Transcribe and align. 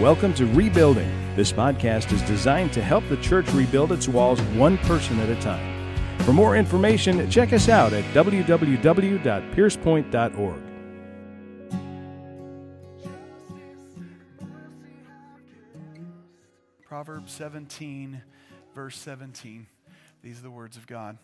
Welcome 0.00 0.32
to 0.34 0.46
Rebuilding. 0.46 1.08
This 1.36 1.52
podcast 1.52 2.10
is 2.10 2.22
designed 2.22 2.72
to 2.72 2.82
help 2.82 3.06
the 3.10 3.18
church 3.18 3.52
rebuild 3.52 3.92
its 3.92 4.08
walls 4.08 4.40
one 4.56 4.78
person 4.78 5.20
at 5.20 5.28
a 5.28 5.38
time. 5.42 5.94
For 6.20 6.32
more 6.32 6.56
information, 6.56 7.30
check 7.30 7.52
us 7.52 7.68
out 7.68 7.92
at 7.92 8.02
www.piercepoint.org. 8.14 10.62
Proverbs 16.82 17.32
17, 17.32 18.22
verse 18.74 18.96
17. 18.96 19.66
These 20.22 20.38
are 20.38 20.42
the 20.42 20.50
words 20.50 20.78
of 20.78 20.86
God. 20.86 21.18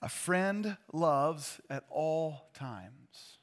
A 0.00 0.08
friend 0.08 0.76
loves 0.92 1.60
at 1.68 1.82
all 1.90 2.48
times, 2.54 3.38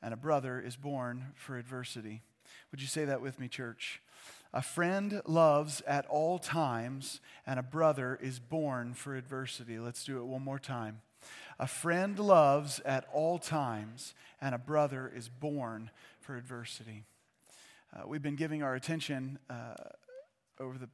and 0.00 0.14
a 0.14 0.16
brother 0.16 0.58
is 0.58 0.76
born 0.76 1.32
for 1.34 1.58
adversity. 1.58 2.22
Would 2.72 2.80
you 2.80 2.86
say 2.86 3.04
that 3.04 3.20
with 3.20 3.38
me, 3.38 3.48
church? 3.48 4.00
A 4.54 4.62
friend 4.62 5.20
loves 5.26 5.82
at 5.86 6.06
all 6.06 6.38
times, 6.38 7.20
and 7.46 7.60
a 7.60 7.62
brother 7.62 8.18
is 8.20 8.38
born 8.38 8.94
for 8.94 9.14
adversity. 9.14 9.78
Let's 9.78 10.04
do 10.04 10.18
it 10.18 10.24
one 10.24 10.42
more 10.42 10.58
time. 10.58 11.02
A 11.58 11.66
friend 11.66 12.18
loves 12.18 12.80
at 12.86 13.04
all 13.12 13.38
times, 13.38 14.14
and 14.40 14.54
a 14.54 14.58
brother 14.58 15.12
is 15.14 15.28
born 15.28 15.90
for 16.20 16.34
adversity. 16.34 17.04
Uh, 17.94 18.06
we've 18.06 18.22
been 18.22 18.36
giving 18.36 18.62
our 18.62 18.74
attention 18.74 19.38
uh, 19.50 19.74
over 20.58 20.78
the 20.78 20.88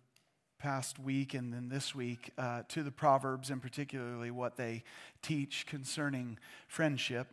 past 0.58 0.98
week 0.98 1.32
and 1.32 1.52
then 1.54 1.68
this 1.68 1.94
week 1.94 2.32
uh, 2.38 2.62
to 2.66 2.82
the 2.82 2.90
Proverbs, 2.90 3.50
and 3.50 3.62
particularly 3.62 4.32
what 4.32 4.56
they 4.56 4.82
teach 5.22 5.64
concerning 5.64 6.40
friendship. 6.66 7.28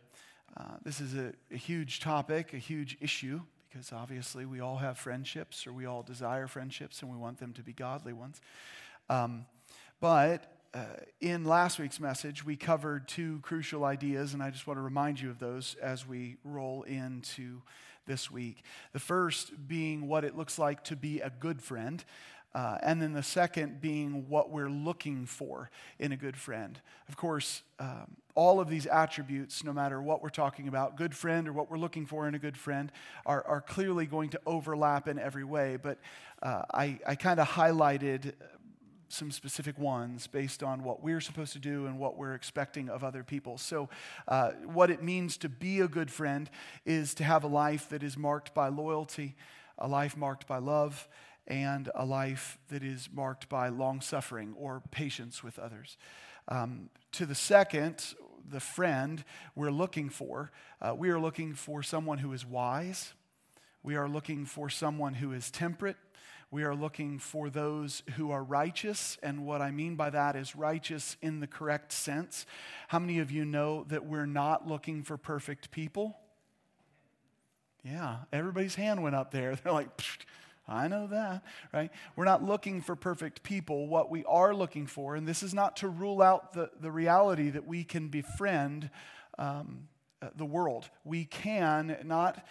Uh, 0.56 0.76
this 0.84 1.00
is 1.00 1.16
a, 1.16 1.32
a 1.52 1.56
huge 1.56 1.98
topic, 1.98 2.54
a 2.54 2.58
huge 2.58 2.96
issue 3.00 3.40
because 3.76 3.92
obviously 3.92 4.46
we 4.46 4.60
all 4.60 4.78
have 4.78 4.96
friendships 4.96 5.66
or 5.66 5.72
we 5.72 5.84
all 5.84 6.02
desire 6.02 6.46
friendships 6.46 7.02
and 7.02 7.10
we 7.10 7.16
want 7.18 7.38
them 7.38 7.52
to 7.52 7.62
be 7.62 7.74
godly 7.74 8.14
ones. 8.14 8.40
Um, 9.10 9.44
but 10.00 10.50
uh, 10.72 10.84
in 11.20 11.44
last 11.44 11.78
week's 11.78 12.00
message, 12.00 12.42
we 12.42 12.56
covered 12.56 13.06
two 13.06 13.38
crucial 13.42 13.84
ideas, 13.84 14.32
and 14.32 14.42
I 14.42 14.48
just 14.48 14.66
want 14.66 14.78
to 14.78 14.82
remind 14.82 15.20
you 15.20 15.28
of 15.28 15.38
those 15.38 15.76
as 15.82 16.06
we 16.06 16.38
roll 16.42 16.84
into 16.84 17.60
this 18.06 18.30
week. 18.30 18.62
The 18.94 18.98
first 18.98 19.68
being 19.68 20.08
what 20.08 20.24
it 20.24 20.34
looks 20.34 20.58
like 20.58 20.82
to 20.84 20.96
be 20.96 21.20
a 21.20 21.28
good 21.28 21.60
friend. 21.60 22.02
Uh, 22.54 22.78
and 22.82 23.02
then 23.02 23.12
the 23.12 23.22
second 23.22 23.80
being 23.80 24.28
what 24.28 24.50
we're 24.50 24.70
looking 24.70 25.26
for 25.26 25.70
in 25.98 26.12
a 26.12 26.16
good 26.16 26.36
friend. 26.36 26.80
Of 27.08 27.16
course, 27.16 27.62
um, 27.78 28.16
all 28.34 28.60
of 28.60 28.68
these 28.68 28.86
attributes, 28.86 29.62
no 29.62 29.72
matter 29.72 30.00
what 30.00 30.22
we're 30.22 30.30
talking 30.30 30.68
about, 30.68 30.96
good 30.96 31.14
friend 31.14 31.48
or 31.48 31.52
what 31.52 31.70
we're 31.70 31.78
looking 31.78 32.06
for 32.06 32.26
in 32.26 32.34
a 32.34 32.38
good 32.38 32.56
friend, 32.56 32.90
are, 33.26 33.46
are 33.46 33.60
clearly 33.60 34.06
going 34.06 34.30
to 34.30 34.40
overlap 34.46 35.06
in 35.06 35.18
every 35.18 35.44
way. 35.44 35.76
But 35.76 35.98
uh, 36.42 36.62
I, 36.72 36.98
I 37.06 37.14
kind 37.14 37.40
of 37.40 37.48
highlighted 37.48 38.32
some 39.08 39.30
specific 39.30 39.78
ones 39.78 40.26
based 40.26 40.62
on 40.62 40.82
what 40.82 41.02
we're 41.02 41.20
supposed 41.20 41.52
to 41.52 41.58
do 41.58 41.86
and 41.86 41.98
what 41.98 42.16
we're 42.16 42.34
expecting 42.34 42.88
of 42.88 43.04
other 43.04 43.22
people. 43.22 43.58
So, 43.58 43.88
uh, 44.26 44.52
what 44.64 44.90
it 44.90 45.02
means 45.02 45.36
to 45.38 45.48
be 45.48 45.80
a 45.80 45.88
good 45.88 46.10
friend 46.10 46.50
is 46.84 47.14
to 47.14 47.24
have 47.24 47.44
a 47.44 47.48
life 47.48 47.88
that 47.90 48.02
is 48.02 48.16
marked 48.16 48.52
by 48.54 48.68
loyalty, 48.68 49.36
a 49.78 49.86
life 49.86 50.16
marked 50.16 50.46
by 50.46 50.58
love, 50.58 51.08
and 51.46 51.90
a 51.94 52.04
life 52.04 52.58
that 52.68 52.82
is 52.82 53.08
marked 53.12 53.48
by 53.48 53.68
long 53.68 54.00
suffering 54.00 54.54
or 54.58 54.82
patience 54.90 55.42
with 55.42 55.58
others. 55.58 55.96
Um, 56.48 56.90
to 57.12 57.26
the 57.26 57.34
second, 57.34 58.14
the 58.48 58.60
friend 58.60 59.24
we're 59.54 59.70
looking 59.70 60.08
for, 60.08 60.50
uh, 60.80 60.94
we 60.94 61.10
are 61.10 61.18
looking 61.18 61.54
for 61.54 61.82
someone 61.82 62.18
who 62.18 62.32
is 62.32 62.44
wise. 62.44 63.14
We 63.82 63.96
are 63.96 64.08
looking 64.08 64.44
for 64.44 64.68
someone 64.68 65.14
who 65.14 65.32
is 65.32 65.50
temperate. 65.50 65.96
We 66.50 66.62
are 66.62 66.74
looking 66.74 67.18
for 67.18 67.50
those 67.50 68.02
who 68.16 68.30
are 68.30 68.42
righteous. 68.42 69.18
And 69.22 69.44
what 69.44 69.60
I 69.60 69.70
mean 69.72 69.96
by 69.96 70.10
that 70.10 70.36
is 70.36 70.54
righteous 70.54 71.16
in 71.20 71.40
the 71.40 71.46
correct 71.46 71.92
sense. 71.92 72.46
How 72.88 72.98
many 72.98 73.18
of 73.18 73.32
you 73.32 73.44
know 73.44 73.84
that 73.88 74.06
we're 74.06 74.26
not 74.26 74.66
looking 74.66 75.02
for 75.02 75.16
perfect 75.16 75.70
people? 75.72 76.16
Yeah, 77.84 78.18
everybody's 78.32 78.76
hand 78.76 79.02
went 79.02 79.16
up 79.16 79.32
there. 79.32 79.56
They're 79.64 79.72
like, 79.72 79.88
I 80.68 80.88
know 80.88 81.06
that, 81.06 81.44
right? 81.72 81.90
We're 82.16 82.24
not 82.24 82.42
looking 82.42 82.80
for 82.80 82.96
perfect 82.96 83.42
people. 83.42 83.86
What 83.86 84.10
we 84.10 84.24
are 84.24 84.54
looking 84.54 84.86
for, 84.86 85.14
and 85.14 85.26
this 85.26 85.42
is 85.42 85.54
not 85.54 85.76
to 85.78 85.88
rule 85.88 86.20
out 86.20 86.52
the, 86.52 86.70
the 86.80 86.90
reality 86.90 87.50
that 87.50 87.66
we 87.66 87.84
can 87.84 88.08
befriend 88.08 88.90
um, 89.38 89.88
uh, 90.20 90.28
the 90.36 90.44
world. 90.44 90.88
We 91.04 91.24
can 91.24 91.98
not. 92.04 92.44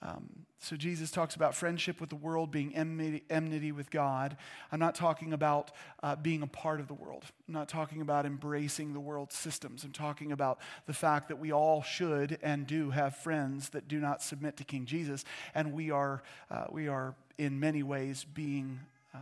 Um, 0.00 0.28
so 0.60 0.76
Jesus 0.76 1.10
talks 1.10 1.36
about 1.36 1.54
friendship 1.54 2.00
with 2.00 2.10
the 2.10 2.16
world 2.16 2.50
being 2.50 2.74
enmity, 2.74 3.72
with 3.72 3.90
God. 3.90 4.36
I'm 4.72 4.80
not 4.80 4.94
talking 4.94 5.32
about 5.32 5.70
uh, 6.02 6.16
being 6.16 6.42
a 6.42 6.46
part 6.48 6.80
of 6.80 6.88
the 6.88 6.94
world. 6.94 7.24
I'm 7.46 7.54
not 7.54 7.68
talking 7.68 8.02
about 8.02 8.26
embracing 8.26 8.92
the 8.92 9.00
world's 9.00 9.36
systems. 9.36 9.84
I'm 9.84 9.92
talking 9.92 10.32
about 10.32 10.58
the 10.86 10.92
fact 10.92 11.28
that 11.28 11.38
we 11.38 11.52
all 11.52 11.82
should 11.82 12.38
and 12.42 12.66
do 12.66 12.90
have 12.90 13.16
friends 13.16 13.70
that 13.70 13.88
do 13.88 14.00
not 14.00 14.20
submit 14.20 14.56
to 14.56 14.64
King 14.64 14.84
Jesus, 14.84 15.24
and 15.54 15.72
we 15.72 15.90
are 15.90 16.22
uh, 16.50 16.66
we 16.70 16.88
are 16.88 17.14
in 17.38 17.58
many 17.58 17.82
ways 17.82 18.24
being 18.34 18.80
uh, 19.14 19.18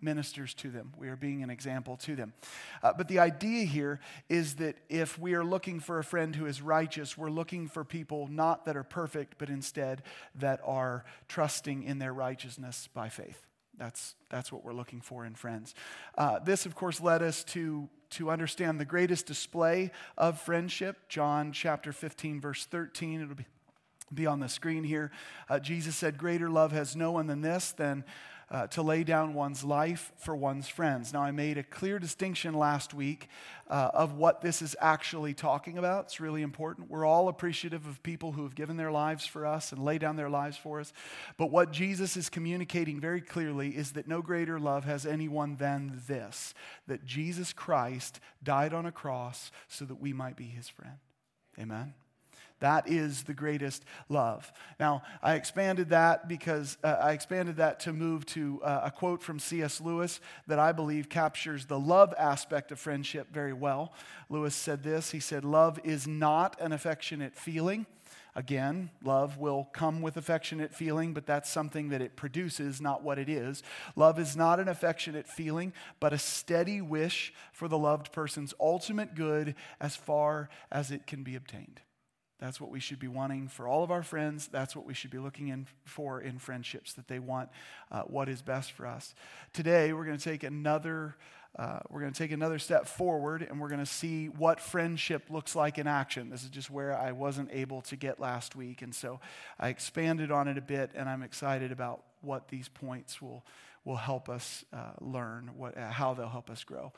ministers 0.00 0.54
to 0.54 0.70
them. 0.70 0.92
We 0.96 1.08
are 1.08 1.16
being 1.16 1.42
an 1.42 1.50
example 1.50 1.96
to 1.98 2.16
them. 2.16 2.32
Uh, 2.82 2.92
but 2.96 3.08
the 3.08 3.18
idea 3.18 3.64
here 3.64 4.00
is 4.28 4.56
that 4.56 4.76
if 4.88 5.18
we 5.18 5.34
are 5.34 5.44
looking 5.44 5.80
for 5.80 5.98
a 5.98 6.04
friend 6.04 6.34
who 6.34 6.46
is 6.46 6.62
righteous, 6.62 7.16
we're 7.16 7.30
looking 7.30 7.68
for 7.68 7.84
people 7.84 8.28
not 8.28 8.64
that 8.66 8.76
are 8.76 8.84
perfect, 8.84 9.36
but 9.38 9.50
instead 9.50 10.02
that 10.34 10.60
are 10.64 11.04
trusting 11.28 11.82
in 11.82 11.98
their 11.98 12.12
righteousness 12.12 12.88
by 12.94 13.08
faith. 13.08 13.42
That's, 13.78 14.14
that's 14.30 14.50
what 14.50 14.64
we're 14.64 14.72
looking 14.72 15.00
for 15.00 15.26
in 15.26 15.34
friends. 15.34 15.74
Uh, 16.16 16.38
this, 16.38 16.64
of 16.64 16.74
course, 16.74 17.00
led 17.00 17.22
us 17.22 17.44
to, 17.44 17.88
to 18.10 18.30
understand 18.30 18.80
the 18.80 18.86
greatest 18.86 19.26
display 19.26 19.90
of 20.16 20.40
friendship. 20.40 21.08
John 21.08 21.52
chapter 21.52 21.92
15, 21.92 22.40
verse 22.40 22.64
13. 22.64 23.20
It'll 23.20 23.34
be 23.34 23.44
be 24.14 24.26
on 24.26 24.40
the 24.40 24.48
screen 24.48 24.84
here. 24.84 25.10
Uh, 25.48 25.58
Jesus 25.58 25.96
said, 25.96 26.18
Greater 26.18 26.50
love 26.50 26.72
has 26.72 26.96
no 26.96 27.12
one 27.12 27.26
than 27.26 27.40
this, 27.40 27.72
than 27.72 28.04
uh, 28.48 28.66
to 28.68 28.82
lay 28.82 29.02
down 29.02 29.34
one's 29.34 29.64
life 29.64 30.12
for 30.18 30.36
one's 30.36 30.68
friends. 30.68 31.12
Now, 31.12 31.22
I 31.22 31.32
made 31.32 31.58
a 31.58 31.64
clear 31.64 31.98
distinction 31.98 32.54
last 32.54 32.94
week 32.94 33.28
uh, 33.68 33.90
of 33.92 34.14
what 34.14 34.40
this 34.40 34.62
is 34.62 34.76
actually 34.80 35.34
talking 35.34 35.78
about. 35.78 36.04
It's 36.04 36.20
really 36.20 36.42
important. 36.42 36.88
We're 36.88 37.04
all 37.04 37.28
appreciative 37.28 37.86
of 37.86 38.02
people 38.04 38.32
who 38.32 38.44
have 38.44 38.54
given 38.54 38.76
their 38.76 38.92
lives 38.92 39.26
for 39.26 39.44
us 39.44 39.72
and 39.72 39.84
lay 39.84 39.98
down 39.98 40.14
their 40.14 40.30
lives 40.30 40.56
for 40.56 40.78
us. 40.78 40.92
But 41.36 41.50
what 41.50 41.72
Jesus 41.72 42.16
is 42.16 42.28
communicating 42.28 43.00
very 43.00 43.20
clearly 43.20 43.70
is 43.70 43.92
that 43.92 44.06
no 44.06 44.22
greater 44.22 44.60
love 44.60 44.84
has 44.84 45.04
anyone 45.04 45.56
than 45.56 46.02
this 46.06 46.54
that 46.86 47.04
Jesus 47.04 47.52
Christ 47.52 48.20
died 48.44 48.72
on 48.72 48.86
a 48.86 48.92
cross 48.92 49.50
so 49.66 49.84
that 49.86 50.00
we 50.00 50.12
might 50.12 50.36
be 50.36 50.46
his 50.46 50.68
friend. 50.68 50.98
Amen. 51.58 51.94
That 52.60 52.88
is 52.88 53.24
the 53.24 53.34
greatest 53.34 53.84
love. 54.08 54.50
Now, 54.80 55.02
I 55.22 55.34
expanded 55.34 55.90
that 55.90 56.26
because 56.26 56.78
uh, 56.82 56.96
I 57.00 57.12
expanded 57.12 57.56
that 57.56 57.80
to 57.80 57.92
move 57.92 58.24
to 58.26 58.62
uh, 58.62 58.82
a 58.84 58.90
quote 58.90 59.22
from 59.22 59.38
C.S. 59.38 59.80
Lewis 59.80 60.20
that 60.46 60.58
I 60.58 60.72
believe 60.72 61.08
captures 61.08 61.66
the 61.66 61.78
love 61.78 62.14
aspect 62.18 62.72
of 62.72 62.78
friendship 62.78 63.28
very 63.30 63.52
well. 63.52 63.92
Lewis 64.30 64.54
said 64.54 64.82
this 64.82 65.10
He 65.10 65.20
said, 65.20 65.44
Love 65.44 65.78
is 65.84 66.06
not 66.06 66.60
an 66.60 66.72
affectionate 66.72 67.36
feeling. 67.36 67.86
Again, 68.34 68.90
love 69.02 69.38
will 69.38 69.70
come 69.72 70.02
with 70.02 70.18
affectionate 70.18 70.74
feeling, 70.74 71.14
but 71.14 71.24
that's 71.24 71.48
something 71.48 71.88
that 71.88 72.02
it 72.02 72.16
produces, 72.16 72.82
not 72.82 73.02
what 73.02 73.18
it 73.18 73.30
is. 73.30 73.62
Love 73.96 74.18
is 74.18 74.36
not 74.36 74.60
an 74.60 74.68
affectionate 74.68 75.26
feeling, 75.26 75.72
but 76.00 76.12
a 76.12 76.18
steady 76.18 76.82
wish 76.82 77.32
for 77.50 77.66
the 77.66 77.78
loved 77.78 78.12
person's 78.12 78.52
ultimate 78.60 79.14
good 79.14 79.54
as 79.80 79.96
far 79.96 80.50
as 80.70 80.90
it 80.90 81.06
can 81.06 81.22
be 81.22 81.34
obtained. 81.34 81.80
That's 82.38 82.60
what 82.60 82.70
we 82.70 82.80
should 82.80 82.98
be 82.98 83.08
wanting 83.08 83.48
for 83.48 83.66
all 83.66 83.82
of 83.82 83.90
our 83.90 84.02
friends. 84.02 84.48
That's 84.48 84.76
what 84.76 84.84
we 84.84 84.94
should 84.94 85.10
be 85.10 85.18
looking 85.18 85.48
in 85.48 85.66
for 85.84 86.20
in 86.20 86.38
friendships, 86.38 86.92
that 86.94 87.08
they 87.08 87.18
want 87.18 87.48
uh, 87.90 88.02
what 88.02 88.28
is 88.28 88.42
best 88.42 88.72
for 88.72 88.86
us. 88.86 89.14
Today, 89.52 89.92
we're 89.92 90.04
going 90.04 90.18
to 90.18 90.24
take 90.24 90.42
another. 90.42 91.16
Uh, 91.58 91.80
we're 91.88 92.00
going 92.00 92.12
to 92.12 92.18
take 92.18 92.32
another 92.32 92.58
step 92.58 92.86
forward 92.86 93.40
and 93.40 93.58
we're 93.58 93.70
going 93.70 93.80
to 93.80 93.86
see 93.86 94.26
what 94.26 94.60
friendship 94.60 95.22
looks 95.30 95.56
like 95.56 95.78
in 95.78 95.86
action. 95.86 96.28
This 96.28 96.42
is 96.42 96.50
just 96.50 96.70
where 96.70 96.94
I 96.94 97.12
wasn't 97.12 97.48
able 97.50 97.80
to 97.82 97.96
get 97.96 98.20
last 98.20 98.54
week. 98.54 98.82
And 98.82 98.94
so 98.94 99.20
I 99.58 99.70
expanded 99.70 100.30
on 100.30 100.48
it 100.48 100.58
a 100.58 100.60
bit, 100.60 100.90
and 100.94 101.08
I'm 101.08 101.22
excited 101.22 101.72
about 101.72 102.02
what 102.20 102.48
these 102.48 102.68
points 102.68 103.22
will, 103.22 103.42
will 103.86 103.96
help 103.96 104.28
us 104.28 104.66
uh, 104.70 104.90
learn, 105.00 105.52
what, 105.56 105.78
how 105.78 106.12
they'll 106.12 106.28
help 106.28 106.50
us 106.50 106.62
grow. 106.62 106.92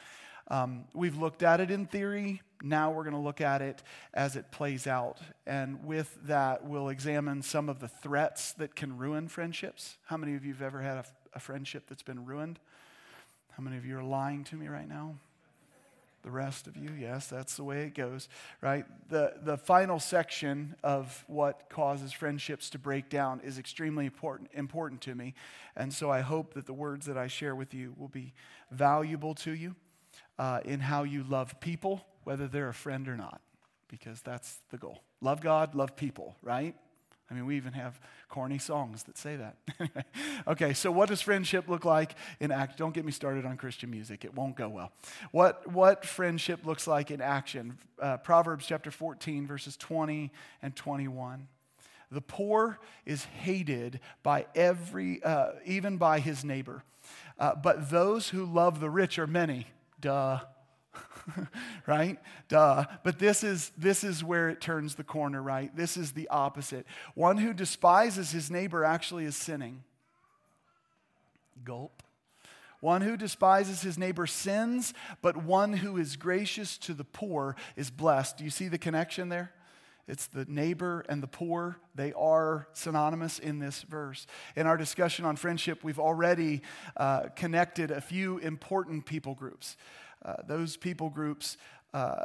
Um, 0.49 0.85
we've 0.95 1.17
looked 1.17 1.43
at 1.43 1.61
it 1.61 1.71
in 1.71 1.87
theory. 1.87 2.43
Now 2.63 2.91
we're 2.91 3.05
going 3.05 3.15
to 3.15 3.21
look 3.21 3.41
at 3.41 3.63
it 3.63 3.83
as 4.15 4.35
it 4.35 4.51
plays 4.51 4.87
out. 4.87 5.19
And 5.47 5.85
with 5.85 6.17
that, 6.25 6.65
we'll 6.65 6.89
examine 6.89 7.43
some 7.43 7.69
of 7.69 7.81
the 7.81 7.89
threats 7.89 8.53
that 8.55 8.75
can 8.75 8.97
ruin 8.97 9.29
friendships. 9.29 9.97
How 10.07 10.17
many 10.17 10.35
of 10.35 10.45
you 10.45 10.53
have 10.55 10.63
ever 10.63 10.81
had 10.81 10.97
a, 10.97 11.05
a 11.35 11.41
friendship 11.41 11.85
that's 11.89 12.03
been 12.03 12.25
ruined? 12.25 12.59
How 13.57 13.63
many 13.63 13.77
of 13.77 13.85
you 13.85 13.99
are 13.99 14.03
lying 14.03 14.45
to 14.45 14.57
me 14.57 14.69
right 14.69 14.89
now? 14.89 15.17
The 16.23 16.31
rest 16.31 16.67
of 16.67 16.77
you, 16.77 16.91
yes, 16.99 17.29
that's 17.29 17.57
the 17.57 17.63
way 17.63 17.83
it 17.83 17.95
goes, 17.95 18.29
right? 18.61 18.85
The, 19.09 19.35
the 19.41 19.57
final 19.57 20.01
section 20.01 20.75
of 20.83 21.25
what 21.29 21.71
causes 21.71 22.13
friendships 22.13 22.71
to 22.71 22.79
break 22.79 23.09
down 23.09 23.41
is 23.45 23.57
extremely 23.57 24.07
important, 24.07 24.51
important 24.53 25.01
to 25.03 25.15
me. 25.15 25.35
And 25.77 25.93
so 25.93 26.11
I 26.11 26.21
hope 26.21 26.55
that 26.55 26.67
the 26.67 26.73
words 26.73 27.07
that 27.07 27.17
I 27.17 27.29
share 27.29 27.55
with 27.55 27.73
you 27.73 27.95
will 27.97 28.09
be 28.09 28.33
valuable 28.71 29.35
to 29.37 29.53
you 29.53 29.77
uh, 30.39 30.61
in 30.65 30.81
how 30.81 31.03
you 31.03 31.25
love 31.25 31.59
people, 31.61 32.05
whether 32.25 32.47
they're 32.47 32.69
a 32.69 32.75
friend 32.75 33.09
or 33.09 33.17
not, 33.17 33.41
because 33.89 34.21
that's 34.21 34.59
the 34.71 34.79
goal. 34.79 35.01
Love 35.21 35.41
God, 35.41 35.75
love 35.75 35.97
people, 35.97 36.37
right? 36.43 36.75
I 37.31 37.35
mean, 37.35 37.45
we 37.45 37.57
even 37.57 37.75
have 37.75 38.01
corny 38.31 38.59
songs 38.59 39.03
that 39.03 39.19
say 39.19 39.37
that. 39.37 40.07
okay, 40.49 40.73
so 40.73 40.91
what 40.91 41.11
does 41.11 41.21
friendship 41.21 41.69
look 41.69 41.85
like 41.85 42.15
in 42.41 42.51
act? 42.51 42.79
Don't 42.79 42.95
get 42.95 43.05
me 43.05 43.13
started 43.13 43.45
on 43.45 43.57
Christian 43.59 43.91
music; 43.91 44.25
it 44.25 44.35
won't 44.35 44.57
go 44.57 44.69
well. 44.69 44.93
What 45.31 45.71
what 45.71 46.07
friendship 46.07 46.65
looks 46.65 46.87
like 46.87 47.11
in 47.11 47.21
action? 47.21 47.77
Uh, 48.01 48.17
Proverbs 48.17 48.67
chapter 48.67 48.91
14, 48.91 49.47
verses 49.47 49.77
20 49.77 50.33
and 50.63 50.75
21. 50.75 51.49
The 52.11 52.23
poor 52.23 52.79
is 53.05 53.25
hated 53.25 54.01
by 54.23 54.47
every, 54.55 55.23
uh, 55.23 55.51
even 55.67 55.99
by 55.99 56.21
his 56.21 56.43
neighbor, 56.43 56.83
uh, 57.39 57.55
but 57.55 57.91
those 57.91 58.31
who 58.31 58.47
love 58.47 58.81
the 58.81 58.89
rich 58.89 59.19
are 59.19 59.27
many. 59.27 59.67
Duh. 60.01 60.41
right? 61.87 62.19
Duh. 62.49 62.85
But 63.05 63.19
this 63.19 63.45
is, 63.45 63.73
this 63.77 64.05
is 64.05 64.25
where 64.25 64.49
it 64.49 64.61
turns 64.61 64.95
the 64.95 65.05
corner, 65.05 65.43
right? 65.43 65.75
This 65.77 65.97
is 65.97 66.13
the 66.13 66.29
opposite. 66.29 66.87
One 67.15 67.39
who 67.39 67.53
despises 67.53 68.31
his 68.31 68.51
neighbor 68.51 68.85
actually 68.85 69.25
is 69.25 69.37
sinning. 69.37 69.83
Gulp. 71.65 72.03
One 72.81 73.01
who 73.01 73.17
despises 73.17 73.83
his 73.83 73.99
neighbor 73.99 74.27
sins, 74.27 74.95
but 75.21 75.37
one 75.37 75.73
who 75.73 75.97
is 75.97 76.17
gracious 76.17 76.79
to 76.79 76.95
the 76.95 77.05
poor 77.05 77.57
is 77.75 77.91
blessed. 77.91 78.39
Do 78.39 78.45
you 78.45 78.51
see 78.51 78.69
the 78.69 78.79
connection 78.79 79.29
there? 79.29 79.53
It's 80.09 80.27
the 80.27 80.47
neighbor 80.49 81.05
and 81.09 81.23
the 81.23 81.27
poor. 81.27 81.77
They 81.95 82.15
are 82.15 82.67
synonymous 82.73 83.39
in 83.39 83.59
this 83.59 83.83
verse. 83.83 84.27
In 84.57 84.67
our 84.67 84.79
discussion 84.79 85.27
on 85.27 85.37
friendship, 85.37 85.85
we've 85.85 85.99
already 85.99 86.63
uh, 86.97 87.29
connected 87.37 87.91
a 87.91 88.01
few 88.01 88.39
important 88.39 89.05
people 89.05 89.35
groups. 89.35 89.77
Uh, 90.25 90.37
those 90.47 90.79
people 90.79 91.11
groups, 91.11 91.59
uh, 91.93 92.25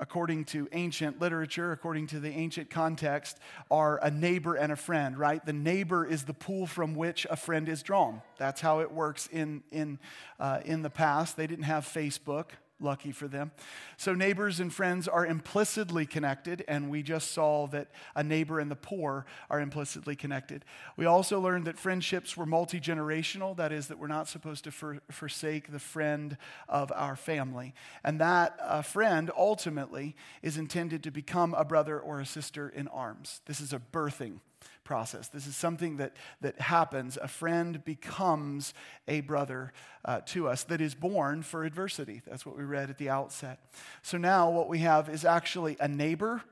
according 0.00 0.44
to 0.46 0.68
ancient 0.72 1.20
literature, 1.20 1.70
according 1.70 2.08
to 2.08 2.18
the 2.18 2.30
ancient 2.30 2.68
context, 2.68 3.38
are 3.70 4.00
a 4.02 4.10
neighbor 4.10 4.56
and 4.56 4.72
a 4.72 4.76
friend, 4.76 5.16
right? 5.16 5.44
The 5.44 5.52
neighbor 5.52 6.04
is 6.04 6.24
the 6.24 6.34
pool 6.34 6.66
from 6.66 6.94
which 6.94 7.28
a 7.30 7.36
friend 7.36 7.68
is 7.68 7.82
drawn. 7.82 8.22
That's 8.38 8.60
how 8.60 8.80
it 8.80 8.90
works 8.90 9.28
in, 9.28 9.62
in, 9.70 10.00
uh, 10.40 10.60
in 10.64 10.82
the 10.82 10.90
past. 10.90 11.36
They 11.36 11.46
didn't 11.46 11.64
have 11.64 11.84
Facebook. 11.84 12.46
Lucky 12.82 13.12
for 13.12 13.28
them. 13.28 13.52
So, 13.98 14.14
neighbors 14.14 14.58
and 14.58 14.72
friends 14.72 15.06
are 15.06 15.26
implicitly 15.26 16.06
connected, 16.06 16.64
and 16.66 16.90
we 16.90 17.02
just 17.02 17.32
saw 17.32 17.66
that 17.68 17.88
a 18.16 18.24
neighbor 18.24 18.58
and 18.58 18.70
the 18.70 18.76
poor 18.76 19.26
are 19.50 19.60
implicitly 19.60 20.16
connected. 20.16 20.64
We 20.96 21.04
also 21.04 21.38
learned 21.40 21.66
that 21.66 21.78
friendships 21.78 22.38
were 22.38 22.46
multi 22.46 22.80
generational, 22.80 23.54
that 23.58 23.70
is, 23.70 23.88
that 23.88 23.98
we're 23.98 24.06
not 24.06 24.28
supposed 24.28 24.64
to 24.64 24.70
for, 24.70 24.98
forsake 25.10 25.70
the 25.70 25.78
friend 25.78 26.38
of 26.68 26.90
our 26.94 27.16
family. 27.16 27.74
And 28.02 28.18
that 28.20 28.58
uh, 28.62 28.80
friend 28.80 29.30
ultimately 29.36 30.16
is 30.42 30.56
intended 30.56 31.02
to 31.02 31.10
become 31.10 31.52
a 31.52 31.64
brother 31.64 32.00
or 32.00 32.20
a 32.20 32.26
sister 32.26 32.68
in 32.68 32.88
arms. 32.88 33.42
This 33.44 33.60
is 33.60 33.74
a 33.74 33.80
birthing 33.92 34.40
process. 34.84 35.28
This 35.28 35.46
is 35.46 35.56
something 35.56 35.98
that, 35.98 36.16
that 36.40 36.60
happens. 36.60 37.16
A 37.16 37.28
friend 37.28 37.84
becomes 37.84 38.74
a 39.06 39.20
brother 39.20 39.72
uh, 40.04 40.20
to 40.26 40.48
us 40.48 40.64
that 40.64 40.80
is 40.80 40.96
born 40.96 41.42
for 41.42 41.64
adversity. 41.64 42.22
That's 42.26 42.44
what 42.44 42.58
we 42.58 42.64
read 42.64 42.90
at 42.90 42.98
the 42.98 43.08
outset. 43.08 43.60
So 44.02 44.18
now 44.18 44.50
what 44.50 44.68
we 44.68 44.80
have 44.80 45.08
is 45.08 45.24
actually 45.24 45.76
a 45.78 45.86
neighbor, 45.86 46.42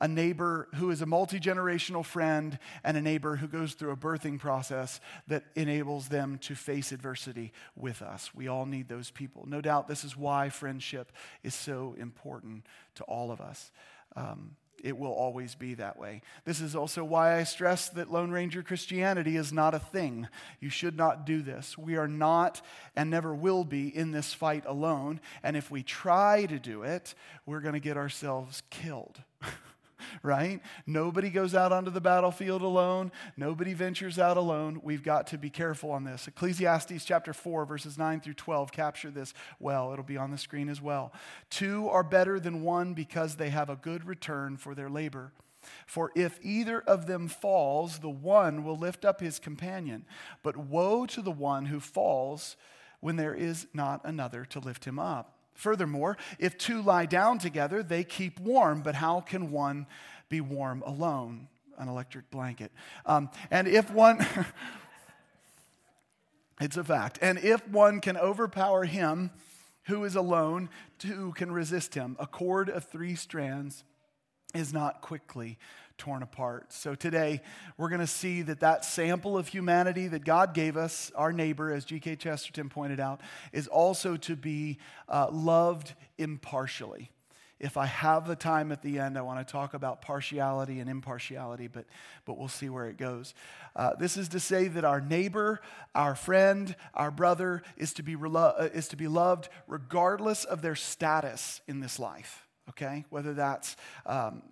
a 0.00 0.08
neighbor 0.08 0.68
who 0.76 0.90
is 0.90 1.02
a 1.02 1.06
multi 1.06 1.38
generational 1.38 2.02
friend, 2.02 2.58
and 2.82 2.96
a 2.96 3.02
neighbor 3.02 3.36
who 3.36 3.46
goes 3.46 3.74
through 3.74 3.90
a 3.90 3.96
birthing 3.96 4.38
process 4.38 4.98
that 5.28 5.44
enables 5.54 6.08
them 6.08 6.38
to 6.44 6.54
face 6.54 6.92
adversity 6.92 7.52
with 7.74 8.00
us. 8.00 8.34
We 8.34 8.48
all 8.48 8.64
need 8.64 8.88
those 8.88 9.10
people. 9.10 9.44
No 9.46 9.60
doubt 9.60 9.86
this 9.86 10.02
is 10.02 10.16
why 10.16 10.48
friendship 10.48 11.12
is 11.42 11.54
so 11.54 11.94
important 11.98 12.64
to 12.94 13.04
all 13.04 13.30
of 13.30 13.42
us. 13.42 13.70
Um, 14.16 14.56
it 14.82 14.96
will 14.96 15.12
always 15.12 15.54
be 15.54 15.74
that 15.74 15.98
way. 15.98 16.22
This 16.44 16.60
is 16.60 16.76
also 16.76 17.04
why 17.04 17.38
I 17.38 17.44
stress 17.44 17.88
that 17.90 18.10
Lone 18.10 18.30
Ranger 18.30 18.62
Christianity 18.62 19.36
is 19.36 19.52
not 19.52 19.74
a 19.74 19.78
thing. 19.78 20.28
You 20.60 20.70
should 20.70 20.96
not 20.96 21.26
do 21.26 21.42
this. 21.42 21.76
We 21.76 21.96
are 21.96 22.08
not 22.08 22.60
and 22.94 23.10
never 23.10 23.34
will 23.34 23.64
be 23.64 23.94
in 23.94 24.12
this 24.12 24.32
fight 24.32 24.64
alone. 24.66 25.20
And 25.42 25.56
if 25.56 25.70
we 25.70 25.82
try 25.82 26.46
to 26.46 26.58
do 26.58 26.82
it, 26.82 27.14
we're 27.44 27.60
going 27.60 27.74
to 27.74 27.80
get 27.80 27.96
ourselves 27.96 28.62
killed. 28.70 29.22
right? 30.22 30.60
Nobody 30.86 31.30
goes 31.30 31.54
out 31.54 31.72
onto 31.72 31.90
the 31.90 32.00
battlefield 32.00 32.62
alone. 32.62 33.12
Nobody 33.36 33.74
ventures 33.74 34.18
out 34.18 34.36
alone. 34.36 34.80
We've 34.82 35.02
got 35.02 35.26
to 35.28 35.38
be 35.38 35.50
careful 35.50 35.90
on 35.90 36.04
this. 36.04 36.28
Ecclesiastes 36.28 37.04
chapter 37.04 37.32
4, 37.32 37.64
verses 37.66 37.98
9 37.98 38.20
through 38.20 38.34
12 38.34 38.72
capture 38.72 39.10
this 39.10 39.34
well. 39.58 39.92
It'll 39.92 40.04
be 40.04 40.16
on 40.16 40.30
the 40.30 40.38
screen 40.38 40.68
as 40.68 40.80
well. 40.80 41.12
Two 41.50 41.88
are 41.88 42.02
better 42.02 42.38
than 42.40 42.62
one 42.62 42.94
because 42.94 43.36
they 43.36 43.50
have 43.50 43.70
a 43.70 43.76
good 43.76 44.04
return 44.04 44.56
for 44.56 44.74
their 44.74 44.90
labor. 44.90 45.32
For 45.86 46.12
if 46.14 46.38
either 46.42 46.80
of 46.80 47.06
them 47.06 47.28
falls, 47.28 47.98
the 47.98 48.10
one 48.10 48.62
will 48.62 48.76
lift 48.76 49.04
up 49.04 49.20
his 49.20 49.38
companion. 49.38 50.04
But 50.42 50.56
woe 50.56 51.06
to 51.06 51.22
the 51.22 51.32
one 51.32 51.66
who 51.66 51.80
falls 51.80 52.56
when 53.00 53.16
there 53.16 53.34
is 53.34 53.66
not 53.72 54.00
another 54.04 54.44
to 54.46 54.60
lift 54.60 54.84
him 54.84 54.98
up. 54.98 55.35
Furthermore, 55.56 56.16
if 56.38 56.56
two 56.56 56.82
lie 56.82 57.06
down 57.06 57.38
together, 57.38 57.82
they 57.82 58.04
keep 58.04 58.38
warm, 58.38 58.82
but 58.82 58.94
how 58.94 59.20
can 59.20 59.50
one 59.50 59.86
be 60.28 60.40
warm 60.40 60.82
alone? 60.86 61.48
An 61.78 61.88
electric 61.88 62.30
blanket. 62.30 62.70
Um, 63.04 63.30
and 63.50 63.66
if 63.66 63.90
one, 63.90 64.24
it's 66.60 66.76
a 66.76 66.84
fact, 66.84 67.18
and 67.20 67.38
if 67.38 67.66
one 67.68 68.00
can 68.00 68.16
overpower 68.16 68.84
him 68.84 69.30
who 69.84 70.04
is 70.04 70.16
alone, 70.16 70.68
two 70.98 71.32
can 71.36 71.52
resist 71.52 71.94
him. 71.94 72.16
A 72.18 72.26
cord 72.26 72.68
of 72.68 72.84
three 72.84 73.14
strands 73.14 73.84
is 74.56 74.72
not 74.72 75.00
quickly 75.00 75.58
torn 75.98 76.22
apart. 76.22 76.72
So 76.72 76.94
today, 76.94 77.40
we're 77.76 77.88
going 77.88 78.00
to 78.00 78.06
see 78.06 78.42
that 78.42 78.60
that 78.60 78.84
sample 78.84 79.38
of 79.38 79.48
humanity 79.48 80.08
that 80.08 80.24
God 80.24 80.54
gave 80.54 80.76
us, 80.76 81.10
our 81.14 81.32
neighbor, 81.32 81.72
as 81.72 81.84
G.K. 81.84 82.16
Chesterton 82.16 82.68
pointed 82.68 83.00
out, 83.00 83.20
is 83.52 83.66
also 83.66 84.16
to 84.18 84.36
be 84.36 84.78
uh, 85.08 85.28
loved 85.30 85.94
impartially. 86.18 87.10
If 87.58 87.78
I 87.78 87.86
have 87.86 88.28
the 88.28 88.36
time 88.36 88.70
at 88.70 88.82
the 88.82 88.98
end, 88.98 89.16
I 89.16 89.22
want 89.22 89.46
to 89.46 89.50
talk 89.50 89.72
about 89.72 90.02
partiality 90.02 90.78
and 90.78 90.90
impartiality, 90.90 91.68
but, 91.68 91.86
but 92.26 92.36
we'll 92.36 92.48
see 92.48 92.68
where 92.68 92.86
it 92.86 92.98
goes. 92.98 93.32
Uh, 93.74 93.94
this 93.94 94.18
is 94.18 94.28
to 94.28 94.40
say 94.40 94.68
that 94.68 94.84
our 94.84 95.00
neighbor, 95.00 95.62
our 95.94 96.14
friend, 96.14 96.76
our 96.92 97.10
brother 97.10 97.62
is 97.78 97.94
to 97.94 98.02
be, 98.02 98.14
relo- 98.14 98.60
uh, 98.60 98.68
is 98.74 98.88
to 98.88 98.96
be 98.96 99.08
loved 99.08 99.48
regardless 99.66 100.44
of 100.44 100.60
their 100.60 100.74
status 100.74 101.62
in 101.66 101.80
this 101.80 101.98
life, 101.98 102.46
okay? 102.68 103.06
Whether 103.08 103.32
that's 103.32 103.76
um, 104.04 104.42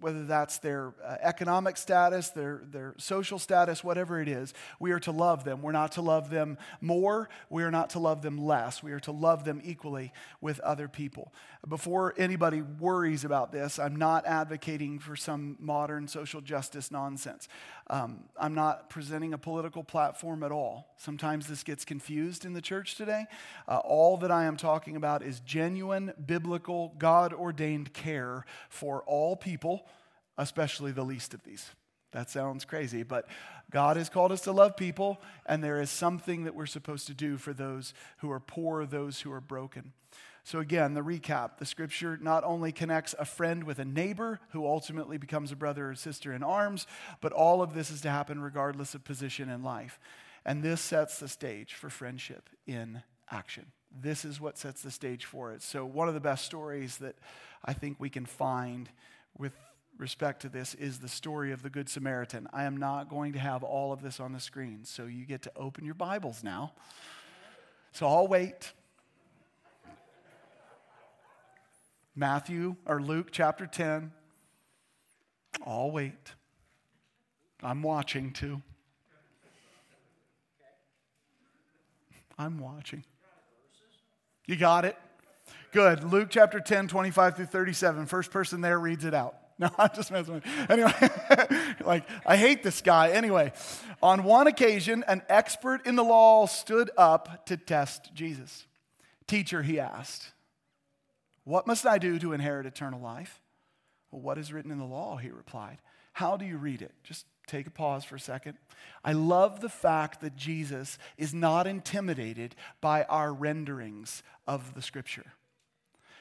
whether 0.00 0.24
that's 0.24 0.58
their 0.58 0.94
uh, 1.04 1.16
economic 1.20 1.76
status, 1.76 2.30
their, 2.30 2.62
their 2.70 2.94
social 2.98 3.38
status, 3.38 3.84
whatever 3.84 4.20
it 4.20 4.28
is, 4.28 4.54
we 4.78 4.92
are 4.92 5.00
to 5.00 5.12
love 5.12 5.44
them. 5.44 5.62
We're 5.62 5.72
not 5.72 5.92
to 5.92 6.02
love 6.02 6.30
them 6.30 6.58
more. 6.80 7.28
We 7.48 7.62
are 7.62 7.70
not 7.70 7.90
to 7.90 7.98
love 7.98 8.22
them 8.22 8.38
less. 8.38 8.82
We 8.82 8.92
are 8.92 9.00
to 9.00 9.12
love 9.12 9.44
them 9.44 9.60
equally 9.64 10.12
with 10.40 10.60
other 10.60 10.88
people. 10.88 11.32
Before 11.68 12.14
anybody 12.16 12.62
worries 12.62 13.24
about 13.24 13.52
this, 13.52 13.78
I'm 13.78 13.96
not 13.96 14.26
advocating 14.26 14.98
for 14.98 15.14
some 15.16 15.56
modern 15.60 16.08
social 16.08 16.40
justice 16.40 16.90
nonsense. 16.90 17.48
Um, 17.90 18.20
I'm 18.38 18.54
not 18.54 18.88
presenting 18.88 19.34
a 19.34 19.38
political 19.38 19.82
platform 19.82 20.44
at 20.44 20.52
all. 20.52 20.94
Sometimes 20.96 21.48
this 21.48 21.64
gets 21.64 21.84
confused 21.84 22.44
in 22.44 22.52
the 22.52 22.60
church 22.60 22.94
today. 22.94 23.24
Uh, 23.66 23.78
all 23.78 24.16
that 24.18 24.30
I 24.30 24.44
am 24.44 24.56
talking 24.56 24.94
about 24.94 25.24
is 25.24 25.40
genuine, 25.40 26.12
biblical, 26.24 26.94
God 26.98 27.32
ordained 27.34 27.92
care 27.92 28.46
for 28.68 29.02
all 29.08 29.34
people, 29.34 29.88
especially 30.38 30.92
the 30.92 31.02
least 31.02 31.34
of 31.34 31.42
these. 31.42 31.68
That 32.12 32.30
sounds 32.30 32.64
crazy, 32.64 33.02
but 33.02 33.26
God 33.72 33.96
has 33.96 34.08
called 34.08 34.30
us 34.30 34.42
to 34.42 34.52
love 34.52 34.76
people, 34.76 35.20
and 35.44 35.62
there 35.62 35.80
is 35.80 35.90
something 35.90 36.44
that 36.44 36.54
we're 36.54 36.66
supposed 36.66 37.08
to 37.08 37.14
do 37.14 37.38
for 37.38 37.52
those 37.52 37.92
who 38.18 38.30
are 38.30 38.40
poor, 38.40 38.86
those 38.86 39.20
who 39.20 39.32
are 39.32 39.40
broken. 39.40 39.92
So, 40.44 40.58
again, 40.58 40.94
the 40.94 41.02
recap 41.02 41.58
the 41.58 41.66
scripture 41.66 42.18
not 42.20 42.44
only 42.44 42.72
connects 42.72 43.14
a 43.18 43.24
friend 43.24 43.64
with 43.64 43.78
a 43.78 43.84
neighbor 43.84 44.40
who 44.50 44.66
ultimately 44.66 45.18
becomes 45.18 45.52
a 45.52 45.56
brother 45.56 45.90
or 45.90 45.94
sister 45.94 46.32
in 46.32 46.42
arms, 46.42 46.86
but 47.20 47.32
all 47.32 47.62
of 47.62 47.74
this 47.74 47.90
is 47.90 48.00
to 48.02 48.10
happen 48.10 48.40
regardless 48.40 48.94
of 48.94 49.04
position 49.04 49.50
in 49.50 49.62
life. 49.62 49.98
And 50.44 50.62
this 50.62 50.80
sets 50.80 51.18
the 51.18 51.28
stage 51.28 51.74
for 51.74 51.90
friendship 51.90 52.48
in 52.66 53.02
action. 53.30 53.66
This 53.90 54.24
is 54.24 54.40
what 54.40 54.56
sets 54.56 54.82
the 54.82 54.90
stage 54.90 55.24
for 55.24 55.52
it. 55.52 55.62
So, 55.62 55.84
one 55.84 56.08
of 56.08 56.14
the 56.14 56.20
best 56.20 56.44
stories 56.44 56.98
that 56.98 57.16
I 57.64 57.72
think 57.72 57.98
we 57.98 58.08
can 58.08 58.24
find 58.24 58.88
with 59.36 59.52
respect 59.98 60.42
to 60.42 60.48
this 60.48 60.74
is 60.74 61.00
the 61.00 61.08
story 61.08 61.52
of 61.52 61.62
the 61.62 61.70
Good 61.70 61.88
Samaritan. 61.88 62.48
I 62.52 62.64
am 62.64 62.76
not 62.76 63.08
going 63.08 63.34
to 63.34 63.38
have 63.38 63.62
all 63.62 63.92
of 63.92 64.00
this 64.00 64.20
on 64.20 64.32
the 64.32 64.40
screen, 64.40 64.84
so 64.84 65.04
you 65.04 65.26
get 65.26 65.42
to 65.42 65.52
open 65.56 65.84
your 65.84 65.94
Bibles 65.94 66.42
now. 66.42 66.72
So, 67.92 68.06
I'll 68.06 68.28
wait. 68.28 68.72
Matthew 72.20 72.76
or 72.84 73.00
Luke 73.00 73.28
chapter 73.32 73.66
10. 73.66 74.12
I'll 75.66 75.90
wait. 75.90 76.34
I'm 77.62 77.82
watching 77.82 78.34
too. 78.34 78.60
I'm 82.38 82.58
watching. 82.58 83.04
You 84.46 84.56
got 84.56 84.84
it? 84.84 84.98
Good. 85.72 86.04
Luke 86.04 86.28
chapter 86.28 86.60
10, 86.60 86.88
25 86.88 87.36
through 87.36 87.46
37. 87.46 88.04
First 88.04 88.30
person 88.30 88.60
there 88.60 88.78
reads 88.78 89.04
it 89.04 89.14
out. 89.14 89.36
No, 89.60 89.68
I'm 89.76 89.90
just 89.94 90.10
messing 90.10 90.32
with 90.32 90.46
you. 90.46 90.52
Anyway, 90.70 90.92
like, 91.84 92.04
I 92.24 92.38
hate 92.38 92.62
this 92.62 92.80
guy. 92.80 93.10
Anyway, 93.10 93.52
on 94.02 94.24
one 94.24 94.46
occasion, 94.46 95.04
an 95.06 95.20
expert 95.28 95.86
in 95.86 95.96
the 95.96 96.02
law 96.02 96.46
stood 96.46 96.90
up 96.96 97.44
to 97.44 97.58
test 97.58 98.14
Jesus. 98.14 98.64
Teacher, 99.26 99.60
he 99.60 99.78
asked, 99.78 100.32
What 101.50 101.66
must 101.66 101.84
I 101.84 101.98
do 101.98 102.16
to 102.20 102.32
inherit 102.32 102.64
eternal 102.64 103.00
life? 103.00 103.40
Well, 104.12 104.22
what 104.22 104.38
is 104.38 104.52
written 104.52 104.70
in 104.70 104.78
the 104.78 104.84
law? 104.84 105.16
He 105.16 105.30
replied. 105.30 105.78
How 106.12 106.36
do 106.36 106.44
you 106.44 106.56
read 106.56 106.80
it? 106.80 106.92
Just 107.02 107.26
take 107.48 107.66
a 107.66 107.72
pause 107.72 108.04
for 108.04 108.14
a 108.14 108.20
second. 108.20 108.56
I 109.04 109.14
love 109.14 109.60
the 109.60 109.68
fact 109.68 110.20
that 110.20 110.36
Jesus 110.36 110.96
is 111.18 111.34
not 111.34 111.66
intimidated 111.66 112.54
by 112.80 113.02
our 113.02 113.32
renderings 113.32 114.22
of 114.46 114.74
the 114.74 114.80
scripture. 114.80 115.32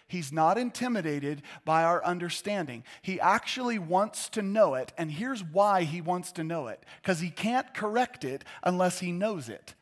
He's 0.07 0.31
not 0.31 0.57
intimidated 0.57 1.43
by 1.63 1.83
our 1.83 2.03
understanding. 2.03 2.83
He 3.03 3.19
actually 3.19 3.77
wants 3.77 4.29
to 4.29 4.41
know 4.41 4.73
it. 4.73 4.91
And 4.97 5.11
here's 5.11 5.43
why 5.43 5.83
he 5.83 6.01
wants 6.01 6.31
to 6.33 6.43
know 6.43 6.69
it 6.69 6.83
because 7.03 7.19
he 7.19 7.29
can't 7.29 7.71
correct 7.75 8.23
it 8.23 8.43
unless 8.63 8.99
he 8.99 9.11
knows 9.11 9.47
it. 9.47 9.75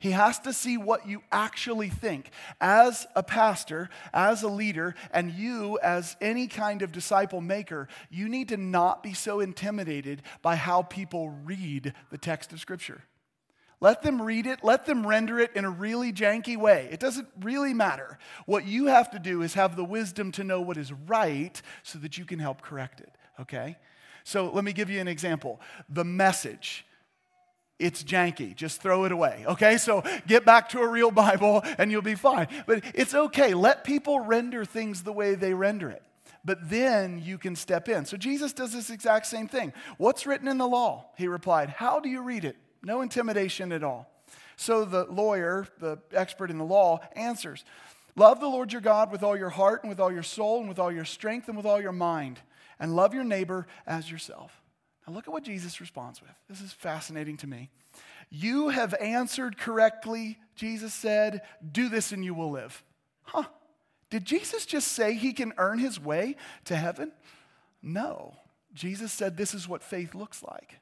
He 0.00 0.12
has 0.12 0.38
to 0.40 0.54
see 0.54 0.78
what 0.78 1.06
you 1.06 1.22
actually 1.30 1.90
think. 1.90 2.30
As 2.58 3.06
a 3.14 3.22
pastor, 3.22 3.90
as 4.14 4.42
a 4.42 4.48
leader, 4.48 4.94
and 5.12 5.30
you 5.30 5.78
as 5.82 6.16
any 6.22 6.46
kind 6.46 6.80
of 6.80 6.90
disciple 6.90 7.42
maker, 7.42 7.86
you 8.08 8.26
need 8.26 8.48
to 8.48 8.56
not 8.56 9.02
be 9.02 9.12
so 9.12 9.40
intimidated 9.40 10.22
by 10.40 10.56
how 10.56 10.82
people 10.82 11.28
read 11.28 11.92
the 12.10 12.16
text 12.16 12.50
of 12.52 12.60
Scripture. 12.60 13.02
Let 13.78 14.02
them 14.02 14.22
read 14.22 14.46
it, 14.46 14.60
let 14.62 14.86
them 14.86 15.06
render 15.06 15.38
it 15.38 15.52
in 15.54 15.66
a 15.66 15.70
really 15.70 16.14
janky 16.14 16.56
way. 16.56 16.88
It 16.90 17.00
doesn't 17.00 17.28
really 17.40 17.74
matter. 17.74 18.18
What 18.46 18.64
you 18.66 18.86
have 18.86 19.10
to 19.10 19.18
do 19.18 19.42
is 19.42 19.52
have 19.52 19.76
the 19.76 19.84
wisdom 19.84 20.32
to 20.32 20.44
know 20.44 20.62
what 20.62 20.78
is 20.78 20.92
right 20.92 21.60
so 21.82 21.98
that 21.98 22.16
you 22.16 22.24
can 22.24 22.38
help 22.38 22.62
correct 22.62 23.00
it, 23.00 23.14
okay? 23.38 23.76
So 24.24 24.50
let 24.50 24.64
me 24.64 24.72
give 24.72 24.88
you 24.88 25.00
an 25.00 25.08
example. 25.08 25.60
The 25.90 26.04
message 26.04 26.86
it's 27.80 28.04
janky. 28.04 28.54
Just 28.54 28.80
throw 28.82 29.04
it 29.04 29.12
away. 29.12 29.44
Okay? 29.46 29.78
So 29.78 30.04
get 30.26 30.44
back 30.44 30.68
to 30.70 30.80
a 30.80 30.88
real 30.88 31.10
Bible 31.10 31.62
and 31.78 31.90
you'll 31.90 32.02
be 32.02 32.14
fine. 32.14 32.46
But 32.66 32.84
it's 32.94 33.14
okay. 33.14 33.54
Let 33.54 33.84
people 33.84 34.20
render 34.20 34.64
things 34.64 35.02
the 35.02 35.12
way 35.12 35.34
they 35.34 35.54
render 35.54 35.90
it. 35.90 36.02
But 36.44 36.70
then 36.70 37.20
you 37.22 37.36
can 37.38 37.56
step 37.56 37.88
in. 37.88 38.06
So 38.06 38.16
Jesus 38.16 38.52
does 38.52 38.72
this 38.72 38.90
exact 38.90 39.26
same 39.26 39.48
thing. 39.48 39.72
What's 39.98 40.26
written 40.26 40.48
in 40.48 40.58
the 40.58 40.68
law? 40.68 41.06
He 41.16 41.26
replied, 41.28 41.70
How 41.70 42.00
do 42.00 42.08
you 42.08 42.22
read 42.22 42.44
it? 42.44 42.56
No 42.82 43.02
intimidation 43.02 43.72
at 43.72 43.82
all. 43.84 44.10
So 44.56 44.84
the 44.84 45.04
lawyer, 45.04 45.66
the 45.78 45.98
expert 46.12 46.50
in 46.50 46.58
the 46.58 46.64
law, 46.64 47.00
answers 47.14 47.64
Love 48.16 48.40
the 48.40 48.48
Lord 48.48 48.72
your 48.72 48.82
God 48.82 49.12
with 49.12 49.22
all 49.22 49.36
your 49.36 49.50
heart 49.50 49.82
and 49.82 49.88
with 49.88 50.00
all 50.00 50.12
your 50.12 50.22
soul 50.22 50.60
and 50.60 50.68
with 50.68 50.78
all 50.78 50.92
your 50.92 51.04
strength 51.04 51.48
and 51.48 51.56
with 51.56 51.66
all 51.66 51.80
your 51.80 51.92
mind, 51.92 52.40
and 52.78 52.96
love 52.96 53.14
your 53.14 53.24
neighbor 53.24 53.66
as 53.86 54.10
yourself. 54.10 54.59
Now, 55.10 55.16
look 55.16 55.26
at 55.26 55.32
what 55.32 55.42
Jesus 55.42 55.80
responds 55.80 56.22
with. 56.22 56.30
This 56.48 56.60
is 56.60 56.72
fascinating 56.72 57.36
to 57.38 57.48
me. 57.48 57.68
You 58.30 58.68
have 58.68 58.94
answered 58.94 59.58
correctly, 59.58 60.38
Jesus 60.54 60.94
said. 60.94 61.42
Do 61.72 61.88
this 61.88 62.12
and 62.12 62.24
you 62.24 62.32
will 62.32 62.52
live. 62.52 62.84
Huh. 63.22 63.44
Did 64.10 64.24
Jesus 64.24 64.66
just 64.66 64.88
say 64.88 65.14
he 65.14 65.32
can 65.32 65.52
earn 65.58 65.80
his 65.80 65.98
way 65.98 66.36
to 66.66 66.76
heaven? 66.76 67.10
No. 67.82 68.36
Jesus 68.72 69.10
said 69.10 69.36
this 69.36 69.52
is 69.52 69.68
what 69.68 69.82
faith 69.82 70.14
looks 70.14 70.44
like. 70.44 70.78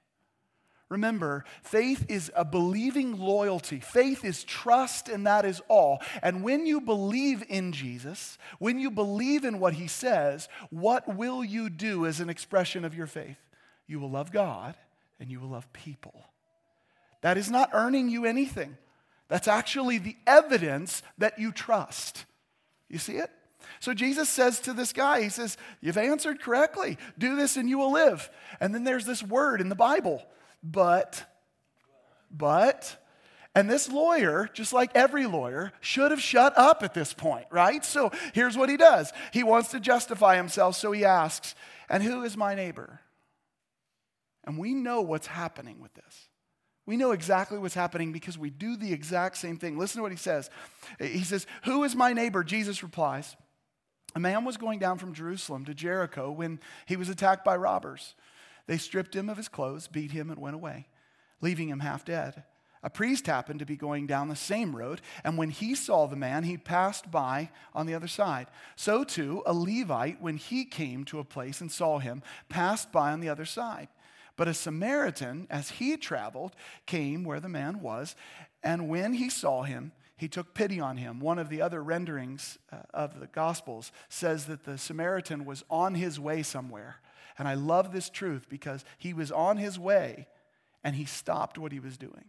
Remember, 0.90 1.44
faith 1.62 2.04
is 2.08 2.30
a 2.35 2.44
believing 2.44 3.18
loyalty. 3.18 3.80
Faith 3.80 4.25
is 4.25 4.44
trust, 4.44 5.08
and 5.08 5.26
that 5.26 5.44
is 5.44 5.62
all. 5.68 6.00
And 6.23 6.42
when 6.42 6.66
you 6.66 6.80
believe 6.82 7.44
in 7.49 7.73
Jesus, 7.73 8.37
when 8.58 8.78
you 8.78 8.90
believe 8.90 9.44
in 9.44 9.58
what 9.58 9.75
he 9.75 9.87
says, 9.87 10.49
what 10.70 11.14
will 11.14 11.42
you 11.42 11.70
do 11.70 12.04
as 12.04 12.20
an 12.20 12.30
expression 12.30 12.85
of 12.85 12.94
your 12.94 13.06
faith? 13.06 13.37
You 13.88 13.99
will 13.99 14.11
love 14.11 14.30
God 14.30 14.76
and 15.18 15.30
you 15.30 15.40
will 15.40 15.49
love 15.49 15.73
people. 15.73 16.14
That 17.23 17.37
is 17.37 17.50
not 17.50 17.71
earning 17.73 18.09
you 18.09 18.25
anything. 18.25 18.76
That's 19.26 19.49
actually 19.49 19.99
the 19.99 20.16
evidence 20.26 21.02
that 21.18 21.38
you 21.38 21.50
trust. 21.50 22.25
You 22.88 22.99
see 22.99 23.14
it? 23.14 23.30
So 23.80 23.92
Jesus 23.92 24.28
says 24.28 24.61
to 24.61 24.73
this 24.73 24.92
guy, 24.92 25.23
He 25.23 25.28
says, 25.28 25.57
You've 25.80 25.99
answered 25.99 26.40
correctly. 26.40 26.97
Do 27.18 27.35
this 27.37 27.57
and 27.57 27.68
you 27.68 27.78
will 27.78 27.92
live. 27.92 28.30
And 28.61 28.75
then 28.75 28.85
there's 28.85 29.04
this 29.04 29.23
word 29.23 29.61
in 29.61 29.68
the 29.68 29.75
Bible, 29.75 30.25
but, 30.62 31.25
but, 32.30 32.97
and 33.54 33.68
this 33.68 33.90
lawyer, 33.90 34.49
just 34.52 34.73
like 34.73 34.92
every 34.95 35.26
lawyer, 35.26 35.73
should 35.80 36.12
have 36.12 36.21
shut 36.21 36.57
up 36.57 36.83
at 36.83 36.95
this 36.95 37.12
point, 37.12 37.47
right? 37.50 37.85
So 37.85 38.12
here's 38.33 38.57
what 38.57 38.71
he 38.71 38.76
does 38.76 39.12
he 39.33 39.42
wants 39.42 39.73
to 39.73 39.80
justify 39.80 40.37
himself, 40.37 40.76
so 40.76 40.92
he 40.92 41.04
asks, 41.04 41.54
And 41.88 42.02
who 42.02 42.23
is 42.23 42.37
my 42.37 42.54
neighbor? 42.54 43.00
And 44.49 44.57
we 44.57 44.73
know 44.73 45.02
what's 45.02 45.26
happening 45.26 45.78
with 45.78 45.93
this. 45.93 46.28
We 46.87 46.97
know 46.97 47.12
exactly 47.12 47.59
what's 47.59 47.75
happening 47.75 48.12
because 48.12 48.38
we 48.38 48.49
do 48.49 48.76
the 48.76 48.95
exact 48.95 49.37
same 49.37 49.59
thing. 49.59 49.76
Listen 49.76 49.99
to 49.99 50.02
what 50.02 50.11
he 50.11 50.17
says. 50.17 50.49
He 50.99 51.23
says, 51.23 51.47
Who 51.64 51.85
is 51.85 51.95
my 51.95 52.14
neighbor? 52.14 52.43
Jesus 52.43 52.83
replies, 52.83 53.37
A 54.14 54.21
man 54.21 54.47
was 54.47 54.57
going 54.57 54.78
down 54.78 54.97
from 54.97 55.12
Jerusalem 55.12 55.67
to 55.67 55.75
Jericho 55.75 56.31
when 56.31 56.61
he 56.87 56.97
was 56.97 57.11
attacked 57.11 57.45
by 57.45 57.59
robbers. 57.59 58.14
They 58.67 58.78
stripped 58.78 59.14
him 59.14 59.28
of 59.28 59.37
his 59.37 59.50
clothes, 59.50 59.87
beat 59.87 60.12
him, 60.12 60.31
and 60.31 60.40
went 60.40 60.57
away, 60.57 60.87
leaving 61.43 61.69
him 61.69 61.81
half 61.81 62.07
dead. 62.07 62.45
A 62.83 62.88
priest 62.88 63.26
happened 63.26 63.59
to 63.59 63.67
be 63.67 63.76
going 63.76 64.07
down 64.07 64.28
the 64.28 64.37
same 64.37 64.75
road, 64.75 65.02
and 65.25 65.37
when 65.37 65.50
he 65.50 65.75
saw 65.75 66.07
the 66.07 66.17
man, 66.17 66.45
he 66.45 66.57
passed 66.57 67.11
by 67.11 67.50
on 67.75 67.85
the 67.85 67.95
other 67.95 68.09
side. 68.09 68.47
So 68.76 69.05
too, 69.05 69.43
a 69.45 69.52
Levite, 69.52 70.23
when 70.23 70.38
he 70.38 70.64
came 70.64 71.05
to 71.05 71.19
a 71.19 71.25
place 71.25 71.61
and 71.61 71.71
saw 71.71 71.99
him, 71.99 72.23
passed 72.49 72.90
by 72.93 73.12
on 73.12 73.21
the 73.21 73.28
other 73.28 73.45
side. 73.45 73.88
But 74.38 74.49
a 74.49 74.54
Samaritan, 74.54 75.49
as 75.50 75.73
he 75.73 75.97
traveled, 75.97 76.54
came 76.87 77.25
where 77.25 77.40
the 77.40 77.49
man 77.49 77.80
was, 77.80 78.14
and 78.62 78.88
when 78.88 79.14
he 79.14 79.28
saw 79.28 79.64
him, 79.64 79.90
he 80.16 80.28
took 80.28 80.54
pity 80.54 80.80
on 80.80 80.97
him. 80.97 81.18
One 81.18 81.40
of 81.40 81.49
the 81.49 81.61
other 81.61 81.83
renderings 81.83 82.57
uh, 82.73 82.76
of 82.95 83.18
the 83.18 83.26
Gospels 83.26 83.90
says 84.09 84.47
that 84.47 84.64
the 84.64 84.78
Samaritan 84.78 85.45
was 85.45 85.64
on 85.68 85.97
his 85.97 86.21
way 86.21 86.45
somewhere. 86.45 87.00
And 87.37 87.49
I 87.49 87.54
love 87.54 87.92
this 87.92 88.09
truth 88.09 88.47
because 88.49 88.85
he 88.97 89.12
was 89.12 89.33
on 89.33 89.57
his 89.57 89.76
way 89.76 90.28
and 90.85 90.95
he 90.95 91.04
stopped 91.04 91.59
what 91.59 91.73
he 91.73 91.80
was 91.80 91.97
doing 91.97 92.25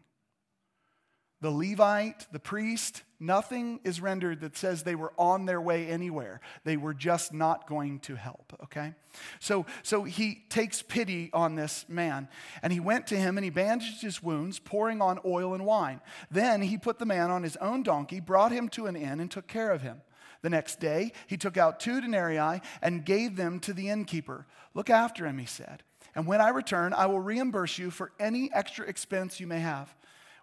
the 1.41 1.51
Levite, 1.51 2.27
the 2.31 2.39
priest, 2.39 3.03
nothing 3.19 3.79
is 3.85 4.01
rendered 4.01 4.41
that 4.41 4.57
says 4.57 4.83
they 4.83 4.95
were 4.95 5.13
on 5.17 5.45
their 5.45 5.61
way 5.61 5.87
anywhere. 5.87 6.41
They 6.65 6.75
were 6.75 6.93
just 6.93 7.33
not 7.33 7.67
going 7.67 7.99
to 8.01 8.15
help, 8.15 8.53
okay? 8.63 8.93
So, 9.39 9.65
so 9.81 10.03
he 10.03 10.43
takes 10.49 10.81
pity 10.81 11.29
on 11.31 11.55
this 11.55 11.85
man, 11.87 12.27
and 12.61 12.73
he 12.73 12.81
went 12.81 13.07
to 13.07 13.17
him 13.17 13.37
and 13.37 13.45
he 13.45 13.49
bandaged 13.49 14.01
his 14.01 14.21
wounds, 14.21 14.59
pouring 14.59 15.01
on 15.01 15.19
oil 15.25 15.53
and 15.53 15.65
wine. 15.65 16.01
Then 16.29 16.61
he 16.61 16.77
put 16.77 16.99
the 16.99 17.05
man 17.05 17.31
on 17.31 17.43
his 17.43 17.55
own 17.57 17.83
donkey, 17.83 18.19
brought 18.19 18.51
him 18.51 18.67
to 18.69 18.87
an 18.87 18.97
inn, 18.97 19.19
and 19.19 19.31
took 19.31 19.47
care 19.47 19.71
of 19.71 19.81
him. 19.81 20.01
The 20.41 20.49
next 20.49 20.79
day, 20.79 21.11
he 21.27 21.37
took 21.37 21.57
out 21.57 21.79
two 21.79 22.01
denarii 22.01 22.61
and 22.81 23.05
gave 23.05 23.35
them 23.35 23.59
to 23.61 23.73
the 23.73 23.89
innkeeper. 23.89 24.45
Look 24.73 24.89
after 24.89 25.25
him, 25.25 25.37
he 25.37 25.45
said. 25.45 25.83
And 26.15 26.25
when 26.25 26.41
I 26.41 26.49
return, 26.49 26.93
I 26.93 27.05
will 27.05 27.19
reimburse 27.19 27.77
you 27.77 27.91
for 27.91 28.11
any 28.19 28.49
extra 28.53 28.85
expense 28.85 29.39
you 29.39 29.47
may 29.47 29.59
have. 29.59 29.93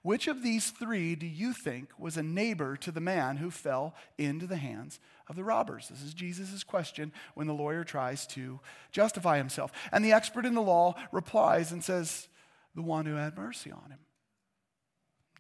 Which 0.06 0.28
of 0.28 0.40
these 0.40 0.70
three 0.70 1.16
do 1.16 1.26
you 1.26 1.52
think 1.52 1.90
was 1.98 2.16
a 2.16 2.22
neighbor 2.22 2.76
to 2.76 2.92
the 2.92 3.00
man 3.00 3.38
who 3.38 3.50
fell 3.50 3.92
into 4.16 4.46
the 4.46 4.56
hands 4.56 5.00
of 5.26 5.34
the 5.34 5.42
robbers? 5.42 5.88
This 5.88 6.00
is 6.00 6.14
Jesus' 6.14 6.62
question 6.62 7.10
when 7.34 7.48
the 7.48 7.52
lawyer 7.52 7.82
tries 7.82 8.25
to 8.28 8.60
justify 8.92 9.36
himself. 9.36 9.72
And 9.90 10.04
the 10.04 10.12
expert 10.12 10.46
in 10.46 10.54
the 10.54 10.62
law 10.62 10.94
replies 11.10 11.72
and 11.72 11.82
says, 11.82 12.28
The 12.76 12.82
one 12.82 13.04
who 13.06 13.16
had 13.16 13.36
mercy 13.36 13.72
on 13.72 13.90
him. 13.90 13.98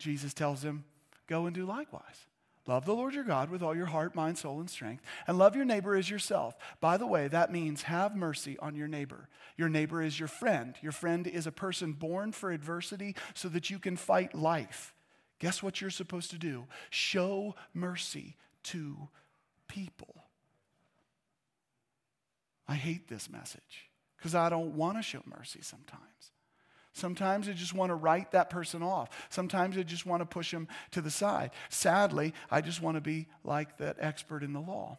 Jesus 0.00 0.34
tells 0.34 0.64
him, 0.64 0.82
Go 1.28 1.46
and 1.46 1.54
do 1.54 1.64
likewise. 1.64 2.26
Love 2.66 2.84
the 2.84 2.94
Lord 2.94 3.14
your 3.14 3.24
God 3.24 3.48
with 3.48 3.62
all 3.62 3.76
your 3.76 3.86
heart, 3.86 4.14
mind, 4.14 4.38
soul, 4.38 4.58
and 4.58 4.68
strength, 4.68 5.04
and 5.26 5.38
love 5.38 5.54
your 5.54 5.64
neighbor 5.64 5.94
as 5.94 6.10
yourself. 6.10 6.56
By 6.80 6.96
the 6.96 7.06
way, 7.06 7.28
that 7.28 7.52
means 7.52 7.82
have 7.82 8.16
mercy 8.16 8.58
on 8.58 8.74
your 8.74 8.88
neighbor. 8.88 9.28
Your 9.56 9.68
neighbor 9.68 10.02
is 10.02 10.18
your 10.18 10.28
friend. 10.28 10.74
Your 10.82 10.92
friend 10.92 11.26
is 11.26 11.46
a 11.46 11.52
person 11.52 11.92
born 11.92 12.32
for 12.32 12.50
adversity 12.50 13.14
so 13.34 13.48
that 13.50 13.70
you 13.70 13.78
can 13.78 13.96
fight 13.96 14.34
life. 14.34 14.94
Guess 15.38 15.62
what 15.62 15.80
you're 15.80 15.90
supposed 15.90 16.30
to 16.32 16.38
do? 16.38 16.64
Show 16.90 17.54
mercy 17.72 18.36
to 18.64 19.08
people. 19.68 20.24
I 22.66 22.74
hate 22.74 23.08
this 23.08 23.30
message 23.30 23.90
because 24.16 24.34
I 24.34 24.48
don't 24.48 24.74
want 24.74 24.96
to 24.96 25.02
show 25.02 25.22
mercy 25.24 25.60
sometimes. 25.62 26.32
Sometimes 26.96 27.46
I 27.46 27.52
just 27.52 27.74
want 27.74 27.90
to 27.90 27.94
write 27.94 28.32
that 28.32 28.48
person 28.48 28.82
off. 28.82 29.10
Sometimes 29.28 29.76
I 29.76 29.82
just 29.82 30.06
want 30.06 30.22
to 30.22 30.26
push 30.26 30.50
them 30.50 30.66
to 30.92 31.02
the 31.02 31.10
side. 31.10 31.50
Sadly, 31.68 32.32
I 32.50 32.62
just 32.62 32.80
want 32.80 32.94
to 32.94 33.02
be 33.02 33.26
like 33.44 33.76
that 33.76 33.98
expert 34.00 34.42
in 34.42 34.54
the 34.54 34.62
law. 34.62 34.96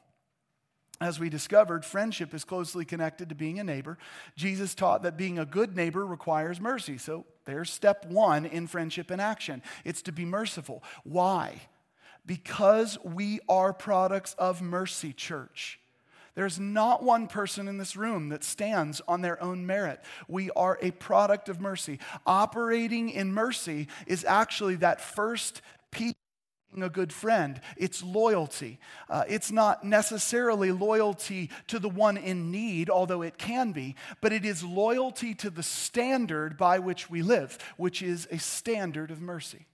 as 1.02 1.20
we 1.20 1.30
discovered, 1.30 1.84
friendship 1.84 2.34
is 2.36 2.44
closely 2.44 2.86
connected 2.86 3.30
to 3.30 3.36
being 3.36 3.60
a 3.60 3.64
neighbor. 3.64 3.98
Jesus 4.36 4.76
taught 4.76 5.02
that 5.04 5.18
being 5.18 5.40
a 5.40 5.46
good 5.46 5.76
neighbor 5.76 6.06
requires 6.06 6.60
mercy. 6.60 7.00
So 7.00 7.26
there's 7.46 7.72
step 7.72 8.06
one 8.06 8.46
in 8.46 8.68
friendship 8.68 9.10
in 9.10 9.20
action 9.20 9.64
it's 9.84 10.04
to 10.04 10.12
be 10.12 10.26
merciful. 10.26 10.84
Why? 11.04 11.62
Because 12.26 12.98
we 13.04 13.40
are 13.50 13.74
products 13.74 14.36
of 14.38 14.62
mercy, 14.62 15.14
church. 15.14 15.80
There's 16.38 16.60
not 16.60 17.02
one 17.02 17.26
person 17.26 17.68
in 17.68 17.80
this 17.80 17.96
room 17.96 18.30
that 18.30 18.44
stands 18.44 19.02
on 19.08 19.24
their 19.24 19.42
own 19.42 19.66
merit. 19.66 20.00
We 20.28 20.52
are 20.52 20.78
a 20.84 20.92
product 20.92 21.50
of 21.50 21.60
mercy. 21.60 21.98
Operating 22.28 23.10
in 23.10 23.34
mercy 23.34 23.88
is 24.06 24.24
actually 24.24 24.76
that 24.76 25.02
first 25.02 25.64
piece 25.90 26.14
a 26.80 26.90
good 26.90 27.12
friend. 27.12 27.60
It's 27.76 28.04
loyalty. 28.04 28.78
Uh, 29.10 29.24
it's 29.28 29.52
not 29.52 29.84
necessarily 29.84 30.72
loyalty 30.72 31.50
to 31.70 31.80
the 31.80 31.90
one 31.90 32.18
in 32.18 32.52
need, 32.52 32.92
although 32.92 33.24
it 33.24 33.40
can 33.40 33.72
be, 33.72 33.96
but 34.22 34.32
it 34.32 34.46
is 34.46 34.64
loyalty 34.64 35.34
to 35.34 35.50
the 35.50 35.64
standard 35.64 36.56
by 36.56 36.78
which 36.78 37.10
we 37.10 37.24
live, 37.24 37.58
which 37.78 38.04
is 38.04 38.28
a 38.30 38.38
standard 38.38 39.10
of 39.10 39.22
mercy. 39.22 39.66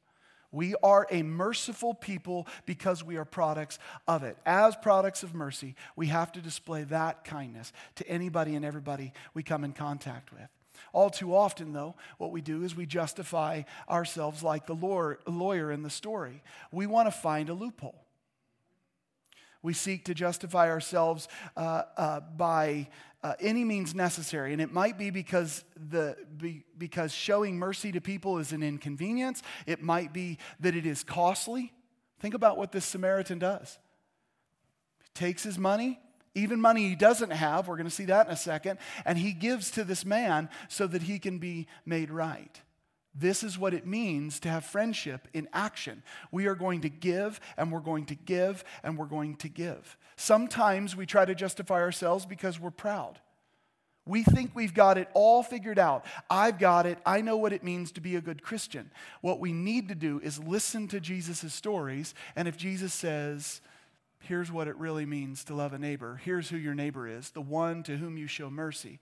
We 0.53 0.75
are 0.81 1.05
a 1.11 1.23
merciful 1.23 1.93
people 1.93 2.47
because 2.65 3.03
we 3.03 3.17
are 3.17 3.25
products 3.25 3.79
of 4.07 4.23
it. 4.23 4.37
As 4.45 4.77
products 4.77 5.23
of 5.23 5.33
mercy, 5.33 5.75
we 5.97 6.07
have 6.07 6.31
to 6.33 6.41
display 6.41 6.83
that 6.85 7.25
kindness 7.25 7.73
to 7.95 8.07
anybody 8.07 8.55
and 8.55 8.63
everybody 8.63 9.11
we 9.33 9.43
come 9.43 9.65
in 9.65 9.73
contact 9.73 10.31
with. 10.31 10.47
All 10.93 11.09
too 11.09 11.35
often, 11.35 11.73
though, 11.73 11.95
what 12.19 12.31
we 12.31 12.41
do 12.41 12.63
is 12.63 12.75
we 12.75 12.85
justify 12.85 13.63
ourselves 13.89 14.43
like 14.43 14.67
the 14.67 14.75
lawyer 14.75 15.71
in 15.71 15.81
the 15.81 15.89
story. 15.89 16.43
We 16.71 16.85
want 16.85 17.07
to 17.07 17.11
find 17.11 17.49
a 17.49 17.53
loophole. 17.53 18.02
We 19.63 19.73
seek 19.73 20.05
to 20.05 20.13
justify 20.13 20.69
ourselves 20.69 21.27
uh, 21.57 21.83
uh, 21.97 22.19
by 22.19 22.89
uh, 23.23 23.33
any 23.39 23.63
means 23.63 23.95
necessary. 23.95 24.51
And 24.51 24.61
it 24.61 24.71
might 24.71 24.97
be 24.97 25.09
because, 25.09 25.63
the, 25.89 26.17
be, 26.37 26.65
because 26.77 27.13
showing 27.13 27.57
mercy 27.57 27.91
to 27.93 28.01
people 28.01 28.37
is 28.37 28.51
an 28.51 28.61
inconvenience, 28.61 29.41
it 29.65 29.81
might 29.81 30.13
be 30.13 30.37
that 30.59 30.75
it 30.75 30.85
is 30.85 31.03
costly. 31.03 31.71
Think 32.19 32.33
about 32.33 32.57
what 32.57 32.71
this 32.71 32.85
Samaritan 32.85 33.39
does. 33.39 33.79
He 35.03 35.09
takes 35.13 35.43
his 35.43 35.57
money, 35.57 35.99
even 36.35 36.59
money 36.59 36.89
he 36.89 36.95
doesn't 36.95 37.31
have, 37.31 37.67
we're 37.67 37.77
going 37.77 37.87
to 37.87 37.91
see 37.91 38.05
that 38.05 38.27
in 38.27 38.33
a 38.33 38.37
second, 38.37 38.79
and 39.05 39.17
he 39.17 39.31
gives 39.31 39.71
to 39.71 39.83
this 39.83 40.03
man 40.03 40.49
so 40.67 40.87
that 40.87 41.03
he 41.03 41.19
can 41.19 41.37
be 41.37 41.67
made 41.85 42.11
right. 42.11 42.61
This 43.15 43.43
is 43.43 43.59
what 43.59 43.73
it 43.73 43.85
means 43.85 44.39
to 44.39 44.49
have 44.49 44.65
friendship 44.65 45.27
in 45.33 45.47
action. 45.53 46.01
We 46.31 46.47
are 46.47 46.55
going 46.55 46.81
to 46.81 46.89
give 46.89 47.39
and 47.57 47.71
we're 47.71 47.79
going 47.79 48.05
to 48.07 48.15
give 48.15 48.63
and 48.83 48.97
we're 48.97 49.05
going 49.05 49.35
to 49.37 49.49
give. 49.49 49.97
Sometimes 50.15 50.95
we 50.95 51.05
try 51.05 51.25
to 51.25 51.35
justify 51.35 51.81
ourselves 51.81 52.25
because 52.25 52.59
we're 52.59 52.71
proud. 52.71 53.19
We 54.05 54.23
think 54.23 54.51
we've 54.53 54.73
got 54.73 54.97
it 54.97 55.09
all 55.13 55.43
figured 55.43 55.79
out. 55.79 56.05
I've 56.29 56.59
got 56.59 56.85
it. 56.85 56.97
I 57.05 57.21
know 57.21 57.37
what 57.37 57.53
it 57.53 57.63
means 57.63 57.91
to 57.93 58.01
be 58.01 58.15
a 58.15 58.21
good 58.21 58.43
Christian. 58.43 58.91
What 59.21 59.39
we 59.39 59.53
need 59.53 59.87
to 59.89 59.95
do 59.95 60.19
is 60.21 60.39
listen 60.39 60.87
to 60.89 60.99
Jesus' 60.99 61.53
stories. 61.53 62.13
And 62.35 62.47
if 62.47 62.57
Jesus 62.57 62.93
says, 62.93 63.61
here's 64.19 64.51
what 64.51 64.67
it 64.67 64.75
really 64.77 65.05
means 65.05 65.43
to 65.45 65.55
love 65.55 65.73
a 65.73 65.79
neighbor, 65.79 66.19
here's 66.23 66.49
who 66.49 66.57
your 66.57 66.73
neighbor 66.73 67.07
is, 67.07 67.29
the 67.29 67.41
one 67.41 67.83
to 67.83 67.95
whom 67.95 68.17
you 68.17 68.27
show 68.27 68.49
mercy, 68.49 68.99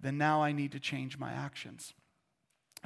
then 0.00 0.18
now 0.18 0.42
I 0.42 0.52
need 0.52 0.72
to 0.72 0.80
change 0.80 1.18
my 1.18 1.32
actions. 1.32 1.94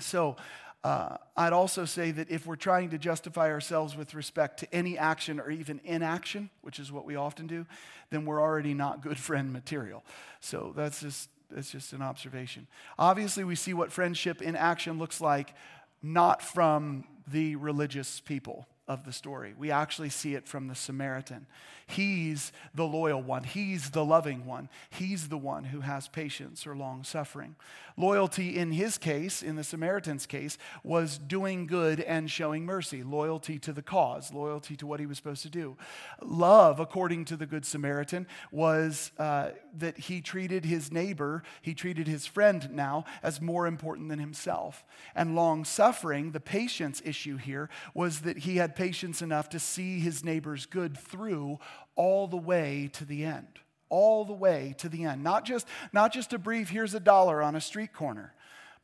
So, 0.00 0.36
uh, 0.84 1.16
I'd 1.36 1.52
also 1.52 1.84
say 1.84 2.10
that 2.10 2.28
if 2.28 2.44
we're 2.44 2.56
trying 2.56 2.90
to 2.90 2.98
justify 2.98 3.50
ourselves 3.50 3.96
with 3.96 4.14
respect 4.14 4.58
to 4.60 4.74
any 4.74 4.98
action 4.98 5.38
or 5.38 5.48
even 5.48 5.80
inaction, 5.84 6.50
which 6.62 6.80
is 6.80 6.90
what 6.90 7.04
we 7.04 7.14
often 7.14 7.46
do, 7.46 7.66
then 8.10 8.24
we're 8.24 8.42
already 8.42 8.74
not 8.74 9.00
good 9.00 9.18
friend 9.28 9.52
material. 9.52 10.04
So 10.40 10.72
that's 10.74 11.00
just, 11.00 11.28
that's 11.50 11.70
just 11.70 11.92
an 11.92 12.02
observation. 12.02 12.66
Obviously, 12.98 13.44
we 13.44 13.54
see 13.54 13.74
what 13.74 13.92
friendship 13.92 14.42
in 14.42 14.56
action 14.56 14.98
looks 14.98 15.20
like 15.20 15.54
not 16.02 16.42
from 16.42 17.04
the 17.28 17.54
religious 17.54 18.18
people 18.18 18.66
of 18.88 19.04
the 19.04 19.12
story. 19.12 19.54
We 19.56 19.70
actually 19.70 20.10
see 20.10 20.34
it 20.34 20.48
from 20.48 20.66
the 20.66 20.74
Samaritan. 20.74 21.46
He's 21.86 22.52
the 22.74 22.84
loyal 22.84 23.22
one, 23.22 23.44
he's 23.44 23.90
the 23.90 24.04
loving 24.04 24.46
one, 24.46 24.68
he's 24.90 25.28
the 25.28 25.36
one 25.36 25.64
who 25.64 25.80
has 25.80 26.08
patience 26.08 26.66
or 26.66 26.74
long 26.74 27.04
suffering. 27.04 27.56
Loyalty 27.96 28.56
in 28.56 28.72
his 28.72 28.96
case, 28.96 29.42
in 29.42 29.56
the 29.56 29.64
Samaritan's 29.64 30.24
case, 30.24 30.56
was 30.82 31.18
doing 31.18 31.66
good 31.66 32.00
and 32.00 32.30
showing 32.30 32.64
mercy, 32.64 33.02
loyalty 33.02 33.58
to 33.58 33.72
the 33.72 33.82
cause, 33.82 34.32
loyalty 34.32 34.76
to 34.76 34.86
what 34.86 35.00
he 35.00 35.06
was 35.06 35.18
supposed 35.18 35.42
to 35.42 35.50
do. 35.50 35.76
Love, 36.22 36.80
according 36.80 37.26
to 37.26 37.36
the 37.36 37.46
Good 37.46 37.66
Samaritan, 37.66 38.26
was 38.50 39.12
uh, 39.18 39.50
that 39.76 39.98
he 39.98 40.20
treated 40.20 40.64
his 40.64 40.90
neighbor, 40.90 41.42
he 41.60 41.74
treated 41.74 42.06
his 42.06 42.26
friend 42.26 42.70
now, 42.72 43.04
as 43.22 43.40
more 43.40 43.66
important 43.66 44.08
than 44.08 44.18
himself. 44.18 44.84
And 45.14 45.36
long 45.36 45.64
suffering, 45.64 46.32
the 46.32 46.40
patience 46.40 47.02
issue 47.04 47.36
here, 47.36 47.68
was 47.92 48.20
that 48.20 48.38
he 48.38 48.56
had 48.56 48.71
patience 48.74 49.22
enough 49.22 49.48
to 49.50 49.58
see 49.58 50.00
his 50.00 50.24
neighbor's 50.24 50.66
good 50.66 50.96
through 50.96 51.58
all 51.94 52.26
the 52.26 52.36
way 52.36 52.90
to 52.94 53.04
the 53.04 53.24
end. 53.24 53.60
All 53.88 54.24
the 54.24 54.32
way 54.32 54.74
to 54.78 54.88
the 54.88 55.04
end. 55.04 55.22
Not 55.22 55.44
just, 55.44 55.66
not 55.92 56.12
just 56.12 56.32
a 56.32 56.38
brief, 56.38 56.70
here's 56.70 56.94
a 56.94 57.00
dollar 57.00 57.42
on 57.42 57.54
a 57.54 57.60
street 57.60 57.92
corner, 57.92 58.34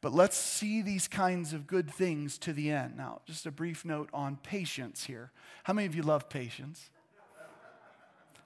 but 0.00 0.12
let's 0.12 0.36
see 0.36 0.82
these 0.82 1.08
kinds 1.08 1.52
of 1.52 1.66
good 1.66 1.90
things 1.90 2.38
to 2.38 2.52
the 2.52 2.70
end. 2.70 2.96
Now, 2.96 3.22
just 3.26 3.46
a 3.46 3.50
brief 3.50 3.84
note 3.84 4.10
on 4.12 4.36
patience 4.36 5.04
here. 5.04 5.32
How 5.64 5.72
many 5.72 5.86
of 5.86 5.94
you 5.94 6.02
love 6.02 6.28
patience? 6.28 6.90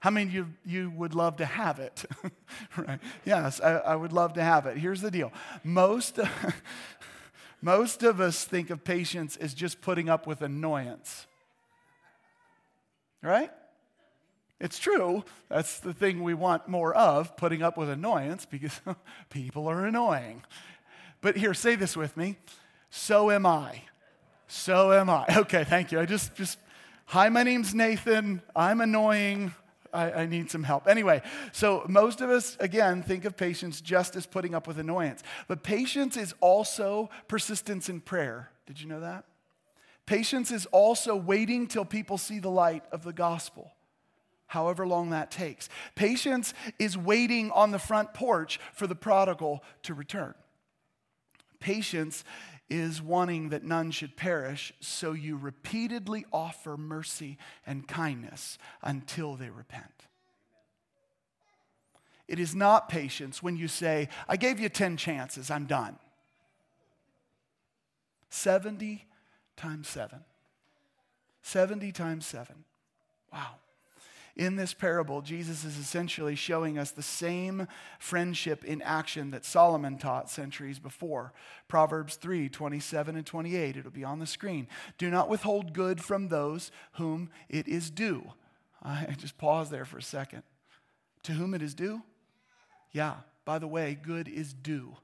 How 0.03 0.11
many 0.11 0.27
of 0.27 0.35
you, 0.35 0.49
you 0.67 0.91
would 0.91 1.15
love 1.15 1.37
to 1.37 1.45
have 1.45 1.79
it? 1.79 2.05
right? 2.77 2.99
Yes, 3.25 3.61
I, 3.61 3.75
I, 3.75 3.95
would 3.95 4.13
love 4.13 4.33
to 4.33 4.43
have 4.43 4.67
it. 4.67 4.77
Here's 4.77 5.01
the 5.01 5.13
deal 5.13 5.33
most, 5.63 6.19
most 7.63 8.03
of 8.03 8.21
us 8.21 8.45
think 8.45 8.71
of 8.71 8.83
patience 8.83 9.37
as 9.37 9.55
just 9.55 9.81
putting 9.81 10.09
up 10.09 10.27
with 10.27 10.43
annoyance. 10.43 11.29
Right? 13.23 13.51
It's 14.63 14.79
true. 14.79 15.25
That's 15.49 15.81
the 15.81 15.93
thing 15.93 16.23
we 16.23 16.35
want 16.35 16.69
more 16.69 16.95
of, 16.95 17.37
putting 17.37 17.63
up 17.63 17.77
with 17.77 17.89
annoyance 17.89 18.47
because 18.47 18.81
people 19.31 19.67
are 19.69 19.85
annoying. 19.85 20.43
But 21.21 21.37
here, 21.37 21.55
say 21.55 21.75
this 21.75 21.97
with 21.97 22.17
me. 22.17 22.37
So 22.91 23.31
am 23.31 23.45
I. 23.45 23.83
So 24.47 24.93
am 24.93 25.11
I. 25.11 25.25
Okay, 25.37 25.65
thank 25.65 25.91
you. 25.91 25.99
I 25.99 26.07
just, 26.07 26.35
just, 26.37 26.59
hi, 27.07 27.29
my 27.29 27.43
name's 27.43 27.75
Nathan. 27.75 28.43
I'm 28.55 28.81
annoying. 28.81 29.53
I, 29.93 30.13
I, 30.13 30.27
need 30.27 30.51
some 30.51 30.63
help. 30.63 30.89
Anyway, 30.89 31.23
so 31.53 31.85
most 31.89 32.21
of 32.21 32.31
us, 32.31 32.57
again, 32.61 33.03
think 33.03 33.25
of 33.25 33.37
patience 33.37 33.81
just 33.81 34.17
as 34.17 34.27
putting 34.27 34.55
up 34.55 34.67
with 34.67 34.79
annoyance. 34.79 35.23
But 35.49 35.63
patience 35.63 36.17
is 36.17 36.35
also 36.41 37.11
persistence 37.29 37.89
in 37.89 38.01
prayer. 38.01 38.51
Did 38.67 38.81
you 38.81 38.89
know 38.89 39.01
that? 39.01 39.25
Patience 40.07 40.51
is 40.51 40.67
also 40.67 41.15
waiting 41.17 41.67
till 41.67 41.85
people 41.85 42.19
see 42.19 42.39
the 42.39 42.51
light 42.51 42.85
of 42.93 43.05
the 43.05 43.13
gospel 43.13 43.73
however 44.53 44.87
long 44.87 45.09
that 45.11 45.31
takes. 45.31 45.71
Patience 45.95 46.53
is 46.79 46.97
waiting 46.97 47.51
on 47.53 47.71
the 47.71 47.79
front 47.79 48.13
porch 48.13 48.61
for 48.75 48.87
the 48.87 48.95
prodigal 48.95 49.65
to 49.83 49.95
return. 49.95 50.35
Patience 51.59 52.23
is 52.69 53.01
wanting 53.01 53.49
that 53.49 53.65
none 53.65 53.91
should 53.91 54.15
perish, 54.15 54.73
so 54.79 55.13
you 55.13 55.37
repeatedly 55.37 56.27
offer 56.33 56.77
mercy 56.77 57.39
and 57.67 57.89
kindness 57.89 58.59
until 58.83 59.37
they 59.37 59.49
repent. 59.49 60.07
It 62.29 62.39
is 62.39 62.55
not 62.55 62.91
patience 62.91 63.43
when 63.43 63.57
you 63.57 63.69
say, 63.69 64.11
I 64.29 64.37
gave 64.37 64.61
you 64.61 64.69
10 64.69 64.99
chances, 64.99 65.51
I'm 65.51 65.65
done. 65.65 65.99
70 68.29 69.07
times 69.63 69.89
7. 69.89 70.19
70 71.43 71.93
times 71.93 72.27
7. 72.27 72.65
Wow. 73.33 73.55
In 74.35 74.57
this 74.57 74.75
parable, 74.75 75.21
Jesus 75.21 75.65
is 75.65 75.79
essentially 75.79 76.35
showing 76.35 76.79
us 76.79 76.91
the 76.91 77.03
same 77.03 77.69
friendship 77.99 78.65
in 78.65 78.83
action 78.83 79.31
that 79.31 79.45
Solomon 79.45 79.99
taught 79.99 80.31
centuries 80.31 80.79
before. 80.79 81.33
Proverbs 81.69 82.17
3 82.17 82.49
27 82.49 83.15
and 83.15 83.27
28. 83.27 83.77
It'll 83.77 83.91
be 83.91 84.05
on 84.05 84.19
the 84.19 84.27
screen. 84.27 84.67
Do 84.99 85.11
not 85.11 85.29
withhold 85.29 85.75
good 85.75 86.03
from 86.03 86.29
those 86.29 86.73
whom 86.93 87.31
it 87.49 87.69
is 87.69 87.91
due. 87.91 88.33
I 88.83 89.15
just 89.19 89.39
pause 89.39 89.71
there 89.71 89.85
for 89.85 89.99
a 89.99 90.03
second. 90.03 90.43
To 91.25 91.33
whom 91.33 91.55
it 91.55 91.63
is 91.63 91.75
due? 91.75 92.03
Yeah, 92.91 93.17
by 93.45 93.59
the 93.59 93.69
way, 93.69 93.97
good 94.03 94.29
is 94.29 94.55
due. 94.55 94.97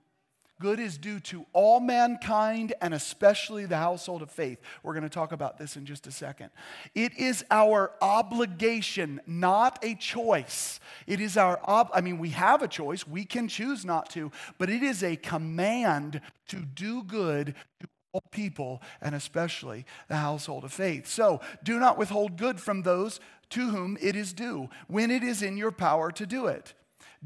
Good 0.60 0.80
is 0.80 0.98
due 0.98 1.20
to 1.20 1.46
all 1.52 1.78
mankind 1.78 2.74
and 2.80 2.92
especially 2.92 3.66
the 3.66 3.76
household 3.76 4.22
of 4.22 4.30
faith. 4.30 4.60
We're 4.82 4.94
going 4.94 5.04
to 5.04 5.08
talk 5.08 5.32
about 5.32 5.58
this 5.58 5.76
in 5.76 5.86
just 5.86 6.06
a 6.06 6.10
second. 6.10 6.50
It 6.94 7.16
is 7.16 7.44
our 7.50 7.92
obligation, 8.02 9.20
not 9.26 9.78
a 9.84 9.94
choice. 9.94 10.80
It 11.06 11.20
is 11.20 11.36
our, 11.36 11.60
ob- 11.66 11.90
I 11.94 12.00
mean, 12.00 12.18
we 12.18 12.30
have 12.30 12.62
a 12.62 12.68
choice. 12.68 13.06
We 13.06 13.24
can 13.24 13.46
choose 13.46 13.84
not 13.84 14.10
to, 14.10 14.32
but 14.58 14.68
it 14.68 14.82
is 14.82 15.02
a 15.02 15.16
command 15.16 16.20
to 16.48 16.56
do 16.56 17.04
good 17.04 17.54
to 17.80 17.88
all 18.12 18.24
people 18.30 18.82
and 19.00 19.14
especially 19.14 19.84
the 20.08 20.16
household 20.16 20.64
of 20.64 20.72
faith. 20.72 21.06
So 21.06 21.40
do 21.62 21.78
not 21.78 21.98
withhold 21.98 22.36
good 22.36 22.60
from 22.60 22.82
those 22.82 23.20
to 23.50 23.70
whom 23.70 23.96
it 24.00 24.16
is 24.16 24.32
due 24.32 24.68
when 24.88 25.10
it 25.10 25.22
is 25.22 25.42
in 25.42 25.56
your 25.56 25.72
power 25.72 26.10
to 26.12 26.26
do 26.26 26.46
it. 26.46 26.74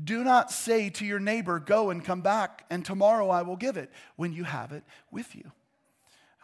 Do 0.03 0.25
not 0.25 0.51
say 0.51 0.91
to 0.91 1.05
your 1.05 1.19
neighbor, 1.19 1.59
Go 1.59 1.91
and 1.91 2.05
come 2.05 2.21
back, 2.21 2.65
and 2.71 2.85
tomorrow 2.85 3.29
I 3.29 3.43
will 3.43 3.57
give 3.57 3.77
it 3.77 3.91
when 4.17 4.33
you 4.33 4.45
have 4.45 4.73
it 4.73 4.85
with 5.11 5.35
you. 5.35 5.53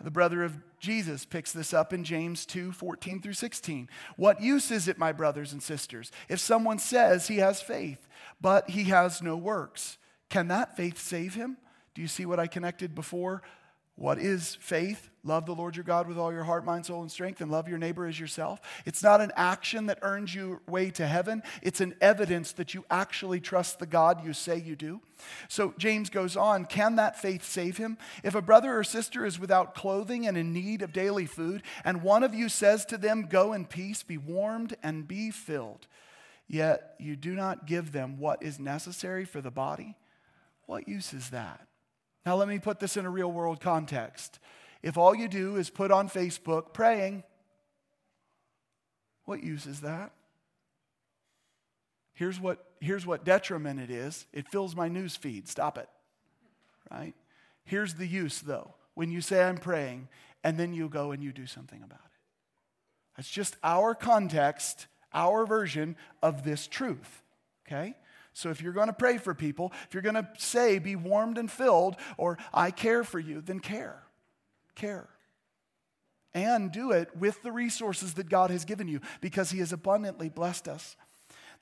The 0.01 0.11
brother 0.11 0.45
of 0.45 0.57
Jesus 0.79 1.25
picks 1.25 1.53
this 1.53 1.75
up 1.75 1.93
in 1.93 2.05
James 2.05 2.47
2 2.47 2.73
14 2.73 3.21
through 3.21 3.33
16. 3.33 3.89
What 4.17 4.41
use 4.41 4.71
is 4.71 4.87
it, 4.87 4.99
my 4.99 5.13
brothers 5.13 5.53
and 5.53 5.63
sisters, 5.63 6.13
if 6.29 6.39
someone 6.39 6.79
says 6.79 7.27
he 7.27 7.39
has 7.39 7.61
faith, 7.61 8.07
but 8.41 8.71
he 8.71 8.85
has 8.85 9.21
no 9.21 9.37
works? 9.37 9.99
Can 10.29 10.49
that 10.49 10.77
faith 10.77 10.99
save 10.99 11.35
him? 11.35 11.57
Do 11.95 12.03
you 12.03 12.09
see 12.09 12.27
what 12.27 12.39
I 12.39 12.47
connected 12.47 12.95
before? 12.95 13.43
What 13.99 14.21
is 14.21 14.55
faith? 14.61 15.11
Love 15.25 15.45
the 15.45 15.55
Lord 15.57 15.75
your 15.75 15.85
God 15.85 16.07
with 16.07 16.19
all 16.19 16.33
your 16.33 16.45
heart, 16.45 16.65
mind, 16.65 16.87
soul, 16.87 17.03
and 17.03 17.11
strength, 17.11 17.41
and 17.41 17.51
love 17.51 17.69
your 17.69 17.79
neighbor 17.79 18.07
as 18.07 18.19
yourself. 18.19 18.61
It's 18.87 19.03
not 19.03 19.21
an 19.21 19.33
action 19.35 19.87
that 19.87 19.99
earns 20.03 20.33
you 20.33 20.61
way 20.69 20.91
to 20.91 21.05
heaven. 21.05 21.43
It's 21.63 21.81
an 21.81 21.97
evidence 22.01 22.53
that 22.53 22.75
you 22.75 22.85
actually 22.91 23.41
trust 23.41 23.81
the 23.81 23.87
God 23.87 24.25
you 24.25 24.33
say 24.33 24.57
you 24.57 24.77
do. 24.77 25.01
So 25.49 25.75
James 25.79 26.11
goes 26.11 26.37
on 26.37 26.65
Can 26.65 26.95
that 26.95 27.21
faith 27.21 27.45
save 27.45 27.77
him? 27.77 27.99
If 28.23 28.37
a 28.37 28.41
brother 28.41 28.79
or 28.79 28.85
sister 28.85 29.27
is 29.27 29.41
without 29.41 29.75
clothing 29.75 30.29
and 30.29 30.39
in 30.39 30.53
need 30.53 30.83
of 30.83 30.93
daily 30.93 31.27
food, 31.27 31.65
and 31.85 32.01
one 32.01 32.23
of 32.23 32.33
you 32.33 32.49
says 32.49 32.85
to 32.87 32.99
them, 32.99 33.27
Go 33.29 33.53
in 33.53 33.67
peace, 33.67 34.05
be 34.05 34.17
warmed, 34.17 34.77
and 34.81 35.09
be 35.09 35.33
filled, 35.33 35.89
yet 36.47 36.95
you 37.01 37.17
do 37.17 37.35
not 37.35 37.67
give 37.67 37.91
them 37.91 38.17
what 38.19 38.45
is 38.45 38.61
necessary 38.61 39.25
for 39.25 39.41
the 39.41 39.51
body, 39.51 39.97
what 40.67 40.87
use 40.87 41.13
is 41.13 41.31
that? 41.31 41.68
Now, 42.29 42.37
let 42.37 42.47
me 42.47 42.59
put 42.59 42.79
this 42.79 42.99
in 42.99 43.07
a 43.07 43.11
real 43.11 43.33
world 43.33 43.59
context. 43.59 44.39
If 44.83 44.99
all 44.99 45.15
you 45.15 45.29
do 45.29 45.57
is 45.57 45.71
put 45.71 45.91
on 45.91 46.11
Facebook 46.11 46.75
praying, 46.75 47.23
what 49.25 49.43
use 49.43 49.65
is 49.65 49.81
that? 49.81 50.13
Here's 52.13 52.39
what, 52.39 52.63
here's 52.81 53.07
what 53.07 53.25
detriment 53.25 53.81
it 53.81 53.89
is 53.91 54.27
it 54.35 54.47
fills 54.51 54.77
my 54.77 54.89
news 54.89 55.17
feed. 55.17 55.49
Stop 55.49 55.79
it. 55.79 55.89
Right? 56.91 57.15
Here's 57.65 57.95
the 57.95 58.07
use, 58.07 58.41
though. 58.41 58.75
When 58.93 59.11
you 59.11 59.23
say, 59.23 59.43
I'm 59.43 59.57
praying, 59.57 60.09
and 60.45 60.59
then 60.59 60.75
you 60.75 60.91
go 60.91 61.13
and 61.13 61.23
you 61.23 61.33
do 61.33 61.47
something 61.47 61.83
about 61.83 61.95
it. 61.95 62.21
That's 63.17 63.31
just 63.31 63.57
our 63.65 63.95
context, 63.95 64.87
our 65.15 65.47
version 65.47 65.97
of 66.23 66.45
this 66.45 66.67
truth. 66.67 67.23
Okay? 67.67 67.95
So 68.39 68.51
if 68.51 68.63
you're 68.63 68.73
going 68.73 68.87
to 68.87 68.93
pray 68.93 69.19
for 69.19 69.35
people, 69.35 69.73
if 69.89 69.95
you're 69.95 70.03
going 70.03 70.15
to 70.15 70.29
say, 70.39 70.79
be 70.79 70.95
warmed 70.95 71.39
and 71.39 71.51
filled, 71.51 71.97
or 72.17 72.39
I 72.55 72.71
care 72.71 73.03
for 73.03 73.19
you, 73.19 73.41
then 73.41 73.59
care. 73.59 74.01
Care. 74.77 75.09
And 76.35 76.71
do 76.71 76.93
it 76.93 77.17
with 77.17 77.43
the 77.43 77.51
resources 77.51 78.15
that 78.15 78.29
God 78.29 78.51
has 78.51 78.65
given 78.65 78.87
you 78.87 79.01
because 79.21 79.51
He 79.51 79.59
has 79.59 79.73
abundantly 79.73 80.29
blessed 80.29 80.69
us. 80.69 80.95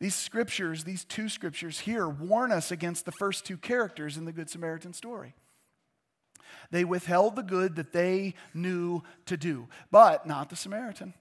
These 0.00 0.16
scriptures, 0.16 0.84
these 0.84 1.06
two 1.06 1.30
scriptures 1.30 1.80
here, 1.80 2.06
warn 2.06 2.52
us 2.52 2.70
against 2.70 3.06
the 3.06 3.12
first 3.12 3.46
two 3.46 3.56
characters 3.56 4.18
in 4.18 4.26
the 4.26 4.32
Good 4.32 4.50
Samaritan 4.50 4.92
story. 4.92 5.34
They 6.70 6.84
withheld 6.84 7.36
the 7.36 7.42
good 7.42 7.76
that 7.76 7.94
they 7.94 8.34
knew 8.52 9.02
to 9.24 9.38
do, 9.38 9.68
but 9.90 10.26
not 10.26 10.50
the 10.50 10.56
Samaritan, 10.56 11.14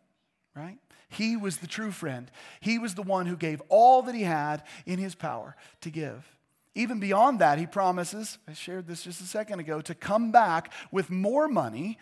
right? 0.56 0.78
He 1.10 1.38
was 1.38 1.58
the 1.58 1.68
true 1.68 1.92
friend. 1.92 2.30
He 2.60 2.80
was 2.80 2.96
the 2.96 3.04
one 3.04 3.26
who 3.26 3.38
gave 3.38 3.62
all 3.70 4.02
that 4.04 4.16
he 4.16 4.24
had 4.24 4.64
in 4.86 5.00
his 5.00 5.16
power 5.16 5.56
to 5.82 5.90
give. 5.90 6.36
Even 6.74 7.00
beyond 7.00 7.40
that, 7.40 7.58
he 7.58 7.66
promises, 7.66 8.38
I 8.48 8.54
shared 8.54 8.88
this 8.88 9.04
just 9.04 9.22
a 9.22 9.26
second 9.26 9.60
ago, 9.60 9.80
to 9.82 9.96
come 9.96 10.32
back 10.32 10.74
with 10.92 11.10
more 11.10 11.48
money 11.48 11.98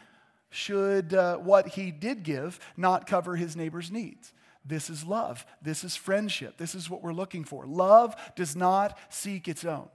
should 0.49 1.13
uh, 1.13 1.37
what 1.37 1.69
he 1.69 1.91
did 1.91 2.23
give 2.23 2.59
not 2.77 3.07
cover 3.07 3.35
his 3.35 3.55
neighbor's 3.55 3.91
needs. 3.91 4.33
This 4.65 4.89
is 4.89 5.03
love. 5.03 5.45
This 5.61 5.83
is 5.83 5.95
friendship. 5.95 6.57
This 6.57 6.73
is 6.73 6.89
what 6.89 7.03
we're 7.03 7.13
looking 7.13 7.43
for. 7.43 7.65
Love 7.65 8.15
does 8.35 8.55
not 8.55 8.97
seek 9.09 9.47
its 9.47 9.65
own. 9.65 9.89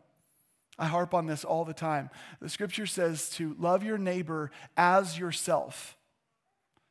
I 0.78 0.86
harp 0.86 1.12
on 1.12 1.26
this 1.26 1.44
all 1.44 1.64
the 1.64 1.74
time. 1.74 2.10
The 2.40 2.48
scripture 2.48 2.86
says 2.86 3.30
to 3.30 3.56
love 3.58 3.82
your 3.82 3.98
neighbor 3.98 4.52
as 4.76 5.18
yourself. 5.18 5.96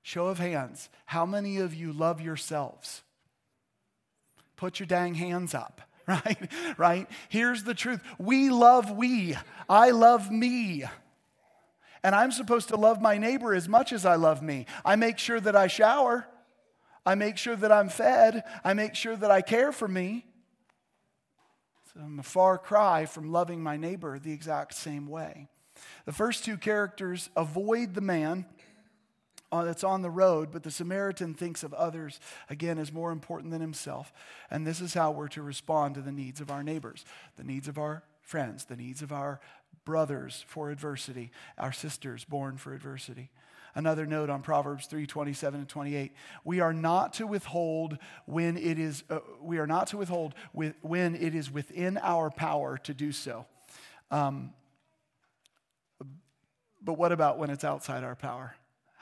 Show 0.07 0.27
of 0.27 0.39
hands. 0.39 0.89
How 1.05 1.25
many 1.25 1.57
of 1.57 1.73
you 1.73 1.91
love 1.91 2.21
yourselves? 2.21 3.01
Put 4.55 4.79
your 4.79 4.87
dang 4.87 5.15
hands 5.15 5.53
up, 5.53 5.81
right? 6.07 6.49
right? 6.77 7.09
Here's 7.27 7.65
the 7.65 7.73
truth. 7.73 7.99
We 8.17 8.49
love 8.49 8.89
we. 8.89 9.35
I 9.67 9.89
love 9.89 10.31
me. 10.31 10.85
And 12.05 12.15
I'm 12.15 12.31
supposed 12.31 12.69
to 12.69 12.77
love 12.77 13.01
my 13.01 13.17
neighbor 13.17 13.53
as 13.53 13.67
much 13.67 13.91
as 13.91 14.05
I 14.05 14.15
love 14.15 14.41
me. 14.41 14.65
I 14.85 14.95
make 14.95 15.17
sure 15.17 15.41
that 15.41 15.57
I 15.57 15.67
shower. 15.67 16.25
I 17.05 17.15
make 17.15 17.35
sure 17.35 17.57
that 17.57 17.73
I'm 17.73 17.89
fed. 17.89 18.45
I 18.63 18.73
make 18.75 18.95
sure 18.95 19.17
that 19.17 19.29
I 19.29 19.41
care 19.41 19.73
for 19.73 19.89
me. 19.89 20.25
So 21.93 21.99
I'm 21.99 22.19
a 22.19 22.23
far 22.23 22.57
cry 22.57 23.07
from 23.07 23.33
loving 23.33 23.61
my 23.61 23.75
neighbor 23.75 24.19
the 24.19 24.31
exact 24.31 24.73
same 24.75 25.07
way. 25.07 25.49
The 26.05 26.13
first 26.13 26.45
two 26.45 26.55
characters 26.55 27.29
avoid 27.35 27.93
the 27.93 27.99
man 27.99 28.45
uh, 29.51 29.63
that's 29.63 29.83
on 29.83 30.01
the 30.01 30.09
road, 30.09 30.49
but 30.51 30.63
the 30.63 30.71
Samaritan 30.71 31.33
thinks 31.33 31.63
of 31.63 31.73
others, 31.73 32.19
again, 32.49 32.77
as 32.77 32.91
more 32.91 33.11
important 33.11 33.51
than 33.51 33.61
himself. 33.61 34.11
And 34.51 34.67
this 34.67 34.81
is 34.81 34.93
how 34.93 35.11
we're 35.11 35.29
to 35.29 35.41
respond 35.41 35.95
to 35.95 36.01
the 36.01 36.11
needs 36.11 36.41
of 36.41 36.51
our 36.51 36.63
neighbors, 36.63 37.05
the 37.37 37.43
needs 37.43 37.67
of 37.67 37.77
our 37.77 38.03
friends, 38.21 38.65
the 38.65 38.75
needs 38.75 39.01
of 39.01 39.11
our 39.11 39.39
brothers 39.85 40.43
for 40.47 40.69
adversity, 40.69 41.31
our 41.57 41.71
sisters 41.71 42.25
born 42.25 42.57
for 42.57 42.73
adversity. 42.73 43.29
Another 43.73 44.05
note 44.05 44.29
on 44.29 44.41
Proverbs 44.41 44.87
3 44.87 45.05
27 45.05 45.59
and 45.59 45.69
28. 45.69 46.11
We 46.43 46.59
are 46.59 46.73
not 46.73 47.13
to 47.13 47.27
withhold 47.27 47.97
when 48.25 48.57
it 48.57 48.79
is, 48.79 49.03
uh, 49.09 49.19
we 49.39 49.59
are 49.59 49.67
not 49.67 49.87
to 49.87 49.97
withhold 49.97 50.33
with, 50.51 50.75
when 50.81 51.15
it 51.15 51.35
is 51.35 51.51
within 51.51 51.97
our 52.01 52.31
power 52.31 52.77
to 52.79 52.93
do 52.93 53.11
so. 53.11 53.45
Um, 54.09 54.53
but 56.81 56.93
what 56.93 57.11
about 57.11 57.37
when 57.37 57.49
it's 57.49 57.63
outside 57.63 58.03
our 58.03 58.15
power? 58.15 58.55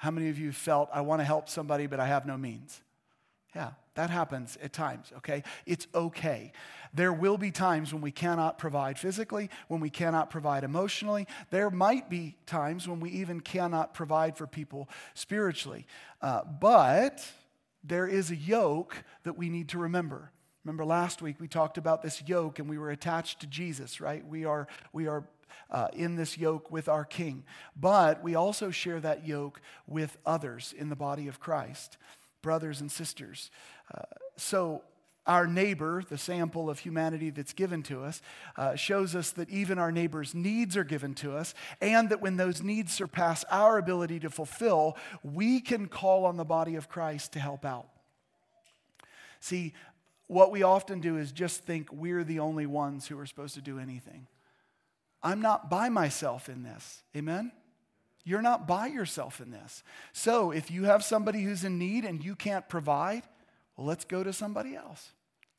How 0.06 0.12
many 0.12 0.30
of 0.30 0.38
you 0.38 0.52
felt, 0.52 0.88
I 0.94 1.02
want 1.02 1.22
to 1.22 1.24
help 1.24 1.50
somebody, 1.50 1.88
but 1.88 2.00
I 2.00 2.06
have 2.06 2.28
no 2.28 2.38
means? 2.38 2.80
Yeah, 3.56 3.72
that 3.96 4.12
happens 4.12 4.56
at 4.62 4.72
times, 4.72 5.12
okay? 5.18 5.42
It's 5.66 5.88
okay. 5.96 6.52
There 6.94 7.12
will 7.12 7.40
be 7.40 7.50
times 7.50 7.92
when 7.92 8.04
we 8.04 8.12
cannot 8.12 8.60
provide 8.60 9.00
physically, 9.00 9.50
when 9.68 9.80
we 9.80 9.90
cannot 9.90 10.30
provide 10.30 10.64
emotionally. 10.64 11.26
There 11.50 11.72
might 11.72 12.08
be 12.08 12.36
times 12.46 12.88
when 12.88 13.00
we 13.00 13.10
even 13.10 13.40
cannot 13.40 13.96
provide 13.96 14.38
for 14.38 14.46
people 14.46 14.90
spiritually. 15.16 15.88
Uh, 16.22 16.42
but 16.44 17.28
there 17.84 18.06
is 18.06 18.30
a 18.30 18.36
yoke 18.36 19.04
that 19.24 19.40
we 19.40 19.50
need 19.50 19.70
to 19.70 19.80
remember. 19.80 20.30
Remember 20.64 20.86
last 20.86 21.24
week 21.24 21.38
we 21.40 21.48
talked 21.48 21.80
about 21.80 22.04
this 22.04 22.22
yoke 22.28 22.60
and 22.60 22.70
we 22.70 22.78
were 22.78 22.92
attached 22.92 23.40
to 23.40 23.48
Jesus, 23.48 24.00
right? 24.00 24.24
We 24.24 24.46
are, 24.46 24.68
we 24.94 25.08
are 25.08 25.24
uh, 25.70 25.88
in 25.94 26.16
this 26.16 26.38
yoke 26.38 26.72
with 26.72 26.88
our 26.88 27.06
King. 27.06 27.44
But 27.76 28.24
we 28.24 28.36
also 28.36 28.72
share 28.72 29.00
that 29.00 29.28
yoke 29.28 29.62
with 29.88 30.18
others 30.26 30.74
in 30.78 30.90
the 30.90 30.96
body 30.96 31.28
of 31.28 31.40
Christ, 31.40 31.98
brothers 32.42 32.82
and 32.82 32.92
sisters. 32.92 33.52
Uh, 33.94 34.02
so, 34.38 34.84
our 35.28 35.48
neighbor, 35.48 36.04
the 36.08 36.20
sample 36.20 36.70
of 36.70 36.78
humanity 36.80 37.32
that's 37.32 37.54
given 37.54 37.82
to 37.84 38.04
us, 38.04 38.22
uh, 38.58 38.76
shows 38.76 39.16
us 39.16 39.32
that 39.32 39.50
even 39.50 39.80
our 39.80 39.92
neighbor's 39.92 40.36
needs 40.36 40.78
are 40.78 40.84
given 40.84 41.16
to 41.16 41.36
us, 41.36 41.56
and 41.82 42.10
that 42.10 42.22
when 42.22 42.38
those 42.38 42.62
needs 42.62 42.94
surpass 42.94 43.44
our 43.50 43.80
ability 43.80 44.20
to 44.20 44.30
fulfill, 44.30 44.96
we 45.24 45.60
can 45.60 45.88
call 45.88 46.26
on 46.26 46.38
the 46.38 46.46
body 46.46 46.76
of 46.76 46.90
Christ 46.90 47.34
to 47.34 47.40
help 47.40 47.66
out. 47.66 47.88
See, 49.40 49.74
what 50.28 50.52
we 50.52 50.64
often 50.64 51.02
do 51.02 51.18
is 51.18 51.32
just 51.32 51.64
think 51.64 51.92
we're 51.92 52.24
the 52.24 52.40
only 52.40 52.66
ones 52.66 53.08
who 53.08 53.20
are 53.20 53.26
supposed 53.26 53.56
to 53.56 53.62
do 53.62 53.80
anything. 53.80 54.28
I'm 55.26 55.42
not 55.42 55.70
by 55.72 55.90
myself 55.90 56.48
in 56.48 56.62
this. 56.64 57.02
Amen? 57.18 57.52
You're 58.24 58.44
not 58.44 58.68
by 58.68 58.88
yourself 58.88 59.42
in 59.42 59.50
this. 59.50 59.84
So 60.14 60.52
if 60.52 60.70
you 60.70 60.84
have 60.84 61.04
somebody 61.04 61.42
who's 61.42 61.64
in 61.64 61.80
need 61.80 62.06
and 62.06 62.24
you 62.24 62.36
can't 62.36 62.70
provide, 62.70 63.24
well, 63.76 63.88
let's 63.88 64.06
go 64.06 64.24
to 64.24 64.32
somebody 64.32 64.76
else. 64.76 65.12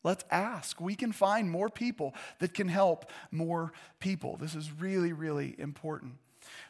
Let's 0.04 0.24
ask. 0.30 0.80
We 0.80 0.94
can 0.94 1.10
find 1.10 1.50
more 1.50 1.68
people 1.68 2.14
that 2.38 2.54
can 2.54 2.68
help 2.68 3.10
more 3.32 3.72
people. 3.98 4.36
This 4.36 4.54
is 4.54 4.70
really, 4.70 5.12
really 5.12 5.56
important. 5.58 6.14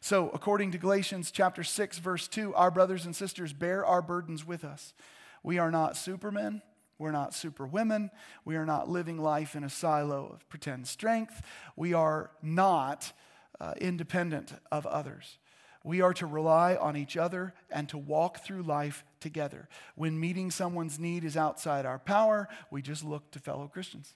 So, 0.01 0.31
according 0.31 0.73
to 0.73 0.79
Galatians 0.79 1.31
chapter 1.31 1.63
6, 1.63 1.99
verse 1.99 2.29
2, 2.29 2.55
our 2.55 2.71
brothers 2.71 3.05
and 3.05 3.15
sisters 3.15 3.53
bear 3.53 3.85
our 3.85 4.01
burdens 4.01 4.47
with 4.47 4.65
us. 4.65 4.95
We 5.43 5.59
are 5.59 5.71
not 5.71 5.99
supermen. 5.99 6.63
We're 6.99 7.13
not 7.13 7.35
superwomen. 7.35 8.11
We 8.45 8.57
are 8.57 8.67
not 8.67 8.89
living 8.89 9.19
life 9.19 9.55
in 9.55 9.65
a 9.65 9.71
silo 9.71 10.31
of 10.33 10.49
pretend 10.49 10.87
strength. 10.87 11.43
We 11.77 11.93
are 11.93 12.31
not 12.43 13.13
uh, 13.61 13.75
independent 13.79 14.53
of 14.73 14.87
others. 14.87 15.39
We 15.85 16.01
are 16.01 16.15
to 16.15 16.27
rely 16.27 16.75
on 16.75 16.97
each 16.97 17.17
other 17.17 17.55
and 17.71 17.89
to 17.91 17.99
walk 17.99 18.45
through 18.45 18.63
life 18.63 19.05
together. 19.21 19.69
When 19.95 20.19
meeting 20.19 20.51
someone's 20.51 20.99
need 20.99 21.23
is 21.23 21.37
outside 21.37 21.87
our 21.87 22.01
power, 22.01 22.49
we 22.73 22.83
just 22.83 23.05
look 23.05 23.31
to 23.31 23.39
fellow 23.39 23.69
Christians. 23.69 24.15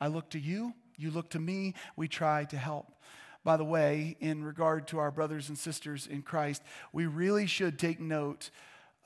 I 0.00 0.08
look 0.08 0.28
to 0.30 0.38
you, 0.38 0.74
you 0.96 1.10
look 1.10 1.30
to 1.30 1.38
me, 1.38 1.74
we 1.96 2.08
try 2.08 2.44
to 2.44 2.58
help. 2.58 2.92
by 3.42 3.56
the 3.56 3.64
way, 3.64 4.18
in 4.20 4.44
regard 4.44 4.86
to 4.88 4.98
our 4.98 5.10
brothers 5.10 5.48
and 5.48 5.56
sisters 5.56 6.06
in 6.06 6.20
Christ, 6.20 6.62
we 6.92 7.06
really 7.06 7.46
should 7.46 7.78
take 7.78 7.98
note 7.98 8.50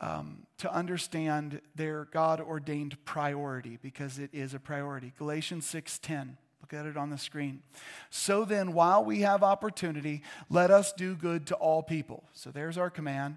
um, 0.00 0.46
to 0.59 0.72
understand 0.72 1.61
their 1.74 2.07
God 2.07 2.40
ordained 2.40 3.02
priority 3.04 3.78
because 3.80 4.18
it 4.18 4.30
is 4.33 4.54
a 4.54 4.59
priority. 4.59 5.12
Galatians 5.18 5.66
6:10. 5.66 6.37
Look 6.61 6.72
at 6.72 6.87
it 6.87 6.96
on 6.96 7.11
the 7.11 7.18
screen. 7.18 7.62
So 8.09 8.46
then, 8.46 8.72
while 8.72 9.04
we 9.04 9.20
have 9.20 9.42
opportunity, 9.42 10.22
let 10.48 10.70
us 10.70 10.94
do 10.94 11.14
good 11.14 11.46
to 11.48 11.54
all 11.57 11.83
people. 11.83 12.24
So 12.33 12.50
there's 12.50 12.78
our 12.78 12.88
command, 12.88 13.37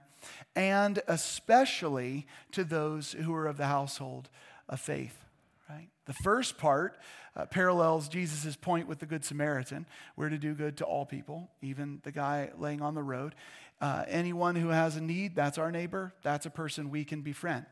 and 0.55 1.01
especially 1.07 2.25
to 2.53 2.63
those 2.63 3.11
who 3.11 3.33
are 3.33 3.47
of 3.47 3.57
the 3.57 3.65
household 3.65 4.29
of 4.69 4.79
faith. 4.79 5.25
Right? 5.69 5.89
The 6.05 6.15
first 6.23 6.57
part 6.57 6.97
uh, 7.35 7.45
parallels 7.45 8.07
Jesus' 8.09 8.55
point 8.55 8.87
with 8.87 8.99
the 8.99 9.05
Good 9.05 9.23
Samaritan. 9.23 9.85
We're 10.15 10.29
to 10.29 10.37
do 10.37 10.53
good 10.53 10.77
to 10.77 10.85
all 10.85 11.05
people, 11.05 11.49
even 11.61 11.99
the 12.03 12.11
guy 12.11 12.49
laying 12.57 12.81
on 12.81 12.95
the 12.95 13.03
road. 13.03 13.35
Uh, 13.79 14.03
anyone 14.07 14.55
who 14.55 14.69
has 14.69 14.95
a 14.95 15.01
need, 15.01 15.35
that's 15.35 15.57
our 15.57 15.71
neighbor, 15.71 16.13
that's 16.23 16.45
a 16.45 16.49
person 16.49 16.89
we 16.89 17.03
can 17.03 17.21
befriend. 17.21 17.65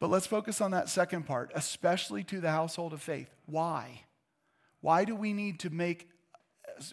But 0.00 0.10
let's 0.10 0.26
focus 0.26 0.60
on 0.60 0.70
that 0.70 0.88
second 0.88 1.26
part, 1.26 1.50
especially 1.54 2.22
to 2.24 2.40
the 2.40 2.50
household 2.50 2.92
of 2.92 3.02
faith. 3.02 3.28
Why? 3.46 4.02
Why 4.80 5.04
do 5.04 5.16
we 5.16 5.32
need 5.32 5.60
to 5.60 5.70
make 5.70 6.08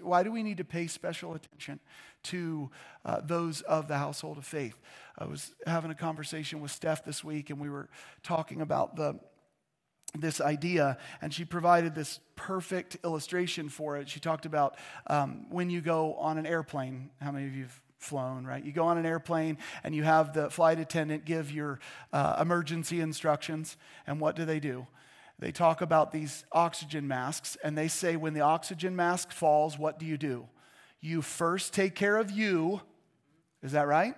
why 0.02 0.24
do 0.24 0.32
we 0.32 0.42
need 0.42 0.58
to 0.58 0.64
pay 0.64 0.88
special 0.88 1.36
attention 1.36 1.80
to 2.24 2.72
uh, 3.04 3.22
those 3.24 3.62
of 3.62 3.88
the 3.88 3.98
household 3.98 4.38
of 4.40 4.46
faith? 4.46 4.80
I 5.18 5.26
was 5.26 5.54
having 5.68 5.92
a 5.92 5.96
conversation 5.96 6.60
with 6.60 6.72
Steph 6.72 7.06
this 7.06 7.24
week, 7.24 7.52
and 7.52 7.60
we 7.60 7.70
were 7.70 7.90
talking 8.24 8.62
about 8.62 8.96
the 8.96 9.20
this 10.18 10.40
idea, 10.40 10.98
and 11.22 11.34
she 11.34 11.44
provided 11.44 11.94
this 11.94 12.22
perfect 12.36 12.98
illustration 13.04 13.68
for 13.68 13.98
it. 13.98 14.08
She 14.08 14.22
talked 14.22 14.46
about 14.46 14.78
um, 15.08 15.46
when 15.50 15.70
you 15.70 15.82
go 15.82 16.14
on 16.16 16.38
an 16.38 16.46
airplane. 16.46 17.10
How 17.22 17.32
many 17.32 17.48
of 17.48 17.56
you 17.56 17.64
have 17.64 17.82
flown, 18.06 18.46
right? 18.46 18.64
You 18.64 18.72
go 18.72 18.86
on 18.86 18.98
an 18.98 19.06
airplane 19.06 19.58
and 19.84 19.94
you 19.94 20.04
have 20.04 20.34
the 20.34 20.50
flight 20.50 20.80
attendant 20.80 21.26
give 21.26 21.52
your 21.52 21.80
uh, 22.14 22.38
emergency 22.40 23.02
instructions, 23.02 23.78
and 24.08 24.20
what 24.20 24.36
do 24.36 24.46
they 24.46 24.60
do? 24.60 24.88
They 25.38 25.52
talk 25.52 25.82
about 25.82 26.12
these 26.12 26.46
oxygen 26.52 27.08
masks, 27.08 27.58
and 27.64 27.78
they 27.78 27.90
say 27.90 28.16
when 28.16 28.34
the 28.34 28.42
oxygen 28.42 28.96
mask 28.96 29.32
falls, 29.32 29.78
what 29.78 30.00
do 30.00 30.06
you 30.06 30.18
do? 30.18 30.48
You 31.02 31.22
first 31.22 31.74
take 31.74 31.94
care 31.94 32.18
of 32.18 32.32
you. 32.32 32.82
Is 33.62 33.74
that 33.74 33.88
right? 33.88 34.16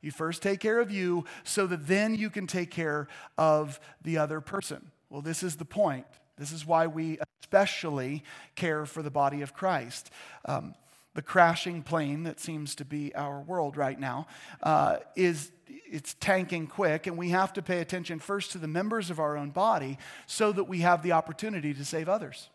You 0.00 0.10
first 0.10 0.42
take 0.42 0.60
care 0.60 0.80
of 0.80 0.90
you 0.90 1.24
so 1.44 1.66
that 1.66 1.86
then 1.86 2.14
you 2.14 2.30
can 2.30 2.46
take 2.46 2.70
care 2.70 3.08
of 3.38 3.78
the 4.02 4.18
other 4.18 4.40
person. 4.40 4.90
Well, 5.08 5.22
this 5.22 5.42
is 5.42 5.56
the 5.56 5.64
point. 5.64 6.06
This 6.36 6.52
is 6.52 6.66
why 6.66 6.86
we 6.86 7.18
especially 7.42 8.22
care 8.56 8.86
for 8.86 9.02
the 9.02 9.10
body 9.10 9.42
of 9.42 9.54
Christ. 9.54 10.10
Um, 10.44 10.74
the 11.16 11.22
crashing 11.22 11.82
plane 11.82 12.24
that 12.24 12.38
seems 12.38 12.74
to 12.74 12.84
be 12.84 13.12
our 13.14 13.40
world 13.40 13.78
right 13.78 13.98
now 13.98 14.26
uh, 14.62 14.98
is 15.16 15.50
it's 15.66 16.14
tanking 16.20 16.66
quick 16.66 17.06
and 17.06 17.16
we 17.16 17.30
have 17.30 17.54
to 17.54 17.62
pay 17.62 17.80
attention 17.80 18.18
first 18.18 18.52
to 18.52 18.58
the 18.58 18.68
members 18.68 19.08
of 19.08 19.18
our 19.18 19.34
own 19.34 19.48
body 19.48 19.98
so 20.26 20.52
that 20.52 20.64
we 20.64 20.80
have 20.80 21.02
the 21.02 21.12
opportunity 21.12 21.72
to 21.72 21.86
save 21.86 22.06
others 22.06 22.50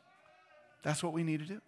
that's 0.83 1.01
what 1.01 1.11
we 1.11 1.23
need 1.23 1.39
to 1.39 1.45
do 1.45 1.59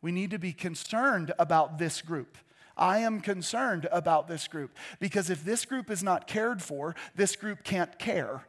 we 0.00 0.10
need 0.10 0.30
to 0.30 0.38
be 0.38 0.52
concerned 0.52 1.30
about 1.38 1.78
this 1.78 2.00
group 2.00 2.38
I 2.76 2.98
am 2.98 3.20
concerned 3.20 3.86
about 3.92 4.26
this 4.26 4.48
group 4.48 4.76
because 4.98 5.30
if 5.30 5.44
this 5.44 5.64
group 5.64 5.92
is 5.92 6.02
not 6.02 6.26
cared 6.26 6.60
for, 6.60 6.96
this 7.14 7.36
group 7.36 7.62
can't 7.62 7.96
care. 8.00 8.48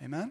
Amen? 0.00 0.30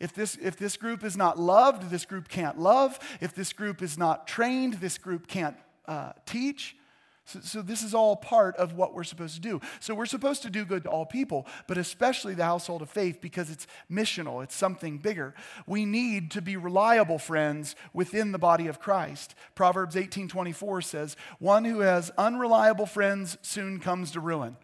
If 0.00 0.12
this, 0.12 0.38
if 0.40 0.56
this 0.56 0.76
group 0.76 1.02
is 1.04 1.16
not 1.16 1.38
loved, 1.38 1.90
this 1.90 2.04
group 2.04 2.28
can't 2.28 2.58
love. 2.58 2.98
If 3.20 3.34
this 3.34 3.52
group 3.52 3.82
is 3.82 3.98
not 3.98 4.26
trained, 4.26 4.74
this 4.74 4.98
group 4.98 5.26
can't 5.26 5.56
uh, 5.86 6.12
teach. 6.26 6.76
So, 7.24 7.40
so, 7.42 7.62
this 7.62 7.82
is 7.82 7.92
all 7.92 8.16
part 8.16 8.56
of 8.56 8.72
what 8.72 8.94
we're 8.94 9.04
supposed 9.04 9.34
to 9.34 9.40
do. 9.40 9.60
So, 9.80 9.94
we're 9.94 10.06
supposed 10.06 10.42
to 10.44 10.50
do 10.50 10.64
good 10.64 10.84
to 10.84 10.88
all 10.88 11.04
people, 11.04 11.46
but 11.66 11.76
especially 11.76 12.32
the 12.32 12.44
household 12.44 12.80
of 12.80 12.88
faith 12.88 13.20
because 13.20 13.50
it's 13.50 13.66
missional, 13.90 14.42
it's 14.42 14.54
something 14.54 14.96
bigger. 14.96 15.34
We 15.66 15.84
need 15.84 16.30
to 16.30 16.40
be 16.40 16.56
reliable 16.56 17.18
friends 17.18 17.76
within 17.92 18.32
the 18.32 18.38
body 18.38 18.66
of 18.66 18.80
Christ. 18.80 19.34
Proverbs 19.54 19.94
18 19.94 20.28
24 20.28 20.80
says, 20.80 21.16
One 21.38 21.66
who 21.66 21.80
has 21.80 22.10
unreliable 22.16 22.86
friends 22.86 23.36
soon 23.42 23.78
comes 23.78 24.10
to 24.12 24.20
ruin 24.20 24.56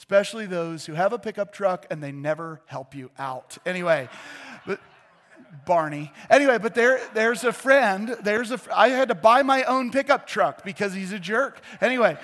especially 0.00 0.46
those 0.46 0.86
who 0.86 0.94
have 0.94 1.12
a 1.12 1.18
pickup 1.18 1.52
truck 1.52 1.86
and 1.90 2.02
they 2.02 2.10
never 2.10 2.62
help 2.64 2.94
you 2.94 3.10
out. 3.18 3.58
Anyway, 3.66 4.08
but 4.66 4.80
Barney. 5.66 6.10
Anyway, 6.30 6.56
but 6.56 6.74
there, 6.74 7.02
there's 7.12 7.44
a 7.44 7.52
friend. 7.52 8.16
There's 8.22 8.50
a. 8.50 8.58
I 8.74 8.88
had 8.88 9.08
to 9.08 9.14
buy 9.14 9.42
my 9.42 9.62
own 9.64 9.90
pickup 9.90 10.26
truck 10.26 10.64
because 10.64 10.94
he's 10.94 11.12
a 11.12 11.18
jerk. 11.18 11.60
Anyway, 11.82 12.16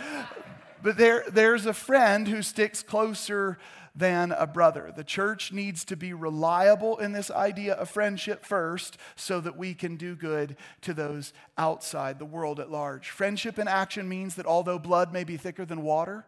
but 0.83 0.97
there, 0.97 1.25
there's 1.29 1.67
a 1.67 1.75
friend 1.75 2.27
who 2.27 2.41
sticks 2.41 2.83
closer 2.83 3.59
than 3.95 4.33
a 4.33 4.47
brother. 4.47 4.91
The 4.97 5.05
church 5.05 5.53
needs 5.53 5.85
to 5.87 5.97
be 5.97 6.15
reliable 6.15 6.97
in 6.97 7.13
this 7.13 7.31
idea 7.31 7.75
of 7.75 7.91
friendship 7.91 8.45
first 8.45 8.97
so 9.17 9.39
that 9.41 9.59
we 9.59 9.75
can 9.75 9.97
do 9.97 10.17
good 10.17 10.57
to 10.81 10.95
those 10.95 11.35
outside 11.59 12.19
the 12.19 12.25
world 12.25 12.59
at 12.59 12.71
large. 12.71 13.11
Friendship 13.11 13.59
in 13.59 13.69
action 13.69 14.09
means 14.09 14.37
that 14.37 14.47
although 14.47 14.79
blood 14.79 15.13
may 15.13 15.25
be 15.25 15.37
thicker 15.37 15.67
than 15.67 15.83
water, 15.83 16.25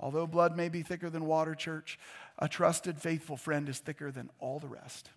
Although 0.00 0.26
blood 0.26 0.56
may 0.56 0.68
be 0.68 0.82
thicker 0.82 1.10
than 1.10 1.26
water, 1.26 1.54
church, 1.54 1.98
a 2.38 2.48
trusted, 2.48 2.98
faithful 2.98 3.36
friend 3.36 3.68
is 3.68 3.78
thicker 3.78 4.10
than 4.10 4.30
all 4.40 4.58
the 4.58 4.68
rest. 4.68 5.10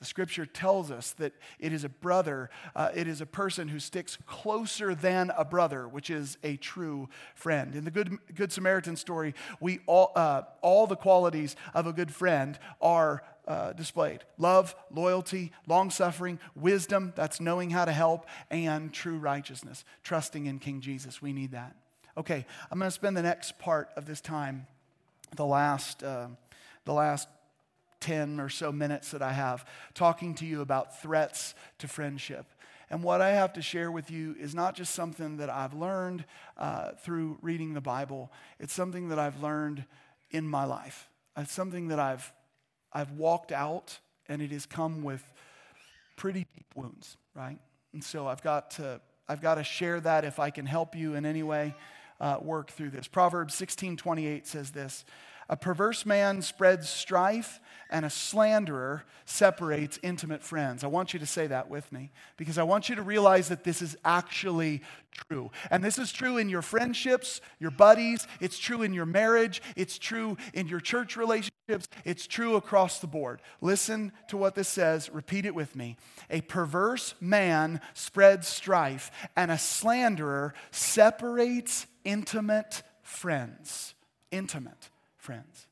The 0.00 0.08
scripture 0.08 0.44
tells 0.44 0.90
us 0.90 1.12
that 1.12 1.32
it 1.58 1.72
is 1.72 1.84
a 1.84 1.88
brother, 1.88 2.50
uh, 2.76 2.90
it 2.94 3.06
is 3.06 3.22
a 3.22 3.26
person 3.26 3.68
who 3.68 3.78
sticks 3.78 4.18
closer 4.26 4.94
than 4.94 5.32
a 5.36 5.46
brother, 5.46 5.88
which 5.88 6.10
is 6.10 6.36
a 6.42 6.56
true 6.56 7.08
friend. 7.34 7.74
In 7.74 7.84
the 7.84 7.90
Good, 7.90 8.18
good 8.34 8.52
Samaritan 8.52 8.96
story, 8.96 9.34
we 9.60 9.78
all, 9.86 10.12
uh, 10.14 10.42
all 10.60 10.86
the 10.86 10.96
qualities 10.96 11.56
of 11.72 11.86
a 11.86 11.92
good 11.94 12.12
friend 12.12 12.58
are 12.82 13.22
uh, 13.46 13.72
displayed 13.72 14.24
love, 14.36 14.74
loyalty, 14.90 15.52
long 15.66 15.90
suffering, 15.90 16.38
wisdom, 16.54 17.12
that's 17.16 17.40
knowing 17.40 17.70
how 17.70 17.84
to 17.84 17.92
help, 17.92 18.26
and 18.50 18.92
true 18.92 19.16
righteousness, 19.16 19.84
trusting 20.02 20.44
in 20.46 20.58
King 20.58 20.80
Jesus. 20.80 21.22
We 21.22 21.32
need 21.32 21.52
that. 21.52 21.76
Okay, 22.16 22.46
I'm 22.70 22.78
going 22.78 22.88
to 22.88 22.94
spend 22.94 23.16
the 23.16 23.22
next 23.22 23.58
part 23.58 23.90
of 23.96 24.06
this 24.06 24.20
time, 24.20 24.68
the 25.34 25.44
last, 25.44 26.04
uh, 26.04 26.28
the 26.84 26.92
last 26.92 27.28
10 28.00 28.38
or 28.38 28.48
so 28.48 28.70
minutes 28.70 29.10
that 29.10 29.22
I 29.22 29.32
have, 29.32 29.66
talking 29.94 30.34
to 30.36 30.46
you 30.46 30.60
about 30.60 31.00
threats 31.02 31.54
to 31.78 31.88
friendship. 31.88 32.46
And 32.88 33.02
what 33.02 33.20
I 33.20 33.30
have 33.30 33.54
to 33.54 33.62
share 33.62 33.90
with 33.90 34.12
you 34.12 34.36
is 34.38 34.54
not 34.54 34.76
just 34.76 34.94
something 34.94 35.38
that 35.38 35.50
I've 35.50 35.74
learned 35.74 36.24
uh, 36.56 36.92
through 37.02 37.38
reading 37.42 37.74
the 37.74 37.80
Bible, 37.80 38.30
it's 38.60 38.72
something 38.72 39.08
that 39.08 39.18
I've 39.18 39.42
learned 39.42 39.84
in 40.30 40.46
my 40.48 40.64
life. 40.64 41.08
It's 41.36 41.52
something 41.52 41.88
that 41.88 41.98
I've, 41.98 42.32
I've 42.92 43.10
walked 43.12 43.50
out, 43.50 43.98
and 44.28 44.40
it 44.40 44.52
has 44.52 44.66
come 44.66 45.02
with 45.02 45.24
pretty 46.14 46.46
deep 46.54 46.66
wounds, 46.76 47.16
right? 47.34 47.58
And 47.92 48.04
so 48.04 48.28
I've 48.28 48.42
got 48.42 48.70
to, 48.72 49.00
I've 49.28 49.42
got 49.42 49.56
to 49.56 49.64
share 49.64 49.98
that 50.00 50.24
if 50.24 50.38
I 50.38 50.50
can 50.50 50.66
help 50.66 50.94
you 50.94 51.14
in 51.14 51.26
any 51.26 51.42
way 51.42 51.74
uh, 52.20 52.38
work 52.40 52.70
through 52.70 52.90
this. 52.90 53.06
Proverbs 53.06 53.54
16 53.54 53.96
28 53.96 54.46
says 54.46 54.70
this 54.70 55.04
A 55.48 55.56
perverse 55.56 56.06
man 56.06 56.42
spreads 56.42 56.88
strife, 56.88 57.60
and 57.90 58.04
a 58.04 58.10
slanderer 58.10 59.04
separates 59.24 59.98
intimate 60.02 60.42
friends. 60.42 60.84
I 60.84 60.88
want 60.88 61.12
you 61.12 61.20
to 61.20 61.26
say 61.26 61.46
that 61.46 61.68
with 61.68 61.90
me 61.92 62.10
because 62.36 62.58
I 62.58 62.62
want 62.62 62.88
you 62.88 62.96
to 62.96 63.02
realize 63.02 63.48
that 63.48 63.64
this 63.64 63.82
is 63.82 63.96
actually 64.04 64.82
true. 65.14 65.50
And 65.70 65.82
this 65.82 65.98
is 65.98 66.12
true 66.12 66.38
in 66.38 66.48
your 66.48 66.62
friendships, 66.62 67.40
your 67.58 67.70
buddies, 67.70 68.26
it's 68.40 68.58
true 68.58 68.82
in 68.82 68.92
your 68.92 69.06
marriage, 69.06 69.62
it's 69.76 69.98
true 69.98 70.36
in 70.52 70.66
your 70.66 70.80
church 70.80 71.16
relationships, 71.16 71.88
it's 72.04 72.26
true 72.26 72.56
across 72.56 72.98
the 72.98 73.06
board. 73.06 73.40
Listen 73.60 74.12
to 74.28 74.36
what 74.36 74.54
this 74.54 74.68
says, 74.68 75.10
repeat 75.10 75.46
it 75.46 75.54
with 75.54 75.76
me. 75.76 75.96
A 76.30 76.40
perverse 76.42 77.14
man 77.20 77.80
spreads 77.94 78.48
strife, 78.48 79.10
and 79.36 79.50
a 79.50 79.58
slanderer 79.58 80.54
separates 80.70 81.86
intimate 82.04 82.82
friends. 83.02 83.94
Intimate 84.30 84.90
friends. 85.16 85.66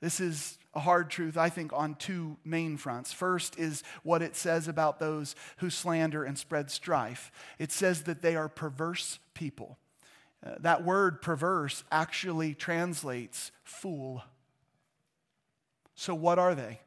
This 0.00 0.20
is 0.20 0.58
a 0.74 0.80
hard 0.80 1.10
truth, 1.10 1.36
I 1.36 1.48
think, 1.48 1.72
on 1.72 1.94
two 1.94 2.36
main 2.44 2.76
fronts. 2.76 3.12
First 3.12 3.58
is 3.58 3.82
what 4.02 4.22
it 4.22 4.36
says 4.36 4.68
about 4.68 4.98
those 4.98 5.34
who 5.58 5.68
slander 5.68 6.24
and 6.24 6.38
spread 6.38 6.70
strife. 6.70 7.30
It 7.58 7.72
says 7.72 8.02
that 8.04 8.22
they 8.22 8.36
are 8.36 8.48
perverse 8.48 9.18
people. 9.34 9.78
Uh, 10.44 10.54
that 10.60 10.84
word 10.84 11.20
perverse 11.20 11.84
actually 11.92 12.54
translates 12.54 13.52
fool. 13.62 14.22
So, 15.94 16.14
what 16.14 16.38
are 16.38 16.54
they? 16.54 16.80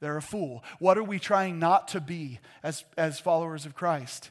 They're 0.00 0.16
a 0.16 0.22
fool. 0.22 0.62
What 0.78 0.98
are 0.98 1.04
we 1.04 1.18
trying 1.18 1.58
not 1.58 1.88
to 1.88 2.00
be 2.00 2.38
as, 2.62 2.84
as 2.96 3.18
followers 3.18 3.66
of 3.66 3.74
Christ? 3.74 4.30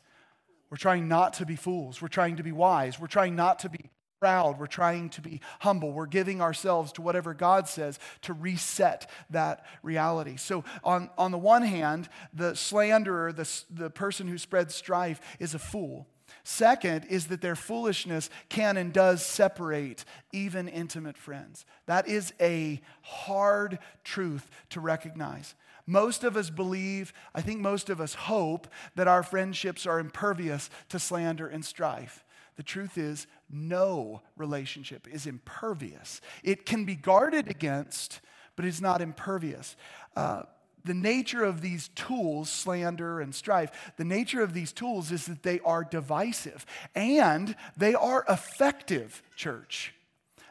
We're 0.69 0.77
trying 0.77 1.08
not 1.08 1.34
to 1.36 1.45
be 1.45 1.56
fools. 1.56 2.01
We're 2.01 2.08
trying 2.08 2.38
to 2.38 2.43
be 2.43 2.51
wise. 2.51 2.99
We're 2.99 3.08
trying 3.08 3.36
not 3.36 3.60
to 3.60 3.69
be 3.69 3.89
proud. 4.19 4.60
We're 4.60 4.67
trying 4.67 5.10
to 5.12 5.21
be 5.21 5.41
humble. 5.60 5.91
We're 5.91 6.08
giving 6.08 6.41
ourselves 6.41 6.91
to 6.93 7.01
whatever 7.01 7.34
God 7.34 7.67
says 7.67 7.99
to 8.23 8.34
reset 8.34 9.10
that 9.30 9.65
reality. 9.84 10.38
So, 10.38 10.63
on, 10.84 11.10
on 11.17 11.32
the 11.32 11.38
one 11.38 11.62
hand, 11.62 12.10
the 12.34 12.56
slanderer, 12.56 13.32
the, 13.32 13.49
the 13.69 13.89
person 13.89 14.27
who 14.27 14.38
spreads 14.38 14.75
strife, 14.75 15.21
is 15.39 15.53
a 15.53 15.60
fool. 15.60 16.08
Second 16.43 17.06
is 17.06 17.27
that 17.27 17.41
their 17.41 17.56
foolishness 17.56 18.30
can 18.49 18.77
and 18.77 18.91
does 18.91 19.25
separate 19.25 20.03
even 20.32 20.67
intimate 20.67 21.17
friends. 21.17 21.65
That 21.86 22.08
is 22.08 22.34
a 22.39 22.82
hard 23.01 23.80
truth 24.03 24.49
to 24.71 24.80
recognize. 24.80 25.56
Most 25.88 26.26
of 26.26 26.36
us 26.36 26.50
believe, 26.50 27.13
I 27.34 27.41
think 27.41 27.62
most 27.62 27.89
of 27.89 28.02
us 28.02 28.13
hope, 28.13 28.67
that 28.95 29.08
our 29.08 29.23
friendships 29.23 29.88
are 29.88 30.00
impervious 30.00 30.69
to 30.89 31.00
slander 31.00 31.47
and 31.47 31.63
strife. 31.63 32.26
The 32.58 32.63
truth 32.63 32.97
is, 32.97 33.26
no 33.50 34.21
relationship 34.36 35.08
is 35.08 35.26
impervious. 35.26 36.19
It 36.43 36.65
can 36.65 36.84
be 36.84 36.95
guarded 36.95 37.47
against, 37.50 38.19
but 38.58 38.65
it's 38.65 38.82
not 38.82 39.02
impervious. 39.02 39.78
Uh, 40.15 40.43
the 40.84 40.93
nature 40.93 41.43
of 41.43 41.62
these 41.62 41.89
tools, 41.89 42.50
slander 42.50 43.21
and 43.21 43.34
strife, 43.34 43.93
the 43.97 44.06
nature 44.06 44.41
of 44.41 44.54
these 44.54 44.71
tools 44.71 45.12
is 45.12 45.26
that 45.28 45.43
they 45.43 45.60
are 45.62 45.84
divisive 45.84 46.65
and 46.95 47.56
they 47.76 47.93
are 47.93 48.26
effective, 48.28 49.21
church. 49.36 49.93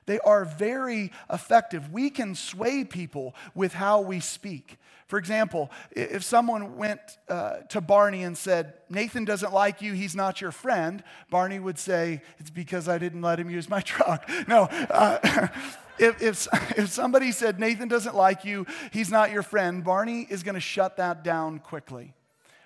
They 0.06 0.18
are 0.20 0.44
very 0.44 1.12
effective. 1.30 1.92
We 1.92 2.10
can 2.10 2.34
sway 2.34 2.84
people 2.84 3.34
with 3.54 3.74
how 3.74 4.00
we 4.00 4.20
speak. 4.20 4.78
For 5.08 5.18
example, 5.18 5.70
if 5.92 6.24
someone 6.24 6.76
went 6.76 7.00
uh, 7.28 7.58
to 7.68 7.80
Barney 7.80 8.24
and 8.24 8.36
said, 8.36 8.74
Nathan 8.90 9.24
doesn't 9.24 9.52
like 9.52 9.80
you, 9.80 9.92
he's 9.92 10.16
not 10.16 10.40
your 10.40 10.50
friend, 10.50 11.02
Barney 11.30 11.60
would 11.60 11.78
say, 11.78 12.22
It's 12.38 12.50
because 12.50 12.88
I 12.88 12.98
didn't 12.98 13.22
let 13.22 13.38
him 13.38 13.48
use 13.48 13.68
my 13.68 13.80
truck. 13.82 14.28
No. 14.48 14.62
Uh, 14.64 15.48
if, 15.98 16.20
if, 16.20 16.48
if 16.76 16.88
somebody 16.88 17.30
said, 17.30 17.60
Nathan 17.60 17.86
doesn't 17.88 18.16
like 18.16 18.44
you, 18.44 18.66
he's 18.92 19.10
not 19.10 19.30
your 19.30 19.42
friend, 19.42 19.84
Barney 19.84 20.26
is 20.28 20.42
going 20.42 20.54
to 20.56 20.60
shut 20.60 20.96
that 20.96 21.22
down 21.22 21.60
quickly. 21.60 22.12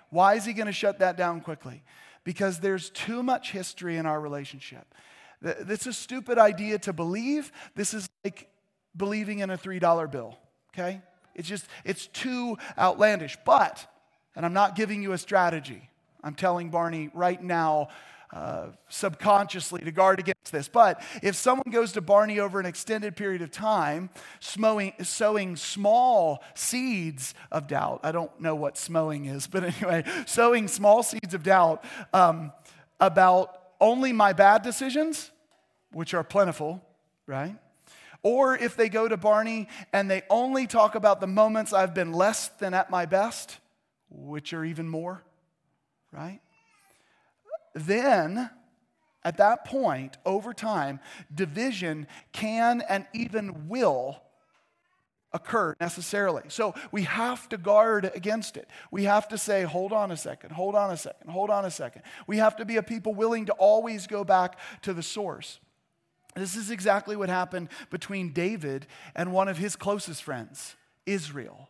Why 0.09 0.33
is 0.33 0.43
he 0.45 0.53
going 0.53 0.67
to 0.67 0.73
shut 0.73 0.99
that 0.99 1.17
down 1.17 1.41
quickly? 1.41 1.83
Because 2.23 2.59
there's 2.59 2.89
too 2.89 3.21
much 3.21 3.51
history 3.51 3.97
in 3.97 4.05
our 4.05 4.19
relationship. 4.19 4.93
It's 5.41 5.87
a 5.87 5.93
stupid 5.93 6.37
idea 6.37 6.79
to 6.79 6.93
believe. 6.93 7.51
This 7.75 7.93
is 7.93 8.09
like 8.23 8.47
believing 8.95 9.39
in 9.39 9.49
a 9.49 9.57
$3 9.57 10.11
bill, 10.11 10.37
okay? 10.73 11.01
It's 11.35 11.47
just, 11.47 11.65
it's 11.83 12.07
too 12.07 12.57
outlandish. 12.77 13.37
But, 13.45 13.85
and 14.35 14.45
I'm 14.45 14.53
not 14.53 14.75
giving 14.75 15.01
you 15.01 15.13
a 15.13 15.17
strategy, 15.17 15.89
I'm 16.23 16.35
telling 16.35 16.69
Barney 16.69 17.09
right 17.13 17.41
now, 17.41 17.87
uh, 18.33 18.67
subconsciously 18.87 19.81
to 19.81 19.91
guard 19.91 20.19
against 20.19 20.53
this. 20.53 20.69
But 20.69 21.01
if 21.21 21.35
someone 21.35 21.69
goes 21.69 21.91
to 21.93 22.01
Barney 22.01 22.39
over 22.39 22.61
an 22.61 22.65
extended 22.65 23.17
period 23.17 23.41
of 23.41 23.51
time, 23.51 24.09
sowing, 24.39 24.93
sowing 25.01 25.57
small 25.57 26.41
seeds 26.55 27.33
of 27.51 27.67
doubt, 27.67 27.99
I 28.03 28.13
don't 28.13 28.39
know 28.39 28.55
what 28.55 28.77
smowing 28.77 29.25
is, 29.25 29.47
but 29.47 29.65
anyway, 29.65 30.05
sowing 30.25 30.69
small 30.69 31.03
seeds 31.03 31.33
of 31.33 31.43
doubt 31.43 31.83
um, 32.13 32.53
about 33.01 33.60
only 33.81 34.13
my 34.13 34.31
bad 34.31 34.61
decisions, 34.61 35.31
which 35.91 36.13
are 36.13 36.23
plentiful, 36.23 36.81
right? 37.25 37.57
Or 38.23 38.55
if 38.55 38.77
they 38.77 38.87
go 38.87 39.07
to 39.07 39.17
Barney 39.17 39.67
and 39.91 40.09
they 40.09 40.21
only 40.29 40.67
talk 40.67 40.95
about 40.95 41.19
the 41.19 41.27
moments 41.27 41.73
I've 41.73 41.93
been 41.93 42.13
less 42.13 42.49
than 42.49 42.73
at 42.73 42.89
my 42.91 43.05
best, 43.05 43.57
which 44.09 44.53
are 44.53 44.63
even 44.63 44.87
more, 44.87 45.23
right? 46.11 46.39
Then, 47.73 48.49
at 49.23 49.37
that 49.37 49.65
point, 49.65 50.17
over 50.25 50.53
time, 50.53 50.99
division 51.33 52.07
can 52.31 52.83
and 52.87 53.07
even 53.13 53.67
will 53.67 54.21
occur 55.33 55.75
necessarily. 55.79 56.43
So 56.49 56.75
we 56.91 57.03
have 57.03 57.47
to 57.49 57.57
guard 57.57 58.11
against 58.13 58.57
it. 58.57 58.69
We 58.91 59.05
have 59.05 59.27
to 59.29 59.37
say, 59.37 59.63
hold 59.63 59.93
on 59.93 60.11
a 60.11 60.17
second, 60.17 60.51
hold 60.51 60.75
on 60.75 60.91
a 60.91 60.97
second, 60.97 61.29
hold 61.29 61.49
on 61.49 61.65
a 61.65 61.71
second. 61.71 62.03
We 62.27 62.37
have 62.37 62.55
to 62.57 62.65
be 62.65 62.77
a 62.77 62.83
people 62.83 63.13
willing 63.13 63.45
to 63.45 63.53
always 63.53 64.07
go 64.07 64.23
back 64.23 64.57
to 64.83 64.93
the 64.93 65.03
source. 65.03 65.59
This 66.35 66.55
is 66.55 66.71
exactly 66.71 67.15
what 67.15 67.29
happened 67.29 67.69
between 67.89 68.31
David 68.31 68.87
and 69.15 69.33
one 69.33 69.47
of 69.47 69.57
his 69.57 69.75
closest 69.75 70.23
friends, 70.23 70.75
Israel. 71.05 71.67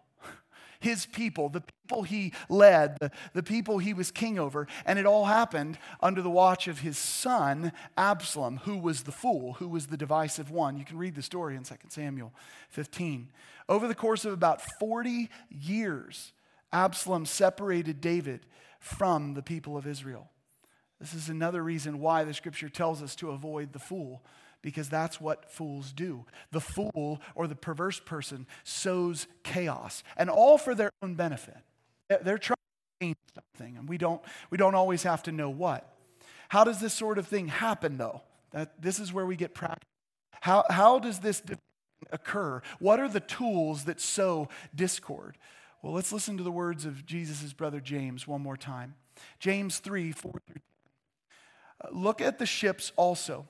His 0.82 1.06
people, 1.06 1.48
the 1.48 1.62
people 1.62 2.04
he 2.04 2.34
led, 2.50 2.98
the, 3.00 3.12
the 3.34 3.44
people 3.44 3.78
he 3.78 3.94
was 3.94 4.12
king 4.12 4.40
over, 4.40 4.68
and 4.86 4.98
it 4.98 5.06
all 5.06 5.26
happened 5.26 5.78
under 6.02 6.22
the 6.22 6.30
watch 6.30 6.68
of 6.68 6.80
his 6.80 6.98
son, 6.98 7.72
Absalom, 7.98 8.58
who 8.64 8.78
was 8.78 9.04
the 9.04 9.12
fool, 9.12 9.54
who 9.54 9.70
was 9.70 9.88
the 9.88 9.96
divisive 9.96 10.50
one. 10.50 10.78
You 10.78 10.84
can 10.84 10.98
read 10.98 11.16
the 11.16 11.22
story 11.22 11.56
in 11.56 11.64
2 11.64 11.76
Samuel 11.90 12.34
15. 12.70 13.30
Over 13.70 13.88
the 13.88 13.96
course 13.96 14.26
of 14.26 14.34
about 14.34 14.60
40 14.80 15.30
years, 15.50 16.34
Absalom 16.74 17.26
separated 17.26 18.02
David 18.02 18.48
from 18.80 19.36
the 19.36 19.44
people 19.44 19.78
of 19.78 19.86
Israel. 19.86 20.30
This 21.00 21.14
is 21.14 21.30
another 21.30 21.64
reason 21.64 22.00
why 22.00 22.24
the 22.24 22.34
scripture 22.34 22.70
tells 22.70 23.04
us 23.04 23.16
to 23.18 23.30
avoid 23.30 23.74
the 23.74 23.80
fool 23.80 24.24
because 24.62 24.90
that's 24.90 25.20
what 25.20 25.52
fools 25.52 25.92
do. 25.92 26.26
The 26.52 26.62
fool 26.62 27.22
or 27.36 27.48
the 27.48 27.56
perverse 27.56 28.00
person 28.00 28.48
sows 28.64 29.28
chaos, 29.44 30.04
and 30.18 30.30
all 30.30 30.58
for 30.58 30.76
their 30.76 30.92
own 31.02 31.16
benefit. 31.16 31.58
They're 32.10 32.38
trying 32.38 32.58
to 32.58 33.06
change 33.06 33.18
something, 33.34 33.78
and 33.78 33.88
we 33.88 33.98
don't, 33.98 34.22
we 34.50 34.58
don't 34.58 34.76
always 34.76 35.04
have 35.04 35.24
to 35.24 35.32
know 35.32 35.50
what. 35.50 35.88
How 36.50 36.64
does 36.64 36.80
this 36.80 36.94
sort 36.94 37.18
of 37.18 37.28
thing 37.28 37.48
happen, 37.48 37.98
though? 37.98 38.22
That, 38.52 38.82
this 38.82 39.00
is 39.00 39.14
where 39.14 39.26
we 39.26 39.36
get 39.36 39.54
practical. 39.54 39.88
How, 40.42 40.66
how 40.70 41.00
does 41.00 41.20
this 41.20 41.42
occur? 42.12 42.62
What 42.80 43.00
are 43.00 43.08
the 43.08 43.20
tools 43.20 43.86
that 43.86 44.02
sow 44.02 44.50
discord? 44.76 45.38
Well, 45.82 45.94
let's 45.94 46.12
listen 46.12 46.38
to 46.38 46.44
the 46.44 46.52
words 46.52 46.86
of 46.86 47.06
Jesus' 47.06 47.54
brother 47.54 47.80
James 47.80 48.28
one 48.28 48.42
more 48.42 48.58
time. 48.58 48.96
James 49.40 49.80
3 49.80 50.12
4 50.12 50.32
through 50.32 50.56
10. 50.56 50.62
Uh, 51.84 51.88
look 51.92 52.22
at 52.22 52.38
the 52.38 52.46
ships 52.46 52.92
also 52.96 53.48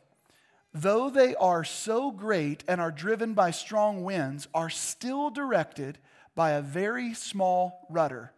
though 0.74 1.10
they 1.10 1.36
are 1.36 1.64
so 1.64 2.12
great 2.12 2.64
and 2.68 2.80
are 2.80 2.92
driven 2.92 3.34
by 3.34 3.52
strong 3.52 4.04
winds, 4.04 4.48
are 4.54 4.70
still 4.70 5.30
directed 5.30 5.98
by 6.36 6.52
a 6.52 6.62
very 6.62 7.14
small 7.14 7.86
rudder. 7.90 8.32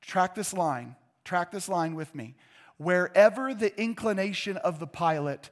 Track 0.00 0.34
this 0.34 0.52
line. 0.52 0.96
Track 1.24 1.50
this 1.50 1.68
line 1.68 1.94
with 1.94 2.14
me. 2.14 2.34
Wherever 2.76 3.54
the 3.54 3.78
inclination 3.80 4.56
of 4.58 4.78
the 4.78 4.86
pilot 4.86 5.50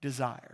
desires. 0.00 0.50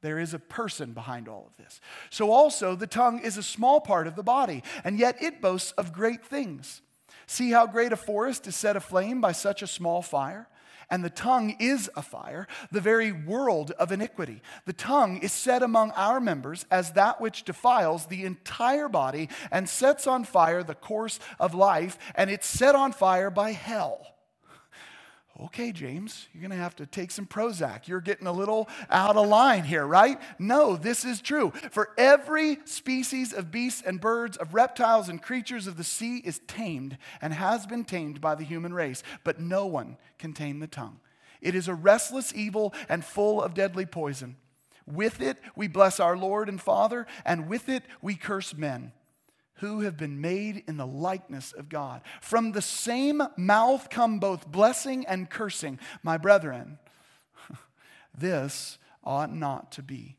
There 0.00 0.18
is 0.18 0.34
a 0.34 0.38
person 0.38 0.92
behind 0.92 1.28
all 1.28 1.46
of 1.46 1.56
this. 1.64 1.80
So, 2.10 2.30
also, 2.30 2.74
the 2.74 2.86
tongue 2.86 3.20
is 3.20 3.38
a 3.38 3.42
small 3.42 3.80
part 3.80 4.06
of 4.06 4.16
the 4.16 4.22
body, 4.22 4.62
and 4.84 4.98
yet 4.98 5.22
it 5.22 5.40
boasts 5.40 5.72
of 5.72 5.94
great 5.94 6.26
things. 6.26 6.82
See 7.26 7.52
how 7.52 7.66
great 7.66 7.92
a 7.92 7.96
forest 7.96 8.46
is 8.46 8.54
set 8.54 8.76
aflame 8.76 9.22
by 9.22 9.32
such 9.32 9.62
a 9.62 9.66
small 9.66 10.02
fire? 10.02 10.46
And 10.90 11.04
the 11.04 11.10
tongue 11.10 11.56
is 11.58 11.90
a 11.96 12.02
fire, 12.02 12.46
the 12.70 12.80
very 12.80 13.12
world 13.12 13.70
of 13.72 13.92
iniquity. 13.92 14.42
The 14.66 14.72
tongue 14.72 15.18
is 15.18 15.32
set 15.32 15.62
among 15.62 15.90
our 15.92 16.20
members 16.20 16.66
as 16.70 16.92
that 16.92 17.20
which 17.20 17.44
defiles 17.44 18.06
the 18.06 18.24
entire 18.24 18.88
body 18.88 19.28
and 19.50 19.68
sets 19.68 20.06
on 20.06 20.24
fire 20.24 20.62
the 20.62 20.74
course 20.74 21.18
of 21.38 21.54
life, 21.54 21.98
and 22.14 22.30
it's 22.30 22.46
set 22.46 22.74
on 22.74 22.92
fire 22.92 23.30
by 23.30 23.52
hell. 23.52 24.13
Okay, 25.40 25.72
James, 25.72 26.28
you're 26.32 26.48
to 26.48 26.56
have 26.56 26.76
to 26.76 26.86
take 26.86 27.10
some 27.10 27.26
Prozac. 27.26 27.88
You're 27.88 28.00
getting 28.00 28.28
a 28.28 28.32
little 28.32 28.68
out 28.88 29.16
of 29.16 29.26
line 29.26 29.64
here, 29.64 29.84
right? 29.84 30.20
No, 30.38 30.76
this 30.76 31.04
is 31.04 31.20
true. 31.20 31.52
For 31.72 31.90
every 31.98 32.58
species 32.66 33.32
of 33.32 33.50
beasts 33.50 33.82
and 33.84 34.00
birds, 34.00 34.36
of 34.36 34.54
reptiles 34.54 35.08
and 35.08 35.20
creatures 35.20 35.66
of 35.66 35.76
the 35.76 35.82
sea 35.82 36.18
is 36.18 36.40
tamed 36.46 36.98
and 37.20 37.34
has 37.34 37.66
been 37.66 37.84
tamed 37.84 38.20
by 38.20 38.36
the 38.36 38.44
human 38.44 38.72
race, 38.72 39.02
but 39.24 39.40
no 39.40 39.66
one 39.66 39.96
can 40.18 40.34
tame 40.34 40.60
the 40.60 40.68
tongue. 40.68 41.00
It 41.40 41.56
is 41.56 41.66
a 41.66 41.74
restless 41.74 42.32
evil 42.32 42.72
and 42.88 43.04
full 43.04 43.42
of 43.42 43.54
deadly 43.54 43.86
poison. 43.86 44.36
With 44.86 45.20
it 45.20 45.38
we 45.56 45.66
bless 45.66 45.98
our 45.98 46.16
Lord 46.16 46.48
and 46.48 46.60
Father, 46.60 47.08
and 47.24 47.48
with 47.48 47.68
it 47.68 47.82
we 48.00 48.14
curse 48.14 48.54
men 48.54 48.92
who 49.56 49.80
have 49.80 49.96
been 49.96 50.20
made 50.20 50.64
in 50.66 50.76
the 50.76 50.86
likeness 50.86 51.52
of 51.52 51.68
God. 51.68 52.02
From 52.20 52.52
the 52.52 52.62
same 52.62 53.22
mouth 53.36 53.88
come 53.88 54.18
both 54.18 54.50
blessing 54.50 55.06
and 55.06 55.30
cursing. 55.30 55.78
My 56.02 56.18
brethren, 56.18 56.78
this 58.16 58.78
ought 59.04 59.32
not 59.32 59.72
to 59.72 59.82
be. 59.82 60.16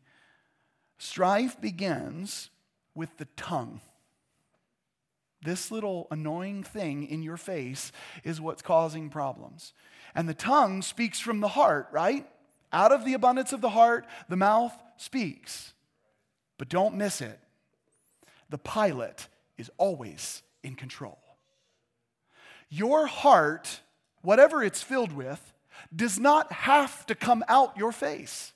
Strife 0.98 1.60
begins 1.60 2.50
with 2.94 3.18
the 3.18 3.28
tongue. 3.36 3.82
This 5.42 5.70
little 5.70 6.08
annoying 6.10 6.64
thing 6.64 7.06
in 7.06 7.22
your 7.22 7.38
face 7.38 7.92
is 8.24 8.42
what's 8.42 8.62
causing 8.62 9.10
problems. 9.10 9.74
And 10.16 10.30
the 10.30 10.34
tongue 10.34 10.82
speaks 10.82 11.20
from 11.20 11.42
the 11.42 11.50
heart, 11.50 11.90
right? 11.92 12.26
Out 12.72 12.92
of 12.92 13.06
the 13.06 13.14
abundance 13.14 13.52
of 13.52 13.62
the 13.62 13.70
heart, 13.70 14.08
the 14.30 14.38
mouth 14.38 14.74
speaks. 14.98 15.74
But 16.58 16.70
don't 16.70 16.96
miss 16.96 17.20
it 17.22 17.40
the 18.50 18.58
pilot 18.58 19.28
is 19.58 19.72
always 19.78 20.42
in 20.64 20.76
control. 20.76 21.20
Your 22.70 23.08
heart, 23.08 23.82
whatever 24.22 24.64
it's 24.64 24.82
filled 24.82 25.14
with, 25.14 25.54
does 25.96 26.20
not 26.20 26.52
have 26.52 27.06
to 27.08 27.16
come 27.16 27.44
out 27.48 27.78
your 27.78 27.92
face. 27.92 28.54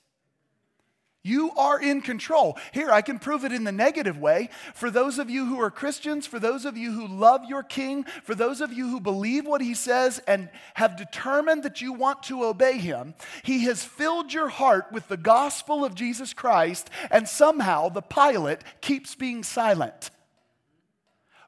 You 1.22 1.50
are 1.52 1.80
in 1.80 2.00
control. 2.00 2.56
Here, 2.72 2.90
I 2.90 3.02
can 3.02 3.18
prove 3.18 3.44
it 3.44 3.52
in 3.52 3.64
the 3.64 3.72
negative 3.72 4.16
way. 4.16 4.48
For 4.74 4.90
those 4.90 5.18
of 5.18 5.28
you 5.28 5.44
who 5.44 5.60
are 5.60 5.70
Christians, 5.70 6.26
for 6.26 6.38
those 6.38 6.64
of 6.64 6.78
you 6.78 6.92
who 6.92 7.06
love 7.06 7.44
your 7.44 7.62
king, 7.62 8.04
for 8.24 8.34
those 8.34 8.62
of 8.62 8.72
you 8.72 8.88
who 8.88 9.00
believe 9.00 9.46
what 9.46 9.60
he 9.60 9.74
says 9.74 10.18
and 10.26 10.48
have 10.74 10.96
determined 10.96 11.62
that 11.64 11.82
you 11.82 11.92
want 11.92 12.22
to 12.24 12.44
obey 12.44 12.78
him, 12.78 13.14
he 13.42 13.64
has 13.64 13.84
filled 13.84 14.32
your 14.32 14.48
heart 14.48 14.90
with 14.92 15.08
the 15.08 15.18
gospel 15.18 15.84
of 15.84 15.94
Jesus 15.94 16.32
Christ, 16.32 16.88
and 17.10 17.28
somehow 17.28 17.90
the 17.90 18.00
pilot 18.00 18.64
keeps 18.80 19.14
being 19.14 19.42
silent. 19.42 20.10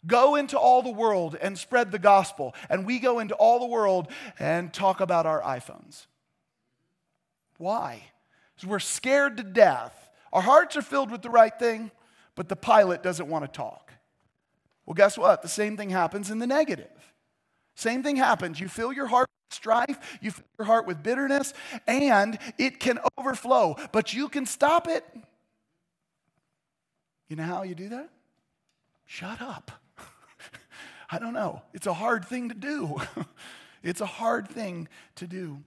Go 0.06 0.34
into 0.34 0.58
all 0.58 0.82
the 0.82 0.90
world 0.90 1.36
and 1.40 1.56
spread 1.56 1.92
the 1.92 1.98
gospel. 1.98 2.54
And 2.68 2.84
we 2.84 2.98
go 2.98 3.20
into 3.20 3.34
all 3.34 3.60
the 3.60 3.66
world 3.66 4.08
and 4.38 4.72
talk 4.72 5.00
about 5.00 5.26
our 5.26 5.40
iPhones. 5.42 6.06
Why? 7.58 8.02
Because 8.54 8.68
we're 8.68 8.78
scared 8.80 9.36
to 9.36 9.44
death. 9.44 10.10
Our 10.32 10.42
hearts 10.42 10.76
are 10.76 10.82
filled 10.82 11.10
with 11.10 11.22
the 11.22 11.30
right 11.30 11.56
thing, 11.56 11.90
but 12.34 12.48
the 12.48 12.56
pilot 12.56 13.02
doesn't 13.02 13.28
want 13.28 13.44
to 13.44 13.48
talk. 13.48 13.92
Well, 14.86 14.94
guess 14.94 15.16
what? 15.16 15.42
The 15.42 15.48
same 15.48 15.76
thing 15.76 15.90
happens 15.90 16.30
in 16.30 16.38
the 16.38 16.46
negative. 16.46 17.12
Same 17.76 18.02
thing 18.02 18.16
happens. 18.16 18.58
You 18.58 18.68
fill 18.68 18.92
your 18.92 19.06
heart 19.06 19.28
with 19.48 19.56
strife, 19.56 20.18
you 20.20 20.30
fill 20.32 20.44
your 20.58 20.66
heart 20.66 20.86
with 20.86 21.02
bitterness, 21.02 21.54
and 21.86 22.38
it 22.58 22.80
can 22.80 22.98
overflow, 23.16 23.76
but 23.92 24.12
you 24.12 24.28
can 24.28 24.46
stop 24.46 24.88
it. 24.88 25.04
You 27.28 27.36
know 27.36 27.44
how 27.44 27.62
you 27.62 27.74
do 27.74 27.90
that? 27.90 28.10
Shut 29.06 29.40
up. 29.40 29.70
I 31.12 31.18
don't 31.18 31.34
know. 31.34 31.60
It's 31.74 31.86
a 31.86 31.92
hard 31.92 32.24
thing 32.24 32.48
to 32.48 32.54
do. 32.54 32.96
it's 33.82 34.00
a 34.00 34.06
hard 34.06 34.48
thing 34.48 34.88
to 35.16 35.26
do. 35.26 35.58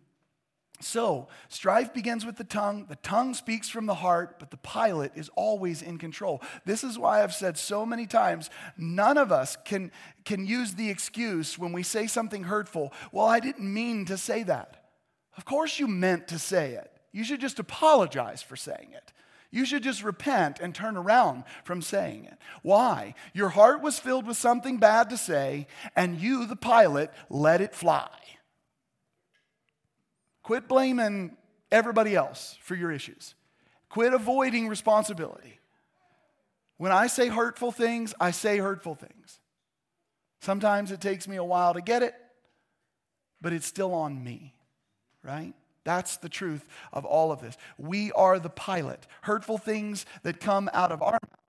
So, 0.82 1.28
strife 1.50 1.94
begins 1.94 2.26
with 2.26 2.36
the 2.36 2.44
tongue. 2.44 2.88
The 2.90 2.98
tongue 2.98 3.36
speaks 3.36 3.70
from 3.70 3.86
the 3.86 3.94
heart, 3.94 4.40
but 4.40 4.50
the 4.50 4.58
pilot 4.58 5.12
is 5.16 5.30
always 5.36 5.84
in 5.84 6.00
control. 6.00 6.42
This 6.66 6.84
is 6.84 6.98
why 6.98 7.24
I've 7.24 7.34
said 7.34 7.58
so 7.58 7.86
many 7.86 8.08
times 8.08 8.50
none 8.76 9.18
of 9.18 9.32
us 9.32 9.56
can, 9.64 9.92
can 10.26 10.46
use 10.46 10.74
the 10.74 10.90
excuse 10.90 11.60
when 11.60 11.72
we 11.72 11.84
say 11.84 12.08
something 12.08 12.44
hurtful, 12.44 12.92
well, 13.12 13.28
I 13.28 13.40
didn't 13.40 13.72
mean 13.72 14.06
to 14.06 14.18
say 14.18 14.44
that. 14.44 14.84
Of 15.38 15.46
course, 15.46 15.80
you 15.80 15.88
meant 15.88 16.28
to 16.30 16.40
say 16.40 16.74
it. 16.74 16.92
You 17.12 17.24
should 17.24 17.40
just 17.40 17.60
apologize 17.60 18.42
for 18.42 18.56
saying 18.56 18.90
it. 18.94 19.14
You 19.56 19.64
should 19.66 19.84
just 19.84 20.04
repent 20.04 20.60
and 20.60 20.76
turn 20.76 20.98
around 20.98 21.46
from 21.64 21.82
saying 21.82 22.26
it. 22.26 22.38
Why? 22.62 23.16
Your 23.34 23.48
heart 23.48 23.82
was 23.82 23.98
filled 23.98 24.28
with 24.28 24.36
something 24.36 24.80
bad 24.80 25.10
to 25.12 25.18
say, 25.18 25.68
and 25.96 26.20
you, 26.20 26.46
the 26.46 26.58
pilot, 26.58 27.10
let 27.30 27.62
it 27.62 27.74
fly. 27.74 28.10
Quit 30.44 30.68
blaming 30.68 31.38
everybody 31.72 32.18
else 32.18 32.58
for 32.64 32.76
your 32.76 32.92
issues. 32.92 33.34
Quit 33.88 34.14
avoiding 34.14 34.68
responsibility. 34.68 35.62
When 36.76 36.92
I 36.92 37.08
say 37.08 37.30
hurtful 37.30 37.72
things, 37.72 38.14
I 38.20 38.32
say 38.32 38.58
hurtful 38.58 38.96
things. 38.96 39.40
Sometimes 40.42 40.92
it 40.92 41.00
takes 41.00 41.30
me 41.30 41.38
a 41.38 41.44
while 41.46 41.76
to 41.76 41.82
get 41.82 42.04
it, 42.04 42.14
but 43.40 43.54
it's 43.54 43.66
still 43.66 43.94
on 43.94 44.22
me, 44.22 44.54
right? 45.24 45.54
That's 45.86 46.18
the 46.18 46.30
truth 46.30 46.68
of 46.92 47.06
all 47.06 47.32
of 47.32 47.42
this. 47.42 47.56
We 47.78 48.12
are 48.12 48.40
the 48.40 48.50
pilot. 48.50 49.08
Hurtful 49.22 49.58
things 49.58 50.06
that 50.24 50.42
come 50.42 50.70
out 50.74 50.92
of 50.92 51.02
our 51.02 51.14
mouth, 51.14 51.40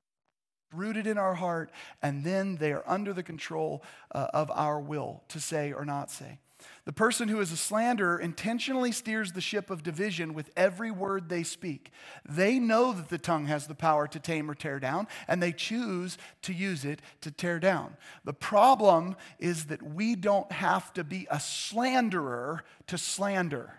rooted 0.72 1.06
in 1.06 1.18
our 1.18 1.34
heart, 1.34 1.72
and 2.02 2.22
then 2.22 2.56
they 2.56 2.72
are 2.72 2.84
under 2.86 3.12
the 3.12 3.22
control 3.22 3.82
uh, 4.14 4.28
of 4.32 4.50
our 4.52 4.78
will 4.78 5.24
to 5.28 5.40
say 5.40 5.72
or 5.72 5.84
not 5.84 6.10
say. 6.10 6.38
The 6.84 6.92
person 6.92 7.28
who 7.28 7.40
is 7.40 7.50
a 7.50 7.56
slanderer 7.56 8.18
intentionally 8.18 8.92
steers 8.92 9.32
the 9.32 9.40
ship 9.40 9.70
of 9.70 9.82
division 9.82 10.34
with 10.34 10.50
every 10.56 10.90
word 10.90 11.28
they 11.28 11.42
speak. 11.42 11.90
They 12.28 12.58
know 12.58 12.92
that 12.92 13.08
the 13.08 13.18
tongue 13.18 13.46
has 13.46 13.66
the 13.66 13.74
power 13.74 14.06
to 14.08 14.20
tame 14.20 14.50
or 14.50 14.54
tear 14.54 14.78
down, 14.78 15.08
and 15.26 15.42
they 15.42 15.52
choose 15.52 16.16
to 16.42 16.52
use 16.52 16.84
it 16.84 17.02
to 17.22 17.30
tear 17.30 17.58
down. 17.58 17.96
The 18.24 18.32
problem 18.32 19.16
is 19.38 19.66
that 19.66 19.82
we 19.82 20.14
don't 20.14 20.50
have 20.52 20.92
to 20.94 21.04
be 21.04 21.26
a 21.30 21.40
slanderer 21.40 22.64
to 22.86 22.98
slander. 22.98 23.74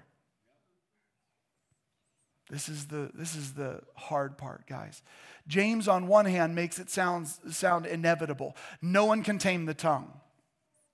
This 2.49 2.69
is 2.69 2.87
the, 2.87 3.09
this 3.13 3.35
is 3.35 3.53
the 3.53 3.81
hard 3.95 4.37
part, 4.37 4.67
guys. 4.67 5.01
James, 5.47 5.87
on 5.87 6.07
one 6.07 6.25
hand, 6.25 6.55
makes 6.55 6.79
it 6.79 6.89
sound, 6.89 7.27
sound 7.51 7.85
inevitable. 7.85 8.55
No 8.81 9.05
one 9.05 9.21
can 9.21 9.37
tame 9.37 9.65
the 9.65 9.73
tongue. 9.73 10.13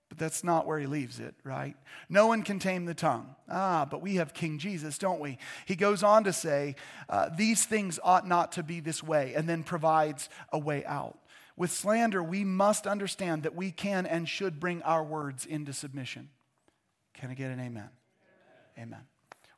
But 0.09 0.17
that's 0.17 0.43
not 0.43 0.67
where 0.67 0.77
he 0.79 0.85
leaves 0.85 1.19
it, 1.19 1.33
right? 1.43 1.75
No 2.07 2.27
one 2.27 2.43
can 2.43 2.59
tame 2.59 2.85
the 2.85 2.93
tongue. 2.93 3.35
Ah, 3.49 3.87
but 3.89 4.01
we 4.01 4.15
have 4.15 4.33
King 4.33 4.59
Jesus, 4.59 4.97
don't 4.97 5.19
we? 5.19 5.37
He 5.65 5.75
goes 5.75 6.03
on 6.03 6.23
to 6.25 6.33
say, 6.33 6.75
uh, 7.09 7.29
These 7.35 7.65
things 7.65 7.99
ought 8.03 8.27
not 8.27 8.51
to 8.53 8.63
be 8.63 8.79
this 8.79 9.01
way, 9.01 9.33
and 9.35 9.49
then 9.49 9.63
provides 9.63 10.29
a 10.51 10.59
way 10.59 10.85
out. 10.85 11.17
With 11.55 11.71
slander, 11.71 12.21
we 12.21 12.43
must 12.43 12.85
understand 12.85 13.43
that 13.43 13.55
we 13.55 13.71
can 13.71 14.05
and 14.05 14.29
should 14.29 14.59
bring 14.59 14.81
our 14.83 15.03
words 15.03 15.45
into 15.45 15.73
submission. 15.73 16.29
Can 17.15 17.31
I 17.31 17.33
get 17.35 17.51
an 17.51 17.59
amen? 17.59 17.89
Amen 18.77 19.05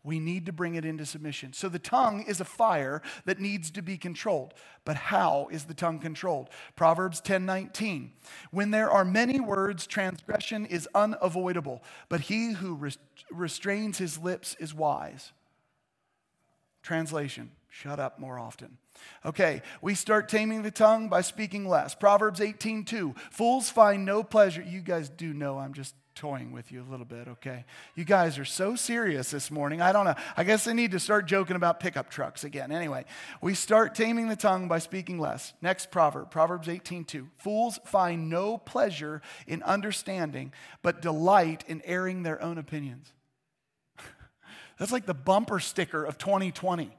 we 0.05 0.19
need 0.19 0.45
to 0.45 0.53
bring 0.53 0.75
it 0.75 0.85
into 0.85 1.05
submission. 1.05 1.51
So 1.51 1.67
the 1.67 1.79
tongue 1.79 2.23
is 2.27 2.39
a 2.39 2.45
fire 2.45 3.01
that 3.25 3.39
needs 3.39 3.71
to 3.71 3.81
be 3.81 3.97
controlled. 3.97 4.53
But 4.85 4.95
how 4.95 5.47
is 5.51 5.65
the 5.65 5.73
tongue 5.73 5.99
controlled? 5.99 6.49
Proverbs 6.75 7.19
10:19. 7.21 8.11
When 8.51 8.71
there 8.71 8.91
are 8.91 9.03
many 9.03 9.39
words, 9.39 9.87
transgression 9.87 10.65
is 10.65 10.87
unavoidable, 10.93 11.83
but 12.07 12.21
he 12.21 12.53
who 12.53 12.79
restrains 13.31 13.97
his 13.97 14.19
lips 14.19 14.55
is 14.59 14.73
wise. 14.73 15.33
Translation: 16.83 17.51
Shut 17.67 17.99
up 17.99 18.19
more 18.19 18.37
often. 18.37 18.77
Okay, 19.25 19.61
we 19.81 19.95
start 19.95 20.29
taming 20.29 20.61
the 20.61 20.71
tongue 20.71 21.09
by 21.09 21.21
speaking 21.21 21.67
less. 21.67 21.95
Proverbs 21.95 22.39
18:2. 22.39 23.15
Fools 23.31 23.69
find 23.69 24.05
no 24.05 24.23
pleasure. 24.23 24.61
You 24.61 24.81
guys 24.81 25.09
do 25.09 25.33
know 25.33 25.57
I'm 25.57 25.73
just 25.73 25.95
toying 26.15 26.53
with 26.53 26.71
you 26.71 26.81
a 26.81 26.89
little 26.89 27.05
bit, 27.05 27.27
okay? 27.27 27.65
You 27.93 28.05
guys 28.05 28.39
are 28.39 28.45
so 28.45 28.75
serious 28.75 29.31
this 29.31 29.51
morning. 29.51 29.81
I 29.81 29.91
don't 29.91 30.05
know. 30.05 30.15
I 30.37 30.45
guess 30.45 30.65
I 30.65 30.73
need 30.73 30.91
to 30.91 30.99
start 30.99 31.25
joking 31.25 31.57
about 31.57 31.81
pickup 31.81 32.09
trucks 32.09 32.45
again. 32.45 32.71
Anyway, 32.71 33.03
we 33.41 33.53
start 33.53 33.95
taming 33.95 34.29
the 34.29 34.35
tongue 34.37 34.69
by 34.69 34.79
speaking 34.79 35.19
less. 35.19 35.53
Next 35.61 35.91
proverb, 35.91 36.31
Proverbs 36.31 36.69
18:2. 36.69 37.27
Fools 37.37 37.79
find 37.85 38.29
no 38.29 38.57
pleasure 38.57 39.21
in 39.45 39.61
understanding, 39.63 40.53
but 40.81 41.01
delight 41.01 41.65
in 41.67 41.81
airing 41.83 42.23
their 42.23 42.41
own 42.41 42.57
opinions. 42.57 43.11
That's 44.79 44.93
like 44.93 45.05
the 45.05 45.13
bumper 45.13 45.59
sticker 45.59 46.05
of 46.05 46.17
2020. 46.17 46.95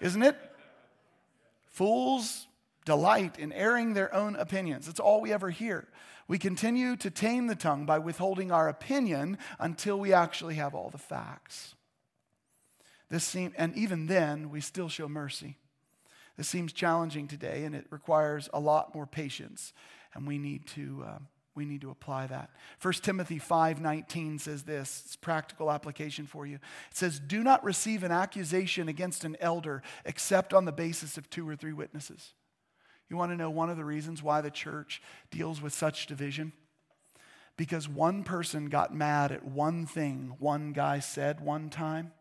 Isn't 0.00 0.22
it? 0.22 0.36
Fools 1.66 2.46
delight 2.84 3.38
in 3.38 3.52
airing 3.52 3.94
their 3.94 4.12
own 4.14 4.36
opinions. 4.36 4.86
That's 4.86 5.00
all 5.00 5.20
we 5.20 5.32
ever 5.32 5.50
hear. 5.50 5.86
We 6.28 6.38
continue 6.38 6.96
to 6.96 7.10
tame 7.10 7.46
the 7.46 7.54
tongue 7.54 7.84
by 7.84 7.98
withholding 7.98 8.52
our 8.52 8.68
opinion 8.68 9.38
until 9.58 9.98
we 9.98 10.12
actually 10.12 10.54
have 10.54 10.74
all 10.74 10.90
the 10.90 10.98
facts. 10.98 11.74
This 13.10 13.24
seem, 13.24 13.52
and 13.58 13.76
even 13.76 14.06
then, 14.06 14.50
we 14.50 14.60
still 14.60 14.88
show 14.88 15.08
mercy. 15.08 15.58
This 16.36 16.48
seems 16.48 16.72
challenging 16.72 17.28
today, 17.28 17.64
and 17.64 17.74
it 17.74 17.86
requires 17.90 18.48
a 18.54 18.60
lot 18.60 18.94
more 18.94 19.06
patience, 19.06 19.72
and 20.14 20.26
we 20.26 20.38
need 20.38 20.66
to. 20.68 21.04
Uh, 21.06 21.18
we 21.54 21.66
need 21.66 21.82
to 21.82 21.90
apply 21.90 22.26
that. 22.28 22.48
1 22.80 23.02
Timothy 23.02 23.38
5:19 23.38 24.38
says 24.38 24.62
this, 24.62 25.02
it's 25.04 25.16
practical 25.16 25.70
application 25.70 26.26
for 26.26 26.46
you. 26.46 26.54
It 26.90 26.96
says, 26.96 27.20
"Do 27.20 27.42
not 27.42 27.62
receive 27.62 28.02
an 28.02 28.10
accusation 28.10 28.88
against 28.88 29.22
an 29.24 29.36
elder 29.38 29.82
except 30.06 30.54
on 30.54 30.64
the 30.64 30.72
basis 30.72 31.18
of 31.18 31.28
two 31.28 31.46
or 31.46 31.54
three 31.54 31.74
witnesses." 31.74 32.32
You 33.12 33.18
want 33.18 33.30
to 33.30 33.36
know 33.36 33.50
one 33.50 33.68
of 33.68 33.76
the 33.76 33.84
reasons 33.84 34.22
why 34.22 34.40
the 34.40 34.50
church 34.50 35.02
deals 35.30 35.60
with 35.60 35.74
such 35.74 36.06
division? 36.06 36.54
Because 37.58 37.86
one 37.86 38.24
person 38.24 38.70
got 38.70 38.94
mad 38.94 39.30
at 39.30 39.44
one 39.44 39.84
thing 39.84 40.36
one 40.38 40.72
guy 40.72 40.98
said 41.00 41.38
one 41.38 41.68
time 41.68 42.12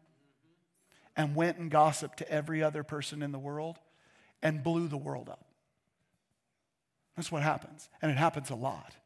and 1.15 1.33
went 1.33 1.57
and 1.57 1.71
gossiped 1.71 2.17
to 2.17 2.29
every 2.29 2.61
other 2.61 2.83
person 2.83 3.21
in 3.21 3.31
the 3.31 3.39
world 3.39 3.77
and 4.43 4.65
blew 4.65 4.89
the 4.89 4.97
world 4.97 5.29
up. 5.29 5.45
That's 7.15 7.31
what 7.31 7.41
happens. 7.41 7.87
And 8.01 8.11
it 8.11 8.17
happens 8.17 8.49
a 8.49 8.55
lot. 8.55 8.97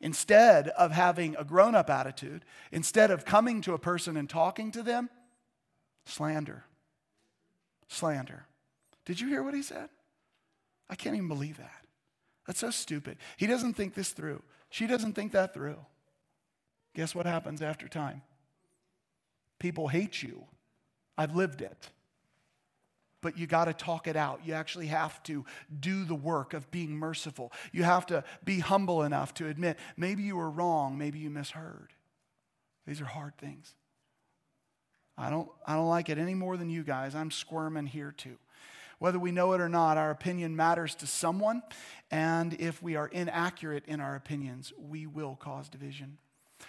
Instead 0.00 0.68
of 0.68 0.92
having 0.92 1.34
a 1.36 1.42
grown 1.42 1.74
up 1.74 1.90
attitude, 1.90 2.44
instead 2.70 3.10
of 3.10 3.24
coming 3.24 3.62
to 3.62 3.74
a 3.74 3.80
person 3.80 4.16
and 4.16 4.30
talking 4.30 4.70
to 4.70 4.84
them, 4.84 5.10
slander. 6.04 6.62
Slander. 7.88 8.46
Did 9.04 9.18
you 9.18 9.26
hear 9.26 9.42
what 9.42 9.54
he 9.54 9.62
said? 9.62 9.88
I 10.88 10.94
can't 10.94 11.16
even 11.16 11.28
believe 11.28 11.58
that. 11.58 11.84
That's 12.46 12.60
so 12.60 12.70
stupid. 12.70 13.16
He 13.36 13.46
doesn't 13.46 13.74
think 13.74 13.94
this 13.94 14.10
through. 14.10 14.42
She 14.70 14.86
doesn't 14.86 15.14
think 15.14 15.32
that 15.32 15.54
through. 15.54 15.78
Guess 16.94 17.14
what 17.14 17.26
happens 17.26 17.62
after 17.62 17.88
time? 17.88 18.22
People 19.58 19.88
hate 19.88 20.22
you. 20.22 20.44
I've 21.16 21.34
lived 21.34 21.62
it. 21.62 21.90
But 23.20 23.38
you 23.38 23.46
got 23.46 23.64
to 23.64 23.72
talk 23.72 24.06
it 24.06 24.16
out. 24.16 24.40
You 24.44 24.52
actually 24.52 24.88
have 24.88 25.22
to 25.22 25.46
do 25.80 26.04
the 26.04 26.14
work 26.14 26.52
of 26.52 26.70
being 26.70 26.90
merciful. 26.90 27.52
You 27.72 27.82
have 27.84 28.04
to 28.06 28.22
be 28.44 28.58
humble 28.58 29.02
enough 29.02 29.32
to 29.34 29.48
admit 29.48 29.78
maybe 29.96 30.22
you 30.22 30.36
were 30.36 30.50
wrong, 30.50 30.98
maybe 30.98 31.18
you 31.18 31.30
misheard. 31.30 31.94
These 32.86 33.00
are 33.00 33.06
hard 33.06 33.38
things. 33.38 33.74
I 35.16 35.30
don't, 35.30 35.48
I 35.66 35.74
don't 35.74 35.88
like 35.88 36.10
it 36.10 36.18
any 36.18 36.34
more 36.34 36.56
than 36.56 36.68
you 36.68 36.82
guys. 36.82 37.14
I'm 37.14 37.30
squirming 37.30 37.86
here 37.86 38.12
too. 38.12 38.36
Whether 38.98 39.18
we 39.18 39.32
know 39.32 39.52
it 39.52 39.60
or 39.60 39.68
not, 39.68 39.96
our 39.96 40.10
opinion 40.10 40.56
matters 40.56 40.94
to 40.96 41.06
someone. 41.06 41.62
And 42.10 42.54
if 42.54 42.82
we 42.82 42.96
are 42.96 43.08
inaccurate 43.08 43.84
in 43.86 44.00
our 44.00 44.14
opinions, 44.16 44.72
we 44.78 45.06
will 45.06 45.36
cause 45.36 45.68
division. 45.68 46.18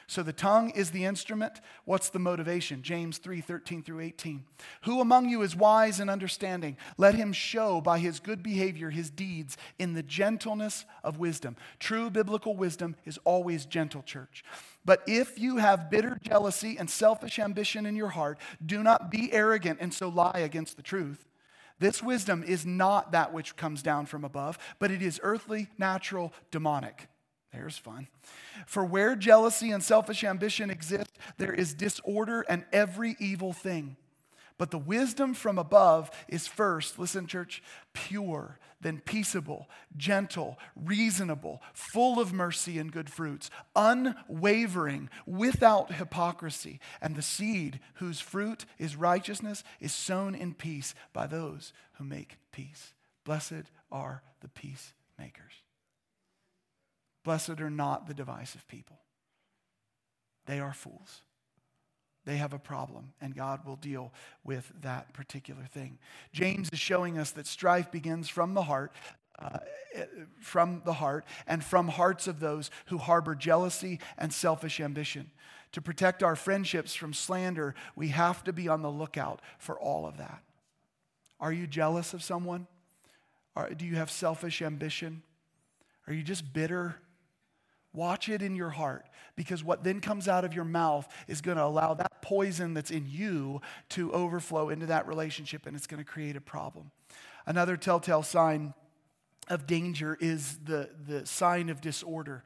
So 0.08 0.22
the 0.22 0.34
tongue 0.34 0.70
is 0.72 0.92
the 0.92 1.06
instrument. 1.06 1.62
What's 1.86 2.10
the 2.10 2.20
motivation? 2.20 2.84
James 2.84 3.18
3 3.18 3.42
13 3.42 3.82
through 3.82 4.02
18. 4.02 4.44
Who 4.84 5.02
among 5.02 5.30
you 5.30 5.42
is 5.42 5.56
wise 5.56 6.00
and 6.00 6.10
understanding? 6.10 6.78
Let 6.98 7.16
him 7.16 7.34
show 7.34 7.82
by 7.82 8.00
his 8.00 8.20
good 8.20 8.44
behavior 8.44 8.92
his 8.92 9.10
deeds 9.10 9.58
in 9.80 9.94
the 9.94 10.04
gentleness 10.04 10.86
of 11.04 11.18
wisdom. 11.18 11.56
True 11.80 12.10
biblical 12.10 12.56
wisdom 12.56 12.96
is 13.06 13.20
always 13.24 13.66
gentle, 13.66 14.04
church. 14.04 14.44
But 14.84 15.02
if 15.08 15.40
you 15.40 15.58
have 15.58 15.90
bitter 15.90 16.20
jealousy 16.22 16.78
and 16.78 16.90
selfish 16.90 17.40
ambition 17.40 17.88
in 17.88 17.96
your 17.96 18.10
heart, 18.10 18.38
do 18.64 18.84
not 18.84 19.10
be 19.10 19.34
arrogant 19.34 19.80
and 19.82 19.94
so 19.94 20.10
lie 20.10 20.42
against 20.44 20.78
the 20.78 20.84
truth. 20.84 21.26
This 21.80 22.02
wisdom 22.02 22.44
is 22.44 22.66
not 22.66 23.12
that 23.12 23.34
which 23.34 23.56
comes 23.56 23.82
down 23.82 24.06
from 24.06 24.24
above, 24.24 24.58
but 24.80 24.92
it 24.92 25.02
is 25.02 25.20
earthly, 25.24 25.68
natural, 25.78 26.34
demonic. 26.52 27.08
There's 27.52 27.78
fun. 27.78 28.08
For 28.66 28.84
where 28.84 29.16
jealousy 29.16 29.72
and 29.72 29.84
selfish 29.84 30.24
ambition 30.24 30.70
exist, 30.70 31.18
there 31.38 31.54
is 31.54 31.74
disorder 31.74 32.46
and 32.48 32.66
every 32.72 33.16
evil 33.20 33.54
thing. 33.54 33.98
But 34.58 34.72
the 34.72 34.78
wisdom 34.78 35.34
from 35.34 35.58
above 35.58 36.12
is 36.28 36.48
first, 36.48 36.98
listen, 36.98 37.28
church, 37.28 37.62
pure, 37.94 38.58
then 38.86 39.02
peaceable, 39.04 39.68
gentle, 39.98 40.60
reasonable, 40.76 41.60
full 41.74 42.20
of 42.20 42.32
mercy 42.32 42.78
and 42.78 42.92
good 42.92 43.10
fruits, 43.10 43.50
unwavering, 43.76 45.10
without 45.26 45.94
hypocrisy. 45.94 46.80
And 47.02 47.16
the 47.16 47.24
seed 47.24 47.80
whose 47.96 48.20
fruit 48.20 48.66
is 48.78 48.96
righteousness 48.96 49.64
is 49.80 49.92
sown 49.92 50.36
in 50.36 50.54
peace 50.54 50.94
by 51.14 51.26
those 51.26 51.74
who 51.94 52.04
make 52.04 52.38
peace. 52.52 52.94
Blessed 53.24 53.72
are 53.92 54.22
the 54.42 54.50
peacemakers. 54.50 55.64
Blessed 57.24 57.60
are 57.62 57.72
not 57.72 58.06
the 58.06 58.14
divisive 58.14 58.68
people, 58.68 59.00
they 60.46 60.60
are 60.60 60.74
fools. 60.74 61.24
They 62.26 62.38
have 62.38 62.54
a 62.54 62.60
problem, 62.60 63.14
and 63.22 63.36
God 63.36 63.66
will 63.66 63.76
deal 63.76 64.12
with 64.44 64.72
that 64.82 65.14
particular 65.14 65.64
thing. 65.72 66.00
James 66.34 66.70
is 66.74 66.80
showing 66.80 67.20
us 67.20 67.32
that 67.32 67.46
strife 67.46 67.92
begins 67.92 68.30
from 68.30 68.56
the 68.56 68.64
heart, 68.64 68.92
uh, 69.38 69.60
from 70.42 70.82
the 70.86 70.94
heart, 70.94 71.26
and 71.46 71.64
from 71.64 71.88
hearts 71.88 72.28
of 72.28 72.40
those 72.40 72.72
who 72.88 72.98
harbor 72.98 73.36
jealousy 73.36 74.00
and 74.18 74.34
selfish 74.34 74.80
ambition. 74.80 75.30
To 75.74 75.82
protect 75.82 76.24
our 76.24 76.36
friendships 76.36 76.96
from 76.96 77.14
slander, 77.14 77.76
we 77.96 78.08
have 78.08 78.44
to 78.46 78.54
be 78.54 78.68
on 78.68 78.82
the 78.82 78.92
lookout 78.92 79.42
for 79.60 79.80
all 79.80 80.08
of 80.08 80.18
that. 80.18 80.42
Are 81.40 81.54
you 81.54 81.68
jealous 81.68 82.14
of 82.14 82.24
someone? 82.24 82.66
Are, 83.56 83.70
do 83.70 83.86
you 83.86 83.96
have 83.96 84.10
selfish 84.10 84.62
ambition? 84.62 85.22
Are 86.08 86.14
you 86.14 86.24
just 86.24 86.54
bitter? 86.54 86.96
Watch 87.96 88.30
it 88.30 88.41
in 88.41 88.56
your 88.56 88.72
heart 88.72 89.06
because 89.36 89.64
what 89.64 89.84
then 89.84 90.02
comes 90.02 90.28
out 90.28 90.43
of 90.46 90.54
your 90.54 90.66
mouth 90.66 91.08
is 91.28 91.41
going 91.41 91.58
to 91.58 91.64
allow 91.64 91.93
that 91.93 92.22
poison 92.22 92.74
that's 92.74 92.91
in 92.91 93.06
you 93.08 93.62
to 93.89 94.12
overflow 94.12 94.70
into 94.70 94.86
that 94.88 95.08
relationship 95.08 95.66
and 95.66 95.76
it's 95.76 95.88
going 95.88 96.04
to 96.04 96.10
create 96.10 96.36
a 96.36 96.41
problem. 96.41 96.91
Another 97.46 97.78
telltale 97.78 98.24
sign 98.24 98.74
of 99.48 99.68
danger 99.68 100.18
is 100.20 100.58
the, 100.64 100.89
the 101.08 101.26
sign 101.26 101.70
of 101.70 101.80
disorder. 101.82 102.43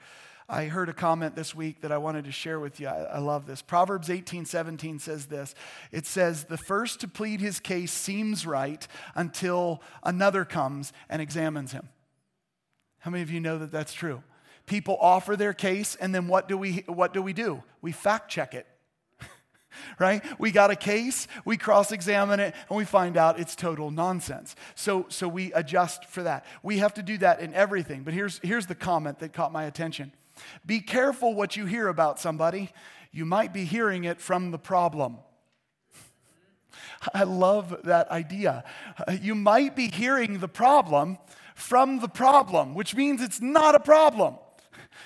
I 0.47 0.65
heard 0.65 0.89
a 0.89 0.93
comment 0.93 1.35
this 1.35 1.53
week 1.53 1.81
that 1.81 1.91
I 1.91 1.99
wanted 1.99 2.25
to 2.25 2.31
share 2.31 2.59
with 2.59 2.79
you. 2.79 2.87
I, 2.87 3.03
I, 3.03 3.17
love 3.19 3.45
this. 3.45 3.61
Proverbs 3.61 4.09
18 4.09 4.45
17 4.45 4.97
says 4.97 5.27
this 5.27 5.53
It 5.91 6.07
says, 6.07 6.45
The 6.45 6.57
first 6.57 7.01
to 7.01 7.07
plead 7.07 7.39
his 7.39 7.59
case 7.59 7.91
seems 7.91 8.47
right 8.47 8.85
until 9.13 9.81
another 10.03 10.45
comes 10.45 10.91
and 11.07 11.21
examines 11.21 11.71
him. 11.71 11.87
How 12.99 13.11
many 13.11 13.21
of 13.21 13.29
you 13.29 13.39
know 13.39 13.59
that 13.59 13.71
that's 13.71 13.93
true? 13.93 14.23
People 14.69 14.97
offer 15.01 15.35
their 15.35 15.53
case, 15.53 15.95
and 15.95 16.15
then 16.15 16.27
what 16.27 16.47
do 16.47 16.57
we, 16.57 16.83
what 16.85 17.13
do, 17.13 17.21
we 17.21 17.33
do? 17.33 17.61
We 17.81 17.91
fact 17.91 18.29
check 18.29 18.53
it. 18.53 18.67
right? 19.99 20.23
We 20.39 20.51
got 20.51 20.71
a 20.71 20.75
case, 20.75 21.27
we 21.43 21.57
cross 21.57 21.91
examine 21.91 22.39
it, 22.39 22.55
and 22.69 22.77
we 22.77 22.85
find 22.85 23.17
out 23.17 23.39
it's 23.39 23.55
total 23.55 23.91
nonsense. 23.91 24.55
So, 24.75 25.07
so 25.09 25.27
we 25.27 25.51
adjust 25.53 26.05
for 26.05 26.23
that. 26.23 26.45
We 26.63 26.77
have 26.77 26.93
to 26.93 27.03
do 27.03 27.17
that 27.17 27.41
in 27.41 27.53
everything. 27.53 28.03
But 28.03 28.13
here's, 28.13 28.39
here's 28.43 28.67
the 28.67 28.75
comment 28.75 29.19
that 29.19 29.33
caught 29.33 29.51
my 29.51 29.65
attention 29.65 30.13
Be 30.65 30.79
careful 30.79 31.33
what 31.33 31.57
you 31.57 31.65
hear 31.65 31.87
about 31.89 32.19
somebody. 32.19 32.69
You 33.11 33.25
might 33.25 33.51
be 33.51 33.65
hearing 33.65 34.03
it 34.03 34.21
from 34.21 34.51
the 34.51 34.59
problem. 34.59 35.17
I 37.13 37.23
love 37.23 37.75
that 37.85 38.09
idea. 38.11 38.63
You 39.21 39.33
might 39.33 39.75
be 39.75 39.87
hearing 39.87 40.39
the 40.39 40.47
problem 40.47 41.17
from 41.55 41.99
the 41.99 42.07
problem, 42.07 42.75
which 42.75 42.95
means 42.95 43.21
it's 43.21 43.41
not 43.41 43.73
a 43.73 43.79
problem. 43.79 44.35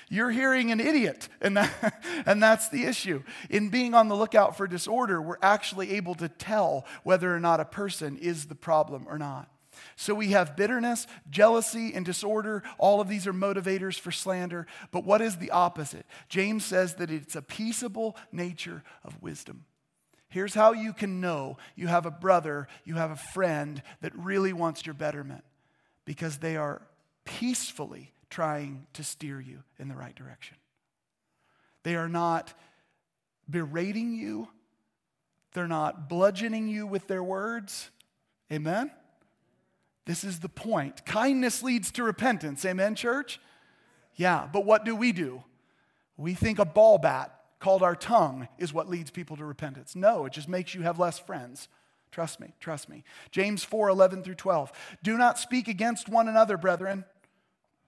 You're 0.08 0.30
hearing 0.30 0.70
an 0.70 0.80
idiot, 0.80 1.28
and, 1.40 1.56
that, 1.56 2.02
and 2.26 2.42
that's 2.42 2.68
the 2.68 2.84
issue. 2.84 3.22
In 3.50 3.68
being 3.68 3.94
on 3.94 4.08
the 4.08 4.16
lookout 4.16 4.56
for 4.56 4.66
disorder, 4.66 5.20
we're 5.20 5.38
actually 5.42 5.92
able 5.92 6.14
to 6.16 6.28
tell 6.28 6.84
whether 7.02 7.34
or 7.34 7.40
not 7.40 7.60
a 7.60 7.64
person 7.64 8.16
is 8.16 8.46
the 8.46 8.54
problem 8.54 9.06
or 9.08 9.18
not. 9.18 9.48
So 9.96 10.14
we 10.14 10.28
have 10.28 10.56
bitterness, 10.56 11.06
jealousy, 11.30 11.92
and 11.94 12.04
disorder. 12.04 12.62
All 12.78 13.00
of 13.00 13.08
these 13.08 13.26
are 13.26 13.32
motivators 13.32 13.98
for 13.98 14.10
slander. 14.10 14.66
But 14.90 15.04
what 15.04 15.20
is 15.20 15.36
the 15.36 15.50
opposite? 15.50 16.06
James 16.28 16.64
says 16.64 16.94
that 16.96 17.10
it's 17.10 17.36
a 17.36 17.42
peaceable 17.42 18.16
nature 18.32 18.82
of 19.04 19.20
wisdom. 19.22 19.64
Here's 20.28 20.54
how 20.54 20.72
you 20.72 20.92
can 20.92 21.20
know 21.20 21.58
you 21.76 21.86
have 21.86 22.06
a 22.06 22.10
brother, 22.10 22.66
you 22.84 22.96
have 22.96 23.12
a 23.12 23.16
friend 23.16 23.82
that 24.00 24.12
really 24.16 24.52
wants 24.52 24.84
your 24.84 24.94
betterment 24.94 25.44
because 26.04 26.38
they 26.38 26.56
are 26.56 26.82
peacefully 27.24 28.12
trying 28.34 28.84
to 28.92 29.04
steer 29.04 29.40
you 29.40 29.62
in 29.78 29.86
the 29.86 29.94
right 29.94 30.16
direction. 30.16 30.56
They 31.84 31.94
are 31.94 32.08
not 32.08 32.52
berating 33.48 34.12
you, 34.12 34.48
they're 35.52 35.68
not 35.68 36.08
bludgeoning 36.08 36.66
you 36.66 36.84
with 36.84 37.06
their 37.06 37.22
words. 37.22 37.90
Amen? 38.52 38.90
This 40.04 40.24
is 40.24 40.40
the 40.40 40.48
point. 40.48 41.06
Kindness 41.06 41.62
leads 41.62 41.92
to 41.92 42.02
repentance. 42.02 42.64
Amen, 42.64 42.96
church? 42.96 43.38
Yeah, 44.16 44.48
but 44.52 44.64
what 44.64 44.84
do 44.84 44.96
we 44.96 45.12
do? 45.12 45.44
We 46.16 46.34
think 46.34 46.58
a 46.58 46.64
ball 46.64 46.98
bat 46.98 47.32
called 47.60 47.84
our 47.84 47.94
tongue 47.94 48.48
is 48.58 48.72
what 48.72 48.88
leads 48.88 49.12
people 49.12 49.36
to 49.36 49.44
repentance. 49.44 49.94
No, 49.94 50.26
it 50.26 50.32
just 50.32 50.48
makes 50.48 50.74
you 50.74 50.82
have 50.82 50.98
less 50.98 51.20
friends. 51.20 51.68
Trust 52.10 52.40
me, 52.40 52.52
trust 52.58 52.88
me. 52.88 53.04
James 53.30 53.62
4 53.62 53.90
11 53.90 54.24
through 54.24 54.34
12. 54.34 54.72
Do 55.04 55.16
not 55.16 55.38
speak 55.38 55.68
against 55.68 56.08
one 56.08 56.26
another, 56.26 56.56
brethren. 56.56 57.04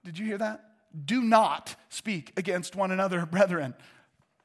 Did 0.07 0.17
you 0.17 0.25
hear 0.25 0.37
that? 0.37 0.63
Do 1.05 1.21
not 1.21 1.75
speak 1.89 2.31
against 2.37 2.77
one 2.77 2.91
another, 2.91 3.25
brethren. 3.31 3.73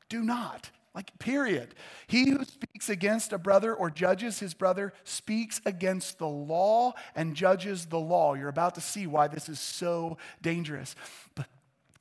Do 0.08 0.24
not. 0.24 0.70
Like, 0.92 1.16
period. 1.20 1.76
He 2.08 2.30
who 2.30 2.44
speaks 2.44 2.88
against 2.88 3.32
a 3.32 3.38
brother 3.38 3.72
or 3.72 3.88
judges 3.88 4.40
his 4.40 4.54
brother 4.54 4.92
speaks 5.04 5.60
against 5.64 6.18
the 6.18 6.26
law 6.26 6.94
and 7.14 7.36
judges 7.36 7.86
the 7.86 8.00
law. 8.00 8.34
You're 8.34 8.48
about 8.48 8.74
to 8.74 8.80
see 8.80 9.06
why 9.06 9.28
this 9.28 9.48
is 9.48 9.60
so 9.60 10.18
dangerous. 10.42 10.96
But, 11.36 11.46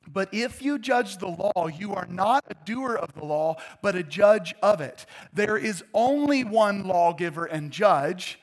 but 0.08 0.28
if 0.34 0.60
you 0.60 0.76
judge 0.80 1.18
the 1.18 1.28
law, 1.28 1.68
you 1.68 1.94
are 1.94 2.06
not 2.06 2.44
a 2.48 2.56
doer 2.64 2.96
of 2.96 3.14
the 3.14 3.24
law, 3.24 3.58
but 3.80 3.94
a 3.94 4.02
judge 4.02 4.56
of 4.60 4.80
it. 4.80 5.06
There 5.32 5.56
is 5.56 5.84
only 5.94 6.42
one 6.42 6.82
lawgiver 6.82 7.44
and 7.44 7.70
judge. 7.70 8.40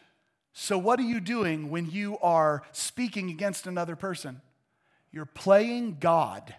So, 0.54 0.78
what 0.78 0.98
are 0.98 1.04
you 1.04 1.20
doing 1.20 1.70
when 1.70 1.90
you 1.90 2.18
are 2.20 2.64
speaking 2.72 3.30
against 3.30 3.68
another 3.68 3.98
person? 3.98 4.42
You're 5.12 5.26
playing 5.26 5.98
God. 6.00 6.56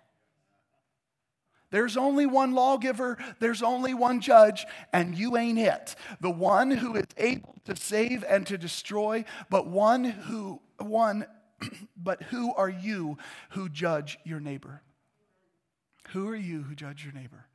There's 1.70 1.96
only 1.96 2.26
one 2.26 2.52
lawgiver, 2.52 3.16
there's 3.38 3.62
only 3.62 3.94
one 3.94 4.20
judge, 4.20 4.66
and 4.92 5.16
you 5.16 5.36
ain't 5.36 5.58
it. 5.58 5.94
The 6.20 6.30
one 6.30 6.70
who 6.72 6.96
is 6.96 7.06
able 7.16 7.54
to 7.64 7.76
save 7.76 8.24
and 8.28 8.44
to 8.48 8.58
destroy, 8.58 9.24
but 9.48 9.68
one 9.68 10.04
who 10.04 10.60
one 10.78 11.26
but 11.96 12.22
who 12.24 12.52
are 12.54 12.68
you 12.68 13.18
who 13.50 13.68
judge 13.68 14.18
your 14.24 14.40
neighbor? 14.40 14.82
Who 16.08 16.28
are 16.28 16.36
you 16.36 16.62
who 16.62 16.74
judge 16.74 17.04
your 17.04 17.12
neighbor? 17.12 17.46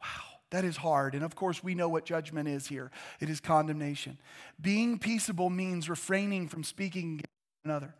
Wow, 0.00 0.38
that 0.50 0.64
is 0.64 0.76
hard. 0.76 1.16
And 1.16 1.24
of 1.24 1.34
course, 1.34 1.64
we 1.64 1.74
know 1.74 1.88
what 1.88 2.04
judgment 2.04 2.48
is 2.48 2.68
here 2.68 2.92
it 3.20 3.28
is 3.28 3.40
condemnation. 3.40 4.18
Being 4.60 5.00
peaceable 5.00 5.50
means 5.50 5.88
refraining 5.88 6.46
from 6.46 6.62
speaking 6.62 7.14
against 7.14 7.26
another. 7.64 7.96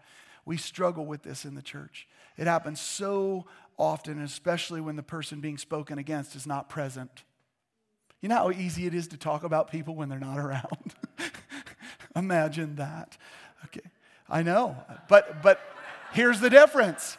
We 0.47 0.57
struggle 0.57 1.05
with 1.05 1.23
this 1.23 1.45
in 1.45 1.55
the 1.55 1.63
church. 1.63 2.09
It 2.39 2.47
happens 2.47 2.81
so 2.81 3.47
often, 3.77 4.23
especially 4.23 4.81
when 4.81 4.97
the 4.97 5.03
person 5.03 5.41
being 5.41 5.59
spoken 5.59 5.99
against 5.99 6.35
is 6.35 6.47
not 6.47 6.71
present. 6.71 7.25
You 8.23 8.31
know 8.31 8.37
how 8.37 8.51
easy 8.51 8.87
it 8.87 8.95
is 8.95 9.09
to 9.09 9.19
talk 9.19 9.45
about 9.45 9.71
people 9.71 9.95
when 9.95 10.09
they're 10.09 10.19
not 10.19 10.39
around? 10.39 10.95
Imagine 12.17 12.77
that. 12.77 13.19
Okay. 13.67 13.89
I 14.29 14.43
know. 14.43 14.77
But 15.09 15.43
but 15.43 15.61
here's 16.13 16.41
the 16.41 16.49
difference. 16.49 17.19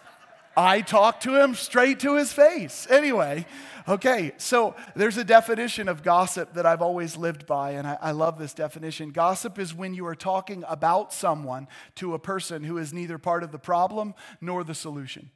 I 0.58 0.82
talk 0.82 1.20
to 1.22 1.40
him 1.40 1.54
straight 1.54 2.00
to 2.00 2.16
his 2.16 2.34
face. 2.34 2.88
Anyway, 2.90 3.46
okay, 3.88 4.32
so 4.38 4.76
there's 4.96 5.18
a 5.18 5.24
definition 5.24 5.88
of 5.88 6.02
gossip 6.02 6.56
that 6.56 6.66
I've 6.66 6.82
always 6.82 7.16
lived 7.16 7.46
by, 7.46 7.72
and 7.72 7.88
I, 7.88 7.98
I, 8.02 8.12
love 8.12 8.40
this 8.40 8.56
definition. 8.56 9.12
Gossip 9.12 9.60
is 9.60 9.76
when 9.76 9.94
you 9.94 10.08
are 10.08 10.16
talking 10.16 10.64
about 10.68 11.14
someone 11.14 11.68
to 11.96 12.16
a 12.16 12.20
person 12.20 12.64
who 12.64 12.80
is 12.80 12.92
neither 12.92 13.20
part 13.20 13.44
of 13.44 13.52
the 13.52 13.60
problem 13.60 14.16
nor 14.42 14.64
the 14.64 14.74
solution. 14.74 15.30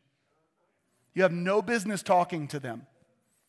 You 1.13 1.21
have 1.21 1.31
no 1.31 1.61
business 1.61 2.01
talking 2.01 2.47
to 2.47 2.59
them. 2.59 2.87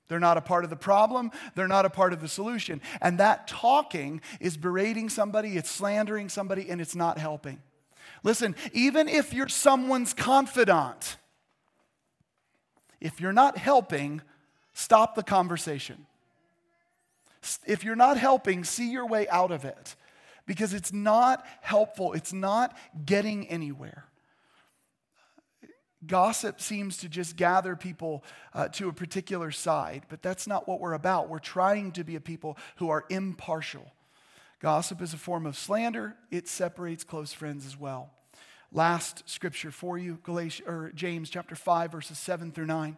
They're 0.08 0.20
not 0.20 0.36
a 0.36 0.42
part 0.42 0.64
of 0.64 0.68
the 0.70 0.76
problem, 0.76 1.30
they're 1.54 1.68
not 1.68 1.86
a 1.86 1.90
part 1.90 2.12
of 2.12 2.20
the 2.20 2.28
solution. 2.28 2.82
And 3.00 3.16
that 3.16 3.48
talking 3.48 4.20
is 4.40 4.58
berating 4.58 5.08
somebody, 5.08 5.56
it's 5.56 5.70
slandering 5.70 6.28
somebody, 6.28 6.68
and 6.68 6.82
it's 6.82 6.94
not 6.94 7.16
helping. 7.16 7.62
Listen, 8.22 8.54
even 8.74 9.08
if 9.08 9.32
you're 9.32 9.48
someone's 9.48 10.12
confidant, 10.12 11.16
if 13.03 13.20
you're 13.20 13.32
not 13.32 13.59
helping, 13.59 14.22
stop 14.74 15.16
the 15.16 15.24
conversation. 15.24 16.07
If 17.66 17.82
you're 17.82 17.96
not 17.96 18.16
helping, 18.16 18.62
see 18.62 18.90
your 18.90 19.07
way 19.07 19.28
out 19.28 19.50
of 19.50 19.64
it 19.64 19.96
because 20.46 20.72
it's 20.72 20.92
not 20.92 21.44
helpful, 21.61 22.12
it's 22.12 22.32
not 22.32 22.76
getting 23.05 23.48
anywhere. 23.48 24.05
Gossip 26.07 26.61
seems 26.61 26.96
to 26.98 27.09
just 27.09 27.36
gather 27.36 27.74
people 27.74 28.24
uh, 28.55 28.68
to 28.68 28.88
a 28.88 28.92
particular 28.92 29.50
side, 29.50 30.05
but 30.09 30.22
that's 30.22 30.46
not 30.46 30.68
what 30.68 30.80
we're 30.80 30.94
about. 30.94 31.28
We're 31.28 31.38
trying 31.40 31.92
to 31.92 32.05
be 32.05 32.14
a 32.14 32.20
people 32.20 32.57
who 32.76 32.88
are 32.88 33.05
impartial. 33.09 33.92
Gossip 34.61 35.03
is 35.03 35.12
a 35.12 35.18
form 35.18 35.44
of 35.44 35.57
slander, 35.57 36.14
it 36.30 36.46
separates 36.46 37.03
close 37.03 37.32
friends 37.32 37.66
as 37.66 37.76
well 37.76 38.11
last 38.72 39.28
scripture 39.28 39.70
for 39.70 39.98
you 39.98 40.18
Galatians, 40.22 40.68
or 40.68 40.92
James 40.94 41.30
chapter 41.30 41.54
5 41.54 41.92
verses 41.92 42.18
7 42.18 42.52
through 42.52 42.66
9 42.66 42.96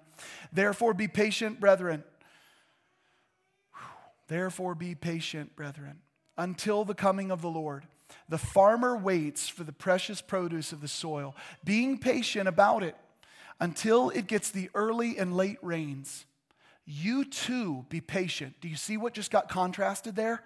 therefore 0.52 0.94
be 0.94 1.08
patient 1.08 1.60
brethren. 1.60 2.04
Therefore 4.28 4.74
be 4.74 4.94
patient 4.94 5.54
brethren 5.54 5.98
until 6.38 6.84
the 6.84 6.94
coming 6.94 7.30
of 7.30 7.42
the 7.42 7.50
Lord. 7.50 7.84
The 8.28 8.38
farmer 8.38 8.96
waits 8.96 9.48
for 9.48 9.64
the 9.64 9.72
precious 9.72 10.20
produce 10.20 10.72
of 10.72 10.80
the 10.80 10.88
soil 10.88 11.34
being 11.62 11.98
patient 11.98 12.48
about 12.48 12.82
it 12.82 12.96
until 13.60 14.10
it 14.10 14.26
gets 14.26 14.50
the 14.50 14.70
early 14.74 15.18
and 15.18 15.36
late 15.36 15.58
rains. 15.62 16.24
You 16.86 17.24
too 17.24 17.86
be 17.88 18.00
patient. 18.00 18.54
Do 18.60 18.68
you 18.68 18.76
see 18.76 18.96
what 18.96 19.14
just 19.14 19.30
got 19.30 19.48
contrasted 19.48 20.16
there? 20.16 20.42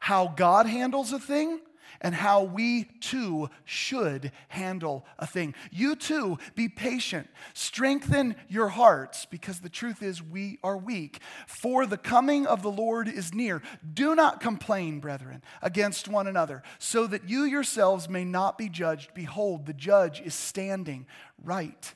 How 0.00 0.28
God 0.28 0.66
handles 0.66 1.12
a 1.12 1.18
thing 1.18 1.60
and 2.00 2.14
how 2.14 2.42
we 2.42 2.84
too 3.00 3.48
should 3.64 4.32
handle 4.48 5.04
a 5.18 5.26
thing. 5.26 5.54
You 5.70 5.96
too, 5.96 6.38
be 6.54 6.68
patient. 6.68 7.28
Strengthen 7.54 8.36
your 8.48 8.68
hearts 8.68 9.26
because 9.26 9.60
the 9.60 9.68
truth 9.68 10.02
is 10.02 10.22
we 10.22 10.58
are 10.62 10.76
weak. 10.76 11.20
For 11.46 11.86
the 11.86 11.96
coming 11.96 12.46
of 12.46 12.62
the 12.62 12.70
Lord 12.70 13.08
is 13.08 13.34
near. 13.34 13.62
Do 13.94 14.14
not 14.14 14.40
complain, 14.40 15.00
brethren, 15.00 15.42
against 15.62 16.08
one 16.08 16.26
another, 16.26 16.62
so 16.78 17.06
that 17.06 17.28
you 17.28 17.44
yourselves 17.44 18.08
may 18.08 18.24
not 18.24 18.58
be 18.58 18.68
judged. 18.68 19.14
Behold, 19.14 19.66
the 19.66 19.72
judge 19.72 20.20
is 20.20 20.34
standing 20.34 21.06
right 21.42 21.94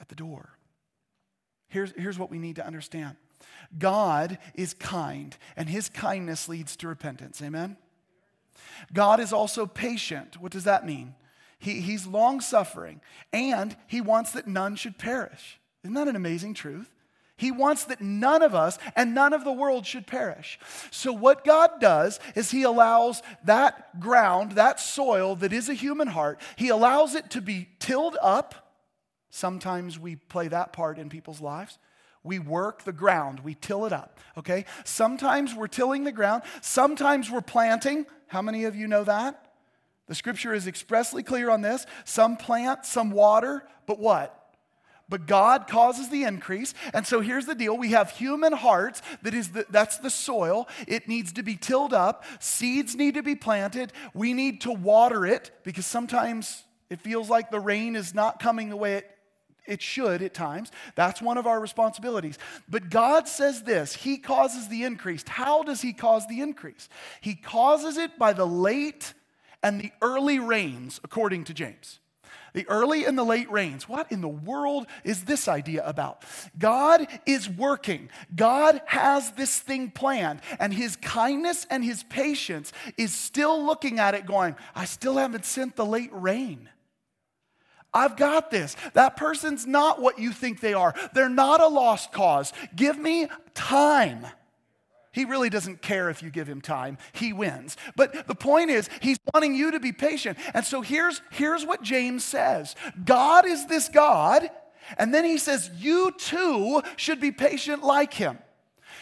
at 0.00 0.08
the 0.08 0.14
door. 0.14 0.56
Here's, 1.68 1.92
here's 1.96 2.18
what 2.18 2.30
we 2.30 2.38
need 2.38 2.56
to 2.56 2.66
understand 2.66 3.16
God 3.78 4.38
is 4.54 4.74
kind, 4.74 5.36
and 5.56 5.68
his 5.68 5.88
kindness 5.88 6.48
leads 6.48 6.76
to 6.76 6.88
repentance. 6.88 7.40
Amen? 7.40 7.76
God 8.92 9.20
is 9.20 9.32
also 9.32 9.66
patient. 9.66 10.40
What 10.40 10.52
does 10.52 10.64
that 10.64 10.86
mean? 10.86 11.14
He, 11.58 11.80
he's 11.80 12.06
long 12.06 12.40
suffering, 12.40 13.00
and 13.32 13.76
he 13.86 14.00
wants 14.00 14.32
that 14.32 14.46
none 14.46 14.76
should 14.76 14.98
perish. 14.98 15.60
Isn't 15.84 15.94
that 15.94 16.08
an 16.08 16.16
amazing 16.16 16.54
truth? 16.54 16.90
He 17.40 17.50
wants 17.50 17.84
that 17.84 18.02
none 18.02 18.42
of 18.42 18.54
us 18.54 18.78
and 18.94 19.14
none 19.14 19.32
of 19.32 19.44
the 19.44 19.52
world 19.52 19.86
should 19.86 20.06
perish. 20.06 20.58
So, 20.90 21.10
what 21.10 21.42
God 21.42 21.80
does 21.80 22.20
is 22.34 22.50
He 22.50 22.64
allows 22.64 23.22
that 23.44 23.98
ground, 23.98 24.52
that 24.52 24.78
soil 24.78 25.36
that 25.36 25.50
is 25.50 25.70
a 25.70 25.74
human 25.74 26.08
heart, 26.08 26.38
He 26.56 26.68
allows 26.68 27.14
it 27.14 27.30
to 27.30 27.40
be 27.40 27.68
tilled 27.78 28.18
up. 28.20 28.74
Sometimes 29.30 29.98
we 29.98 30.16
play 30.16 30.48
that 30.48 30.74
part 30.74 30.98
in 30.98 31.08
people's 31.08 31.40
lives. 31.40 31.78
We 32.22 32.38
work 32.38 32.84
the 32.84 32.92
ground, 32.92 33.40
we 33.40 33.54
till 33.54 33.86
it 33.86 33.92
up, 33.92 34.20
okay? 34.36 34.66
Sometimes 34.84 35.54
we're 35.54 35.68
tilling 35.68 36.04
the 36.04 36.12
ground, 36.12 36.42
sometimes 36.60 37.30
we're 37.30 37.40
planting. 37.40 38.06
How 38.26 38.42
many 38.42 38.64
of 38.64 38.76
you 38.76 38.86
know 38.86 39.04
that? 39.04 39.52
The 40.06 40.14
scripture 40.14 40.52
is 40.52 40.66
expressly 40.66 41.22
clear 41.22 41.50
on 41.50 41.62
this. 41.62 41.86
Some 42.04 42.36
plant, 42.36 42.84
some 42.84 43.10
water, 43.10 43.64
but 43.86 43.98
what? 43.98 44.36
But 45.08 45.26
God 45.26 45.66
causes 45.66 46.08
the 46.08 46.22
increase. 46.22 46.72
And 46.94 47.06
so 47.06 47.20
here's 47.20 47.46
the 47.46 47.54
deal. 47.54 47.76
We 47.76 47.90
have 47.90 48.10
human 48.10 48.52
hearts 48.52 49.02
that 49.22 49.34
is 49.34 49.50
the, 49.50 49.66
that's 49.70 49.98
the 49.98 50.10
soil. 50.10 50.68
It 50.86 51.08
needs 51.08 51.32
to 51.32 51.42
be 51.42 51.56
tilled 51.56 51.92
up. 51.92 52.24
Seeds 52.38 52.94
need 52.94 53.14
to 53.14 53.22
be 53.22 53.34
planted. 53.34 53.92
We 54.14 54.34
need 54.34 54.60
to 54.62 54.72
water 54.72 55.26
it 55.26 55.50
because 55.64 55.86
sometimes 55.86 56.64
it 56.90 57.00
feels 57.00 57.28
like 57.28 57.50
the 57.50 57.60
rain 57.60 57.96
is 57.96 58.14
not 58.14 58.40
coming 58.40 58.68
the 58.68 58.76
way 58.76 58.94
it 58.94 59.10
it 59.66 59.82
should 59.82 60.22
at 60.22 60.34
times. 60.34 60.70
That's 60.94 61.22
one 61.22 61.38
of 61.38 61.46
our 61.46 61.60
responsibilities. 61.60 62.38
But 62.68 62.90
God 62.90 63.28
says 63.28 63.62
this 63.62 63.94
He 63.94 64.18
causes 64.18 64.68
the 64.68 64.84
increase. 64.84 65.24
How 65.26 65.62
does 65.62 65.82
He 65.82 65.92
cause 65.92 66.26
the 66.26 66.40
increase? 66.40 66.88
He 67.20 67.34
causes 67.34 67.96
it 67.96 68.18
by 68.18 68.32
the 68.32 68.46
late 68.46 69.14
and 69.62 69.80
the 69.80 69.92
early 70.00 70.38
rains, 70.38 71.00
according 71.04 71.44
to 71.44 71.54
James. 71.54 72.00
The 72.52 72.66
early 72.68 73.04
and 73.04 73.16
the 73.16 73.24
late 73.24 73.50
rains. 73.50 73.88
What 73.88 74.10
in 74.10 74.20
the 74.20 74.28
world 74.28 74.86
is 75.04 75.24
this 75.24 75.46
idea 75.46 75.86
about? 75.86 76.24
God 76.58 77.06
is 77.24 77.48
working. 77.48 78.10
God 78.34 78.80
has 78.86 79.30
this 79.32 79.60
thing 79.60 79.90
planned, 79.90 80.40
and 80.58 80.74
His 80.74 80.96
kindness 80.96 81.66
and 81.70 81.84
His 81.84 82.02
patience 82.02 82.72
is 82.96 83.14
still 83.14 83.64
looking 83.64 84.00
at 84.00 84.14
it, 84.14 84.26
going, 84.26 84.56
I 84.74 84.84
still 84.84 85.16
haven't 85.16 85.44
sent 85.44 85.76
the 85.76 85.86
late 85.86 86.10
rain. 86.12 86.68
I've 87.92 88.16
got 88.16 88.50
this. 88.50 88.76
That 88.94 89.16
person's 89.16 89.66
not 89.66 90.00
what 90.00 90.18
you 90.18 90.32
think 90.32 90.60
they 90.60 90.74
are. 90.74 90.94
They're 91.12 91.28
not 91.28 91.60
a 91.60 91.66
lost 91.66 92.12
cause. 92.12 92.52
Give 92.76 92.98
me 92.98 93.26
time. 93.54 94.26
He 95.12 95.24
really 95.24 95.50
doesn't 95.50 95.82
care 95.82 96.08
if 96.08 96.22
you 96.22 96.30
give 96.30 96.48
him 96.48 96.60
time. 96.60 96.96
He 97.12 97.32
wins. 97.32 97.76
But 97.96 98.28
the 98.28 98.34
point 98.34 98.70
is, 98.70 98.88
he's 99.00 99.18
wanting 99.34 99.54
you 99.54 99.72
to 99.72 99.80
be 99.80 99.92
patient. 99.92 100.38
And 100.54 100.64
so 100.64 100.82
here's, 100.82 101.20
here's 101.30 101.66
what 101.66 101.82
James 101.82 102.24
says 102.24 102.76
God 103.04 103.46
is 103.46 103.66
this 103.66 103.88
God. 103.88 104.48
And 104.98 105.12
then 105.12 105.24
he 105.24 105.38
says, 105.38 105.70
You 105.78 106.12
too 106.16 106.82
should 106.96 107.20
be 107.20 107.32
patient 107.32 107.82
like 107.82 108.14
him. 108.14 108.38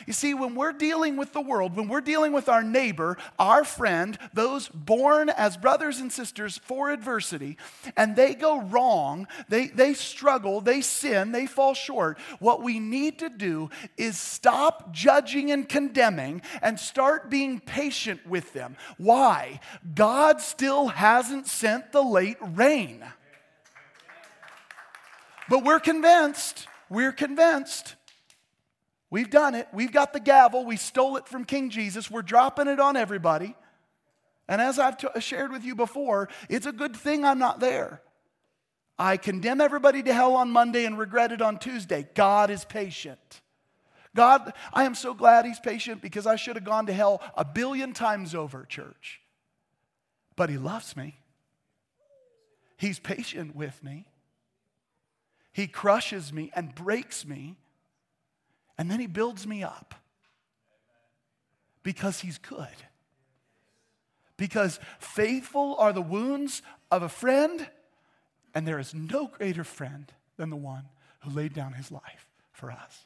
You 0.07 0.12
see, 0.12 0.34
when 0.34 0.55
we're 0.55 0.72
dealing 0.72 1.16
with 1.16 1.32
the 1.32 1.40
world, 1.40 1.76
when 1.76 1.88
we're 1.88 2.01
dealing 2.01 2.32
with 2.32 2.49
our 2.49 2.62
neighbor, 2.62 3.16
our 3.38 3.64
friend, 3.64 4.18
those 4.32 4.68
born 4.68 5.28
as 5.28 5.57
brothers 5.57 5.99
and 5.99 6.12
sisters 6.12 6.59
for 6.59 6.90
adversity, 6.90 7.57
and 7.96 8.16
they 8.16 8.34
go 8.34 8.61
wrong, 8.61 9.26
they, 9.49 9.68
they 9.68 9.94
struggle, 9.94 10.61
they 10.61 10.80
sin, 10.80 11.32
they 11.32 11.46
fall 11.46 11.74
short, 11.74 12.18
what 12.38 12.62
we 12.62 12.78
need 12.78 13.18
to 13.18 13.28
do 13.28 13.70
is 13.96 14.18
stop 14.18 14.92
judging 14.92 15.51
and 15.51 15.68
condemning 15.68 16.42
and 16.62 16.78
start 16.78 17.30
being 17.30 17.61
patient 17.61 18.26
with 18.26 18.53
them. 18.53 18.76
Why? 18.96 19.61
God 19.94 20.40
still 20.40 20.88
hasn't 20.88 21.46
sent 21.46 21.92
the 21.92 22.03
late 22.03 22.38
rain. 22.40 23.05
But 25.49 25.64
we're 25.64 25.80
convinced, 25.80 26.68
we're 26.90 27.12
convinced 27.12 27.96
We've 29.11 29.30
done 29.30 29.54
it. 29.54 29.68
We've 29.72 29.92
got 29.92 30.12
the 30.12 30.20
gavel. 30.20 30.64
We 30.64 30.76
stole 30.76 31.16
it 31.16 31.28
from 31.28 31.44
King 31.44 31.70
Jesus. 31.70 32.11
We're 32.11 32.22
dropping 32.22 32.68
it 32.68 32.78
on 32.78 32.96
everybody. 32.96 33.54
And 34.48 34.61
as 34.61 34.78
I've 34.78 34.96
t- 34.96 35.09
shared 35.20 35.50
with 35.50 35.64
you 35.64 35.74
before, 35.74 36.28
it's 36.48 36.66
a 36.66 36.72
good 36.72 36.96
thing 36.96 37.24
I'm 37.24 37.38
not 37.38 37.61
there. 37.61 38.02
I 38.98 39.16
condemn 39.16 39.61
everybody 39.61 40.02
to 40.02 40.12
hell 40.12 40.34
on 40.34 40.50
Monday 40.50 40.84
and 40.84 40.98
regret 40.98 41.32
it 41.32 41.40
on 41.40 41.59
Tuesday. 41.59 42.06
God 42.14 42.50
is 42.50 42.64
patient. 42.64 43.40
God, 44.16 44.52
I 44.72 44.84
am 44.84 44.94
so 44.94 45.14
glad 45.14 45.44
He's 45.44 45.61
patient 45.61 46.02
because 46.02 46.26
I 46.26 46.36
should 46.36 46.56
have 46.56 46.64
gone 46.64 46.86
to 46.86 46.92
hell 46.92 47.22
a 47.36 47.44
billion 47.44 47.92
times 47.92 48.34
over, 48.34 48.64
church. 48.64 49.20
But 50.34 50.50
He 50.50 50.59
loves 50.59 50.96
me. 50.96 51.20
He's 52.76 52.98
patient 52.98 53.54
with 53.54 53.82
me. 53.82 54.06
He 55.52 55.66
crushes 55.66 56.32
me 56.32 56.50
and 56.54 56.74
breaks 56.74 57.26
me 57.26 57.56
and 58.78 58.90
then 58.90 59.00
he 59.00 59.06
builds 59.06 59.46
me 59.46 59.62
up 59.62 59.94
because 61.82 62.20
he's 62.20 62.38
good. 62.38 62.68
Because 64.36 64.78
faithful 65.00 65.74
are 65.78 65.92
the 65.92 66.00
wounds 66.00 66.62
of 66.90 67.02
a 67.02 67.08
friend, 67.08 67.68
and 68.54 68.66
there 68.66 68.78
is 68.78 68.94
no 68.94 69.26
greater 69.26 69.64
friend 69.64 70.12
than 70.36 70.48
the 70.48 70.56
one 70.56 70.84
who 71.20 71.30
laid 71.30 71.52
down 71.52 71.72
his 71.72 71.90
life 71.90 72.28
for 72.52 72.70
us. 72.70 73.04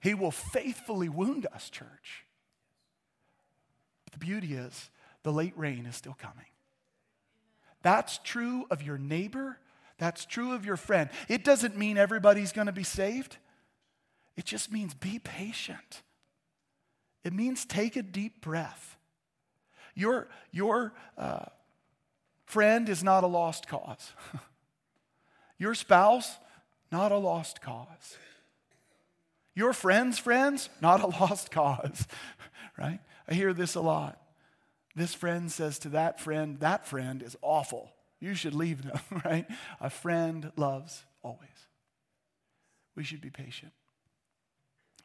He 0.00 0.14
will 0.14 0.30
faithfully 0.30 1.08
wound 1.08 1.46
us, 1.52 1.68
church. 1.68 2.24
But 4.04 4.12
the 4.12 4.24
beauty 4.24 4.54
is, 4.54 4.90
the 5.24 5.32
late 5.32 5.54
rain 5.56 5.86
is 5.86 5.96
still 5.96 6.16
coming. 6.16 6.46
That's 7.82 8.18
true 8.22 8.66
of 8.70 8.82
your 8.82 8.98
neighbor 8.98 9.58
That's 9.98 10.26
true 10.26 10.52
of 10.52 10.64
your 10.64 10.76
friend. 10.76 11.08
It 11.28 11.44
doesn't 11.44 11.76
mean 11.76 11.96
everybody's 11.96 12.52
going 12.52 12.66
to 12.66 12.72
be 12.72 12.82
saved, 12.82 13.38
it 14.36 14.44
just 14.44 14.70
means 14.70 14.94
be 14.94 15.18
patient. 15.18 16.02
It 17.24 17.32
means 17.32 17.64
take 17.64 17.96
a 17.96 18.02
deep 18.02 18.40
breath. 18.40 18.96
Your, 19.94 20.28
your 20.52 20.92
uh, 21.16 21.46
friend 22.44 22.88
is 22.88 23.02
not 23.02 23.24
a 23.24 23.26
lost 23.26 23.66
cause. 23.66 24.12
your 25.58 25.74
spouse, 25.74 26.36
not 26.92 27.12
a 27.12 27.16
lost 27.16 27.60
cause. 27.60 28.16
Your 29.54 29.72
friends' 29.72 30.18
friends, 30.18 30.68
not 30.82 31.00
a 31.00 31.06
lost 31.20 31.50
cause, 31.50 32.06
right? 32.78 33.00
I 33.26 33.34
hear 33.34 33.54
this 33.54 33.74
a 33.74 33.80
lot. 33.80 34.20
This 34.94 35.14
friend 35.14 35.50
says 35.50 35.78
to 35.80 35.88
that 35.90 36.20
friend, 36.20 36.60
that 36.60 36.86
friend 36.86 37.22
is 37.22 37.36
awful. 37.42 37.90
You 38.20 38.34
should 38.34 38.54
leave 38.54 38.82
them, 38.82 39.00
right? 39.24 39.46
A 39.80 39.90
friend 39.90 40.52
loves 40.56 41.04
always. 41.22 41.48
We 42.94 43.04
should 43.04 43.20
be 43.20 43.30
patient. 43.30 43.72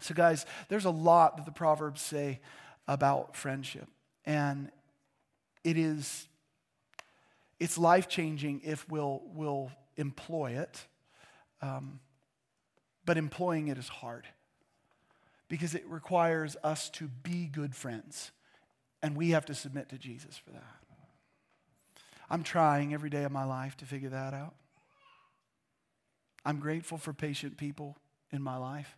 So, 0.02 0.14
guys, 0.14 0.46
there's 0.68 0.86
a 0.86 0.92
lot 0.92 1.38
that 1.38 1.46
the 1.46 1.52
Proverbs 1.52 2.02
say 2.02 2.40
about 2.88 3.36
friendship. 3.36 3.88
And 4.26 4.70
it 5.64 5.78
is 5.78 6.28
it's 7.62 7.78
life 7.78 8.10
changing 8.10 8.62
if 8.64 8.90
we'll, 8.90 9.22
we'll 9.36 9.72
employ 9.96 10.54
it. 10.54 10.88
Um, 11.62 12.00
but 13.06 13.20
employing 13.20 13.68
it 13.68 13.78
is 13.78 13.88
hard 13.88 14.26
because 15.48 15.76
it 15.76 15.86
requires 15.88 16.58
us 16.64 16.90
to 16.90 17.08
be 17.08 17.46
good 17.46 17.76
friends. 17.76 18.32
And 19.04 19.16
we 19.16 19.30
have 19.30 19.46
to 19.46 19.54
submit 19.54 19.90
to 19.90 20.00
Jesus 20.00 20.38
for 20.38 20.50
that. 20.50 20.64
I'm 22.32 22.42
trying 22.42 22.96
every 22.96 23.12
day 23.12 23.26
of 23.26 23.32
my 23.32 23.44
life 23.44 23.78
to 23.78 23.86
figure 23.86 24.10
that 24.10 24.34
out. 24.34 24.56
I'm 26.44 26.60
grateful 26.60 26.98
for 26.98 27.14
patient 27.14 27.58
people 27.58 27.96
in 28.32 28.42
my 28.42 28.58
life. 28.58 28.98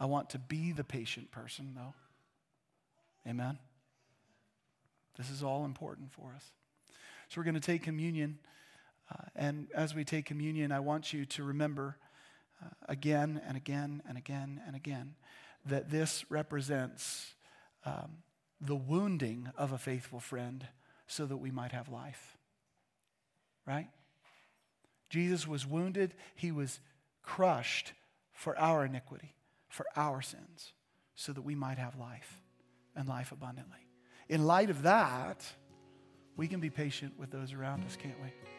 I 0.00 0.06
want 0.06 0.30
to 0.30 0.38
be 0.38 0.72
the 0.72 0.84
patient 0.84 1.30
person, 1.30 1.72
though. 1.74 1.94
Amen. 3.28 3.58
This 5.16 5.30
is 5.30 5.42
all 5.42 5.64
important 5.64 6.12
for 6.12 6.32
us. 6.34 6.44
So 7.28 7.40
we're 7.40 7.44
going 7.44 7.54
to 7.54 7.60
take 7.60 7.82
communion. 7.82 8.38
Uh, 9.10 9.24
and 9.34 9.68
as 9.74 9.94
we 9.94 10.04
take 10.04 10.24
communion, 10.24 10.72
I 10.72 10.80
want 10.80 11.12
you 11.12 11.24
to 11.26 11.42
remember 11.42 11.96
uh, 12.62 12.68
again 12.88 13.40
and 13.46 13.56
again 13.56 14.02
and 14.08 14.16
again 14.16 14.60
and 14.66 14.76
again 14.76 15.14
that 15.66 15.90
this 15.90 16.24
represents 16.30 17.34
um, 17.84 18.18
the 18.60 18.76
wounding 18.76 19.50
of 19.56 19.72
a 19.72 19.78
faithful 19.78 20.20
friend 20.20 20.66
so 21.06 21.26
that 21.26 21.36
we 21.36 21.50
might 21.50 21.72
have 21.72 21.88
life. 21.88 22.36
Right? 23.66 23.88
Jesus 25.10 25.46
was 25.46 25.66
wounded, 25.66 26.14
he 26.34 26.52
was 26.52 26.80
crushed 27.22 27.92
for 28.32 28.58
our 28.58 28.84
iniquity, 28.84 29.34
for 29.78 29.86
our 29.94 30.20
sins, 30.20 30.72
so 31.14 31.32
that 31.32 31.42
we 31.42 31.54
might 31.54 31.78
have 31.78 31.96
life 31.96 32.42
and 32.96 33.08
life 33.08 33.30
abundantly. 33.30 33.78
In 34.28 34.44
light 34.44 34.70
of 34.70 34.82
that, 34.82 35.44
we 36.36 36.48
can 36.48 36.58
be 36.58 36.68
patient 36.68 37.16
with 37.16 37.30
those 37.30 37.52
around 37.52 37.84
us, 37.84 37.94
can't 37.94 38.20
we? 38.20 38.57